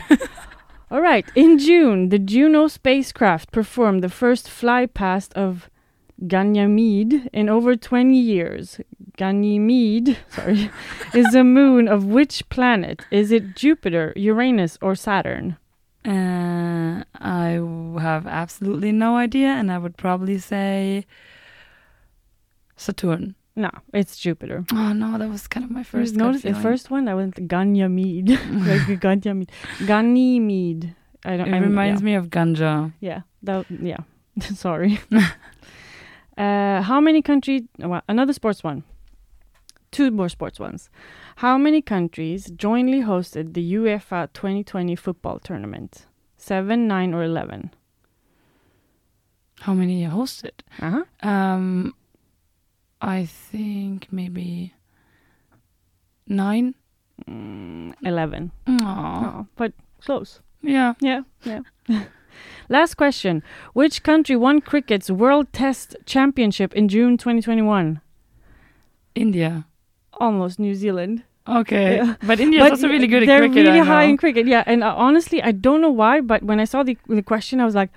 All 0.91 1.01
right. 1.01 1.25
In 1.35 1.59
June, 1.59 2.11
the 2.11 2.19
Juno 2.19 2.67
spacecraft 2.69 3.53
performed 3.53 4.03
the 4.05 4.09
first 4.11 4.51
fly 4.51 4.85
past 4.87 5.33
of 5.35 5.71
Ganymede 6.27 7.31
in 7.33 7.49
over 7.49 7.75
20 7.77 8.15
years. 8.19 8.81
Ganymede, 9.17 10.19
sorry, 10.29 10.71
is 11.15 11.35
a 11.35 11.45
moon 11.45 11.89
of 11.89 12.05
which 12.05 12.47
planet? 12.49 13.05
Is 13.11 13.33
it 13.33 13.55
Jupiter, 13.57 14.13
Uranus, 14.17 14.77
or 14.83 14.95
Saturn? 14.95 15.57
Uh, 16.05 17.05
I 17.15 17.61
have 18.01 18.27
absolutely 18.27 18.93
no 18.93 19.17
idea, 19.17 19.49
and 19.49 19.71
I 19.71 19.79
would 19.79 19.97
probably 19.97 20.39
say 20.39 21.07
Saturn. 22.81 23.35
No, 23.57 23.71
it's 23.93 24.17
Jupiter. 24.17 24.65
Oh 24.73 24.93
no, 24.93 25.19
that 25.19 25.29
was 25.29 25.47
kind 25.47 25.65
of 25.65 25.71
my 25.71 25.83
First, 25.83 26.15
notice 26.15 26.43
the 26.43 26.55
first 26.55 26.91
one. 26.91 27.09
I 27.09 27.15
went 27.15 27.35
Ganymede, 27.47 28.31
like 28.69 29.01
Ganymede, 29.01 29.51
Ganymede. 29.87 30.95
I 31.25 31.37
don't. 31.37 31.49
It 31.49 31.55
I'm- 31.55 31.63
reminds 31.65 32.01
yeah. 32.01 32.05
me 32.07 32.15
of 32.15 32.31
ganja. 32.31 32.93
Yeah, 33.01 33.21
that, 33.43 33.67
yeah. 33.71 33.99
Sorry. 34.55 34.99
uh, 36.39 36.81
how 36.83 37.01
many 37.01 37.21
countries? 37.23 37.63
Well, 37.79 38.03
another 38.09 38.33
sports 38.33 38.65
one. 38.65 38.83
Two 39.91 40.11
more 40.11 40.29
sports 40.31 40.59
ones. 40.61 40.89
How 41.37 41.59
many 41.59 41.83
countries 41.83 42.47
jointly 42.57 43.01
hosted 43.03 43.53
the 43.55 43.75
UEFA 43.75 44.33
2020 44.33 44.95
football 44.97 45.39
tournament? 45.41 46.07
Seven, 46.39 46.87
nine, 46.89 47.13
or 47.13 47.23
eleven? 47.25 47.71
How 49.61 49.75
many 49.75 50.05
hosted? 50.07 50.63
Uh 50.81 50.91
huh. 51.23 51.29
Um, 51.29 51.95
I 53.01 53.25
think 53.25 54.09
maybe 54.11 54.75
nine. 56.27 56.75
Mm, 57.29 57.95
Eleven. 58.03 58.53
Aww. 58.67 58.81
Oh, 58.85 59.47
but 59.57 59.73
close. 60.01 60.41
Yeah. 60.63 60.95
Yeah, 61.01 61.23
yeah. 61.45 61.61
Last 62.69 62.95
question. 62.95 63.43
Which 63.73 64.03
country 64.03 64.37
won 64.37 64.61
cricket's 64.61 65.11
World 65.11 65.53
Test 65.53 65.97
Championship 66.07 66.73
in 66.75 66.89
June 66.89 67.17
2021? 67.17 68.01
India. 69.15 69.67
Almost 70.15 70.59
New 70.59 70.75
Zealand. 70.75 71.25
Okay. 71.49 71.97
Yeah. 71.97 72.15
But 72.23 72.39
India's 72.39 72.71
also 72.71 72.89
really 72.89 73.07
good 73.07 73.23
at 73.25 73.27
cricket. 73.27 73.55
they're 73.55 73.65
really 73.73 73.85
high 73.85 74.05
in 74.05 74.17
cricket, 74.17 74.47
yeah. 74.47 74.63
And 74.67 74.85
uh, 74.85 74.95
honestly, 74.97 75.43
I 75.43 75.53
don't 75.53 75.81
know 75.81 75.91
why, 75.91 76.21
but 76.21 76.43
when 76.43 76.61
I 76.61 76.65
saw 76.65 76.83
the, 76.83 76.97
the 77.09 77.23
question, 77.23 77.61
I 77.61 77.65
was 77.65 77.75
like, 77.75 77.91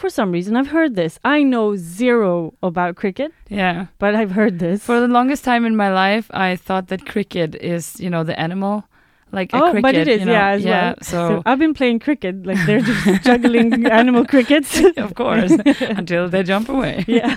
for 0.00 0.08
some 0.08 0.32
reason, 0.32 0.56
I've 0.56 0.68
heard 0.68 0.96
this. 0.96 1.18
I 1.24 1.42
know 1.42 1.76
zero 1.76 2.54
about 2.62 2.96
cricket, 2.96 3.32
Yeah. 3.48 3.86
but 3.98 4.14
I've 4.14 4.30
heard 4.32 4.58
this. 4.58 4.82
For 4.82 4.98
the 4.98 5.08
longest 5.08 5.44
time 5.44 5.66
in 5.66 5.76
my 5.76 5.92
life, 5.92 6.30
I 6.32 6.56
thought 6.56 6.88
that 6.88 7.04
cricket 7.04 7.54
is, 7.54 8.00
you 8.00 8.08
know, 8.08 8.24
the 8.24 8.38
animal. 8.40 8.84
Like 9.32 9.52
a 9.52 9.58
oh, 9.58 9.70
cricket, 9.70 9.82
but 9.82 9.94
it 9.94 10.08
is, 10.08 10.20
you 10.20 10.26
know? 10.26 10.32
yeah, 10.32 10.48
as 10.48 10.64
yeah, 10.64 10.86
well. 10.86 10.94
So, 11.02 11.42
I've 11.46 11.60
been 11.60 11.72
playing 11.72 12.00
cricket, 12.00 12.44
like 12.44 12.58
they're 12.66 12.80
just 12.80 13.22
juggling 13.28 13.86
animal 13.86 14.24
crickets. 14.26 14.80
of 14.96 15.14
course, 15.14 15.52
until 15.80 16.28
they 16.28 16.42
jump 16.42 16.68
away. 16.68 17.04
yeah. 17.06 17.36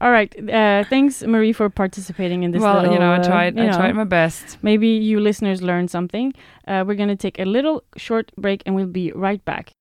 All 0.00 0.12
right. 0.12 0.30
Uh, 0.38 0.84
thanks, 0.84 1.24
Marie, 1.24 1.52
for 1.52 1.68
participating 1.68 2.44
in 2.44 2.52
this. 2.52 2.62
well, 2.62 2.76
little, 2.76 2.94
you 2.94 3.00
know, 3.00 3.10
I 3.10 3.18
uh, 3.18 3.24
tried. 3.24 3.56
you 3.56 3.64
I 3.64 3.66
know, 3.66 3.76
tried 3.76 3.96
my 3.96 4.04
best. 4.04 4.58
Maybe 4.62 4.86
you 4.88 5.18
listeners 5.18 5.62
learned 5.62 5.90
something. 5.90 6.32
Uh, 6.68 6.84
we're 6.86 7.00
gonna 7.02 7.16
take 7.16 7.40
a 7.40 7.44
little 7.44 7.82
short 7.96 8.30
break, 8.36 8.62
and 8.64 8.76
we'll 8.76 8.94
be 9.02 9.10
right 9.12 9.44
back. 9.44 9.72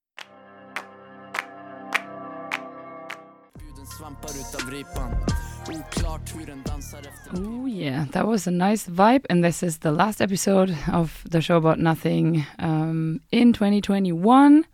Oh 7.35 7.65
yeah, 7.65 8.05
that 8.11 8.25
was 8.25 8.47
a 8.47 8.51
nice 8.51 8.87
vibe, 8.87 9.25
and 9.29 9.43
this 9.43 9.63
is 9.63 9.79
the 9.79 9.91
last 9.91 10.21
episode 10.21 10.75
of 10.91 11.23
the 11.29 11.41
show 11.41 11.57
about 11.57 11.79
nothing 11.79 12.45
um, 12.59 13.19
in 13.31 13.53
2021. 13.53 14.65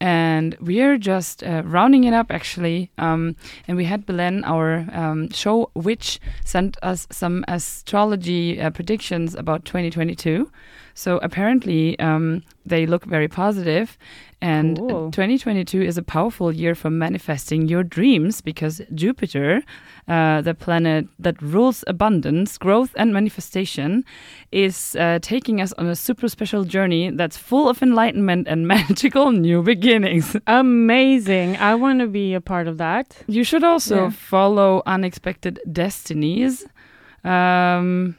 And 0.00 0.56
we 0.60 0.80
are 0.80 0.96
just 0.96 1.44
uh, 1.44 1.62
rounding 1.64 2.04
it 2.04 2.14
up 2.14 2.30
actually. 2.30 2.90
Um, 2.96 3.36
and 3.68 3.76
we 3.76 3.84
had 3.84 4.06
Belen, 4.06 4.44
our 4.44 4.86
um, 4.92 5.30
show 5.30 5.70
witch, 5.74 6.18
sent 6.44 6.78
us 6.82 7.06
some 7.10 7.44
astrology 7.48 8.60
uh, 8.60 8.70
predictions 8.70 9.34
about 9.34 9.66
2022. 9.66 10.50
So 10.94 11.18
apparently 11.22 11.98
um, 12.00 12.42
they 12.64 12.86
look 12.86 13.04
very 13.04 13.28
positive, 13.28 13.98
and 14.42 14.78
Cool. 14.78 15.10
2022 15.10 15.82
is 15.82 15.98
a 15.98 16.02
powerful 16.02 16.52
year 16.52 16.74
for 16.74 16.90
manifesting 16.90 17.68
your 17.68 17.82
dreams 17.82 18.40
because 18.40 18.80
Jupiter, 18.94 19.62
uh, 20.08 20.40
the 20.40 20.54
planet 20.54 21.06
that 21.18 21.40
rules 21.42 21.84
abundance, 21.86 22.56
growth, 22.58 22.90
and 22.96 23.12
manifestation, 23.12 24.04
is 24.50 24.96
uh, 24.96 25.18
taking 25.20 25.60
us 25.60 25.72
on 25.74 25.86
a 25.86 25.94
super 25.94 26.28
special 26.28 26.64
journey 26.64 27.10
that's 27.10 27.36
full 27.36 27.68
of 27.68 27.82
enlightenment 27.82 28.48
and 28.48 28.66
magical 28.76 29.30
new 29.32 29.62
beginnings. 29.62 30.36
Amazing! 30.46 31.56
I 31.58 31.74
want 31.74 32.00
to 32.00 32.06
be 32.06 32.34
a 32.34 32.40
part 32.40 32.66
of 32.68 32.78
that. 32.78 33.16
You 33.26 33.44
should 33.44 33.64
also 33.64 33.96
Yeah. 34.04 34.10
follow 34.10 34.82
unexpected 34.86 35.58
destinies. 35.70 36.66
Um, 37.24 38.16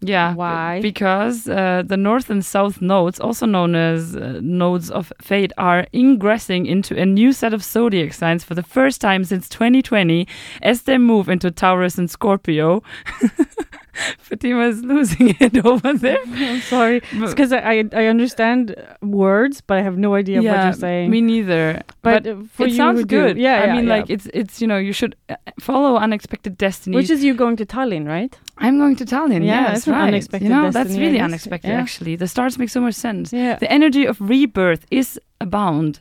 yeah. 0.00 0.34
Why? 0.34 0.80
Because 0.80 1.48
uh, 1.48 1.82
the 1.84 1.96
north 1.96 2.28
and 2.30 2.44
south 2.44 2.82
nodes, 2.82 3.18
also 3.18 3.46
known 3.46 3.74
as 3.74 4.14
uh, 4.14 4.40
nodes 4.42 4.90
of 4.90 5.12
fate, 5.20 5.52
are 5.56 5.86
ingressing 5.92 6.66
into 6.66 6.96
a 7.00 7.06
new 7.06 7.32
set 7.32 7.54
of 7.54 7.64
zodiac 7.64 8.12
signs 8.12 8.44
for 8.44 8.54
the 8.54 8.62
first 8.62 9.00
time 9.00 9.24
since 9.24 9.48
2020 9.48 10.28
as 10.62 10.82
they 10.82 10.98
move 10.98 11.28
into 11.28 11.50
Taurus 11.50 11.98
and 11.98 12.10
Scorpio. 12.10 12.82
Fatima 14.18 14.68
is 14.68 14.82
losing 14.82 15.34
it 15.40 15.64
over 15.70 15.92
there. 15.94 16.18
I'm 16.26 16.60
sorry. 16.60 17.02
It's 17.12 17.32
because 17.34 17.52
I, 17.52 17.84
I 17.92 18.06
understand 18.06 18.74
words, 19.02 19.60
but 19.60 19.78
I 19.78 19.82
have 19.82 19.96
no 19.96 20.14
idea 20.14 20.42
what 20.42 20.64
you're 20.64 20.72
saying. 20.72 21.10
Me 21.10 21.20
neither. 21.20 21.82
but, 22.02 22.26
uh, 22.26 22.36
for 22.52 22.66
it 22.66 22.70
you 22.70 22.76
sounds 22.76 23.00
who 23.00 23.06
do- 23.06 23.20
good. 23.20 23.38
Yeah, 23.38 23.62
I 23.62 23.66
yeah, 23.66 23.74
mean, 23.74 23.86
yeah. 23.86 23.96
like 23.96 24.10
it's 24.10 24.26
it's 24.34 24.60
you 24.60 24.66
know 24.66 24.78
you 24.78 24.92
should 24.92 25.16
uh, 25.28 25.36
follow 25.60 25.96
unexpected 25.96 26.58
destiny. 26.58 26.96
Which 26.96 27.10
is 27.10 27.24
you 27.24 27.34
going 27.34 27.56
to 27.56 27.66
Tallinn, 27.66 28.06
right? 28.06 28.36
I'm 28.58 28.78
going 28.78 28.96
to 28.96 29.04
Tallinn. 29.04 29.44
Yeah, 29.44 29.72
that's 29.72 29.86
right. 29.88 30.08
unexpected 30.08 30.48
You 30.48 30.54
know, 30.54 30.70
that's 30.70 30.88
destiny, 30.88 31.04
I 31.04 31.06
really 31.08 31.20
unexpected. 31.20 31.68
Yeah. 31.68 31.80
Actually, 31.80 32.16
the 32.16 32.28
stars 32.28 32.58
make 32.58 32.70
so 32.70 32.80
much 32.80 32.94
sense. 32.94 33.32
Yeah. 33.32 33.56
The 33.56 33.70
energy 33.70 34.06
of 34.06 34.20
rebirth 34.20 34.86
is 34.90 35.20
abound. 35.40 36.00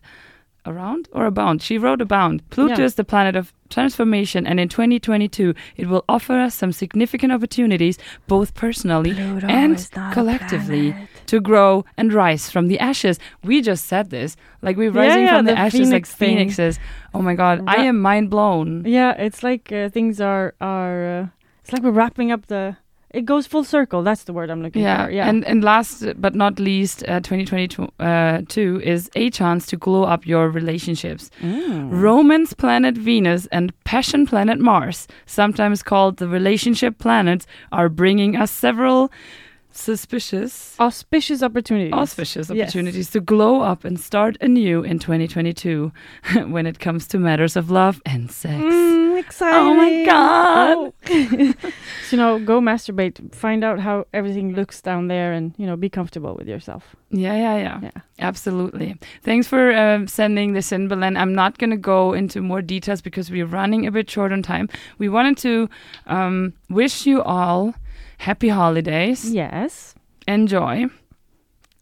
Around 0.68 1.09
or 1.11 1.26
abound? 1.26 1.61
She 1.61 1.78
wrote 1.78 2.01
abound. 2.01 2.41
Pluto 2.49 2.78
Yeah. 2.80 2.86
is 2.86 2.95
the 2.95 3.03
planet 3.03 3.36
of 3.36 3.53
transformation, 3.70 4.47
and 4.47 4.59
in 4.59 4.68
2022, 4.70 5.53
it 5.78 5.88
will 5.88 6.03
offer 6.09 6.34
us 6.34 6.55
some 6.55 6.72
significant 6.72 7.32
opportunities, 7.32 7.97
both 8.28 8.53
personally 8.55 9.11
and 9.47 9.88
collectively, 10.11 10.95
to 11.28 11.39
grow 11.39 11.86
and 11.97 12.11
rise 12.13 12.49
from 12.49 12.68
the 12.68 12.80
ashes. 12.80 13.20
We 13.43 13.61
just 13.61 13.86
said 13.86 14.09
this, 14.09 14.36
like 14.61 14.76
we're 14.78 14.91
rising 14.91 15.24
yeah, 15.24 15.38
from 15.38 15.45
the, 15.45 15.51
the 15.53 15.59
ashes 15.59 15.91
like 15.91 16.05
phoenix 16.05 16.11
thing. 16.16 16.38
phoenixes. 16.38 16.80
Oh 17.13 17.22
my 17.22 17.36
God, 17.36 17.63
I 17.68 17.78
am 17.86 17.99
mind 18.01 18.30
blown. 18.30 18.84
Yeah, 18.86 19.11
it's 19.18 19.43
like 19.43 19.72
uh, 19.72 19.89
things 19.89 20.20
are 20.20 20.53
are. 20.59 21.20
Uh, 21.20 21.28
it's 21.61 21.74
like 21.74 21.84
we're 21.84 21.91
wrapping 21.91 22.32
up 22.32 22.47
the. 22.47 22.78
It 23.16 23.26
goes 23.26 23.47
full 23.47 23.63
circle. 23.63 24.03
That's 24.03 24.24
the 24.26 24.34
word 24.34 24.49
I'm 24.49 24.61
looking 24.61 24.82
Yeah, 24.84 25.05
for. 25.05 25.11
Yeah. 25.11 25.30
and 25.30 25.45
and 25.45 25.63
last 25.63 26.03
but 26.22 26.36
not 26.36 26.59
least, 26.59 27.03
uh, 27.07 27.20
2022 27.22 27.88
uh, 27.99 28.41
two 28.47 28.82
is 28.84 29.09
a 29.16 29.30
chance 29.30 29.66
to 29.68 29.78
glow 29.78 30.03
up 30.03 30.26
your 30.28 30.49
relationships. 30.49 31.30
Mm. 31.41 31.89
Romance 31.91 32.53
planet 32.53 32.95
Venus 32.97 33.47
and 33.51 33.72
passion 33.84 34.26
planet 34.28 34.59
Mars, 34.59 35.07
sometimes 35.26 35.82
called 35.84 36.18
the 36.18 36.28
relationship 36.28 36.97
planets, 36.99 37.47
are 37.72 37.89
bringing 37.89 38.36
us 38.36 38.51
several 38.51 39.09
suspicious, 39.76 40.76
auspicious 40.80 41.44
opportunities. 41.44 41.94
auspicious 41.94 42.50
Yes. 42.50 42.70
opportunities 42.70 43.10
to 43.12 43.20
glow 43.20 43.62
up 43.62 43.84
and 43.84 44.00
start 44.00 44.38
anew 44.42 44.84
in 44.84 45.00
2022 45.00 45.92
when 46.48 46.66
it 46.66 46.80
comes 46.80 47.08
to 47.08 47.20
matters 47.20 47.56
of 47.56 47.70
love 47.70 48.02
and 48.06 48.32
sex. 48.32 48.56
Mm, 48.64 49.20
exciting. 49.20 49.60
Oh 49.60 49.74
my 49.74 50.06
God. 50.06 50.78
Oh. 50.78 50.94
so, 52.08 52.16
you 52.16 52.18
know, 52.18 52.40
go 52.40 52.62
masturbate. 52.62 53.34
Find 53.36 53.64
out 53.64 53.80
how 53.80 54.06
everything 54.14 54.54
looks 54.56 54.82
down 54.82 55.08
there, 55.08 55.34
and 55.34 55.54
you 55.58 55.66
know, 55.66 55.76
be 55.76 55.90
comfortable 55.90 56.36
with 56.36 56.48
yourself. 56.48 56.96
Yeah, 57.12 57.36
yeah, 57.36 57.58
yeah. 57.58 57.80
Yeah. 57.84 58.02
Absolutely. 58.20 58.96
Thanks 59.24 59.48
for 59.48 59.76
um, 59.76 60.08
sending 60.08 60.54
this 60.54 60.72
in, 60.72 60.88
Belen. 60.88 61.18
I'm 61.18 61.36
not 61.36 61.58
going 61.58 61.70
to 61.72 61.78
go 61.78 62.14
into 62.14 62.42
more 62.42 62.62
details 62.62 63.02
because 63.02 63.30
we're 63.30 63.46
running 63.46 63.86
a 63.86 63.92
bit 63.92 64.10
short 64.10 64.32
on 64.32 64.42
time. 64.42 64.70
We 65.00 65.10
wanted 65.10 65.38
to 65.40 65.70
um, 66.08 66.54
wish 66.70 67.06
you 67.06 67.22
all 67.22 67.74
happy 68.18 68.49
holidays. 68.49 69.32
Yes. 69.34 69.95
Enjoy. 70.28 70.86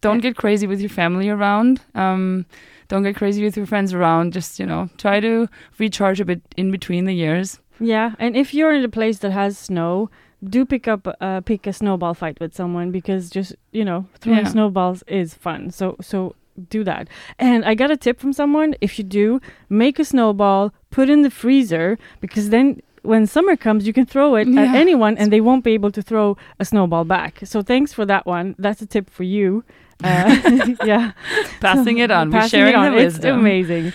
Don't 0.00 0.16
Yeah. 0.16 0.30
get 0.30 0.36
crazy 0.36 0.66
with 0.66 0.80
your 0.80 0.90
family 0.90 1.28
around. 1.28 1.80
Um, 1.94 2.44
don't 2.88 3.02
get 3.02 3.16
crazy 3.16 3.42
with 3.42 3.56
your 3.56 3.66
friends 3.66 3.94
around. 3.94 4.32
Just, 4.34 4.58
you 4.60 4.66
know, 4.66 4.88
try 4.98 5.20
to 5.20 5.48
recharge 5.78 6.20
a 6.20 6.24
bit 6.24 6.42
in 6.56 6.70
between 6.70 7.04
the 7.06 7.14
years. 7.14 7.60
Yeah, 7.80 8.12
and 8.18 8.36
if 8.36 8.52
you're 8.54 8.72
in 8.72 8.84
a 8.84 8.88
place 8.88 9.18
that 9.18 9.32
has 9.32 9.58
snow, 9.58 10.10
do 10.42 10.64
pick 10.66 10.86
up 10.86 11.08
uh, 11.20 11.40
pick 11.40 11.66
a 11.66 11.72
snowball 11.72 12.14
fight 12.14 12.38
with 12.38 12.54
someone 12.54 12.90
because 12.92 13.30
just 13.30 13.56
you 13.72 13.84
know 13.84 14.04
throwing 14.20 14.44
Yeah. 14.44 14.48
snowballs 14.52 15.02
is 15.08 15.34
fun. 15.34 15.70
So 15.70 15.96
so 16.00 16.34
do 16.68 16.84
that. 16.84 17.08
And 17.38 17.64
I 17.64 17.74
got 17.74 17.90
a 17.90 17.96
tip 17.96 18.20
from 18.20 18.32
someone: 18.32 18.74
if 18.80 18.96
you 18.98 19.04
do, 19.04 19.40
make 19.70 19.98
a 19.98 20.04
snowball, 20.04 20.72
put 20.90 21.08
in 21.08 21.22
the 21.22 21.30
freezer 21.30 21.98
because 22.20 22.50
then. 22.50 22.80
When 23.04 23.26
summer 23.26 23.56
comes, 23.56 23.86
you 23.86 23.92
can 23.92 24.06
throw 24.06 24.34
it 24.36 24.48
Yeah. 24.48 24.62
at 24.62 24.74
anyone, 24.74 25.16
and 25.18 25.30
they 25.32 25.40
won't 25.40 25.62
be 25.64 25.72
able 25.74 25.90
to 25.92 26.02
throw 26.02 26.36
a 26.58 26.64
snowball 26.64 27.04
back. 27.04 27.40
So 27.44 27.62
thanks 27.62 27.92
for 27.92 28.04
that 28.06 28.24
one. 28.26 28.54
That's 28.58 28.80
a 28.82 28.86
tip 28.86 29.10
for 29.10 29.24
you. 29.24 29.62
Uh, 30.02 30.74
yeah, 30.84 31.12
Passing 31.60 31.98
it 31.98 32.10
on. 32.10 32.30
We're 32.30 32.40
Passing 32.40 32.58
sharing 32.58 32.74
it 32.74 32.76
on. 32.76 32.92
the 32.92 32.98
It's 32.98 33.14
wisdom. 33.14 33.38
amazing. 33.40 33.92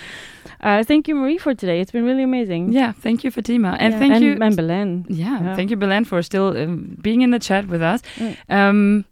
Uh, 0.61 0.83
thank 0.83 1.07
you, 1.07 1.15
Marie, 1.15 1.37
for 1.37 1.53
today. 1.53 1.79
It's 1.81 1.91
been 1.91 2.05
really 2.05 2.23
amazing. 2.23 2.71
Yeah, 2.73 2.91
thank 2.91 3.23
you, 3.23 3.31
Fatima. 3.31 3.77
And 3.79 3.93
Yeah, 3.93 3.99
thank 3.99 4.13
and, 4.15 4.23
you. 4.23 4.37
and 4.41 4.55
Belen. 4.55 5.05
Yeah, 5.09 5.41
Yeah. 5.43 5.55
thank 5.55 5.69
you, 5.71 5.77
Belen, 5.77 6.03
for 6.05 6.21
still 6.21 6.55
um, 6.57 6.97
being 7.01 7.21
in 7.21 7.31
the 7.31 7.39
chat 7.39 7.67
with 7.67 7.81
us. 7.81 8.01
Mm. 8.17 8.35
Um, 8.49 9.05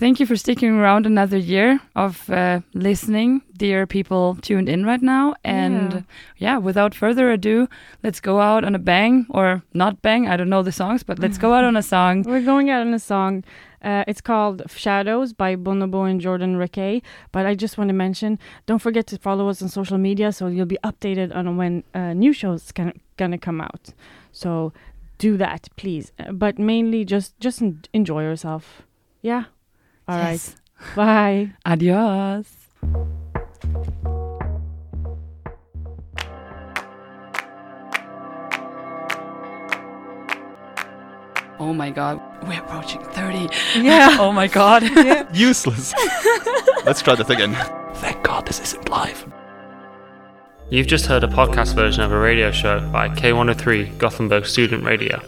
thank 0.00 0.18
you 0.18 0.26
for 0.26 0.36
sticking 0.36 0.70
around 0.80 1.04
another 1.06 1.36
year 1.36 1.78
of 1.94 2.28
uh, 2.30 2.60
listening, 2.72 3.42
dear 3.56 3.86
people 3.86 4.36
tuned 4.40 4.68
in 4.68 4.86
right 4.90 5.02
now. 5.02 5.34
And 5.44 5.92
Yeah. 5.92 6.02
yeah. 6.46 6.58
without 6.58 6.94
further 6.94 7.30
ado, 7.30 7.68
let's 8.02 8.20
go 8.20 8.40
out 8.40 8.64
on 8.64 8.74
a 8.74 8.78
bang 8.78 9.26
or 9.28 9.62
not 9.74 10.00
bang. 10.02 10.26
I 10.26 10.36
don't 10.38 10.48
know 10.48 10.62
the 10.62 10.72
songs, 10.72 11.02
but 11.04 11.18
let's 11.18 11.38
go 11.38 11.52
out 11.52 11.64
on 11.64 11.76
a 11.76 11.82
song. 11.82 12.22
We're 12.32 12.48
going 12.52 12.70
out 12.70 12.80
on 12.86 12.94
a 12.94 12.98
song. 12.98 13.44
Uh, 13.82 14.04
it's 14.10 14.22
called 14.22 14.62
Shadows 14.84 15.32
by 15.42 15.56
Bonobo 15.56 16.10
and 16.10 16.20
Jordan 16.20 16.56
Rakei. 16.56 17.02
But 17.32 17.44
I 17.46 17.54
just 17.54 17.76
want 17.78 17.88
to 17.88 17.94
mention, 17.94 18.38
don't 18.66 18.82
forget 18.82 19.06
to 19.08 19.18
follow 19.18 19.48
us 19.50 19.62
on 19.62 19.68
social 19.68 19.98
media 19.98 20.32
so 20.32 20.46
you'll 20.48 20.74
be 20.76 20.78
updated 20.82 21.34
on 21.36 21.56
when 21.58 21.84
uh, 21.94 22.12
new 22.14 22.32
shows 22.32 22.72
gonna 22.72 22.94
gonna 23.16 23.38
come 23.38 23.60
out. 23.60 23.94
So 24.32 24.72
do 25.18 25.36
that, 25.36 25.68
please. 25.76 26.12
Uh, 26.18 26.32
but 26.32 26.58
mainly 26.58 27.04
just 27.04 27.38
just 27.40 27.62
enjoy 27.92 28.22
yourself. 28.22 28.82
Yeah. 29.22 29.44
All 30.10 30.18
yes. 30.18 30.56
right. 30.96 30.96
Bye. 30.96 31.50
Adios. 31.64 32.56
Oh 41.60 41.72
my 41.74 41.90
god, 41.90 42.20
we're 42.48 42.58
approaching 42.58 43.02
30. 43.02 43.50
Yeah. 43.78 44.16
oh 44.18 44.32
my 44.32 44.48
god. 44.48 44.82
Yeah. 44.96 45.28
Useless. 45.32 45.94
Let's 46.84 47.02
try 47.02 47.14
that 47.14 47.30
again. 47.30 47.54
Thank 47.96 48.24
god 48.24 48.46
this 48.46 48.58
isn't 48.60 48.88
live. 48.88 49.32
You've 50.70 50.88
just 50.88 51.06
heard 51.06 51.22
a 51.22 51.28
podcast 51.28 51.76
version 51.76 52.02
of 52.02 52.10
a 52.10 52.18
radio 52.18 52.50
show 52.50 52.80
by 52.90 53.10
K103 53.10 53.98
Gothenburg 53.98 54.46
Student 54.46 54.82
Radio. 54.84 55.22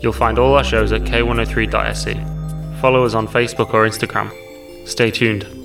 You'll 0.00 0.12
find 0.12 0.38
all 0.38 0.54
our 0.54 0.64
shows 0.64 0.92
at 0.92 1.02
k103.se. 1.02 2.39
Follow 2.80 3.04
us 3.04 3.14
on 3.14 3.28
Facebook 3.28 3.74
or 3.74 3.86
Instagram. 3.86 4.32
Stay 4.88 5.10
tuned. 5.10 5.59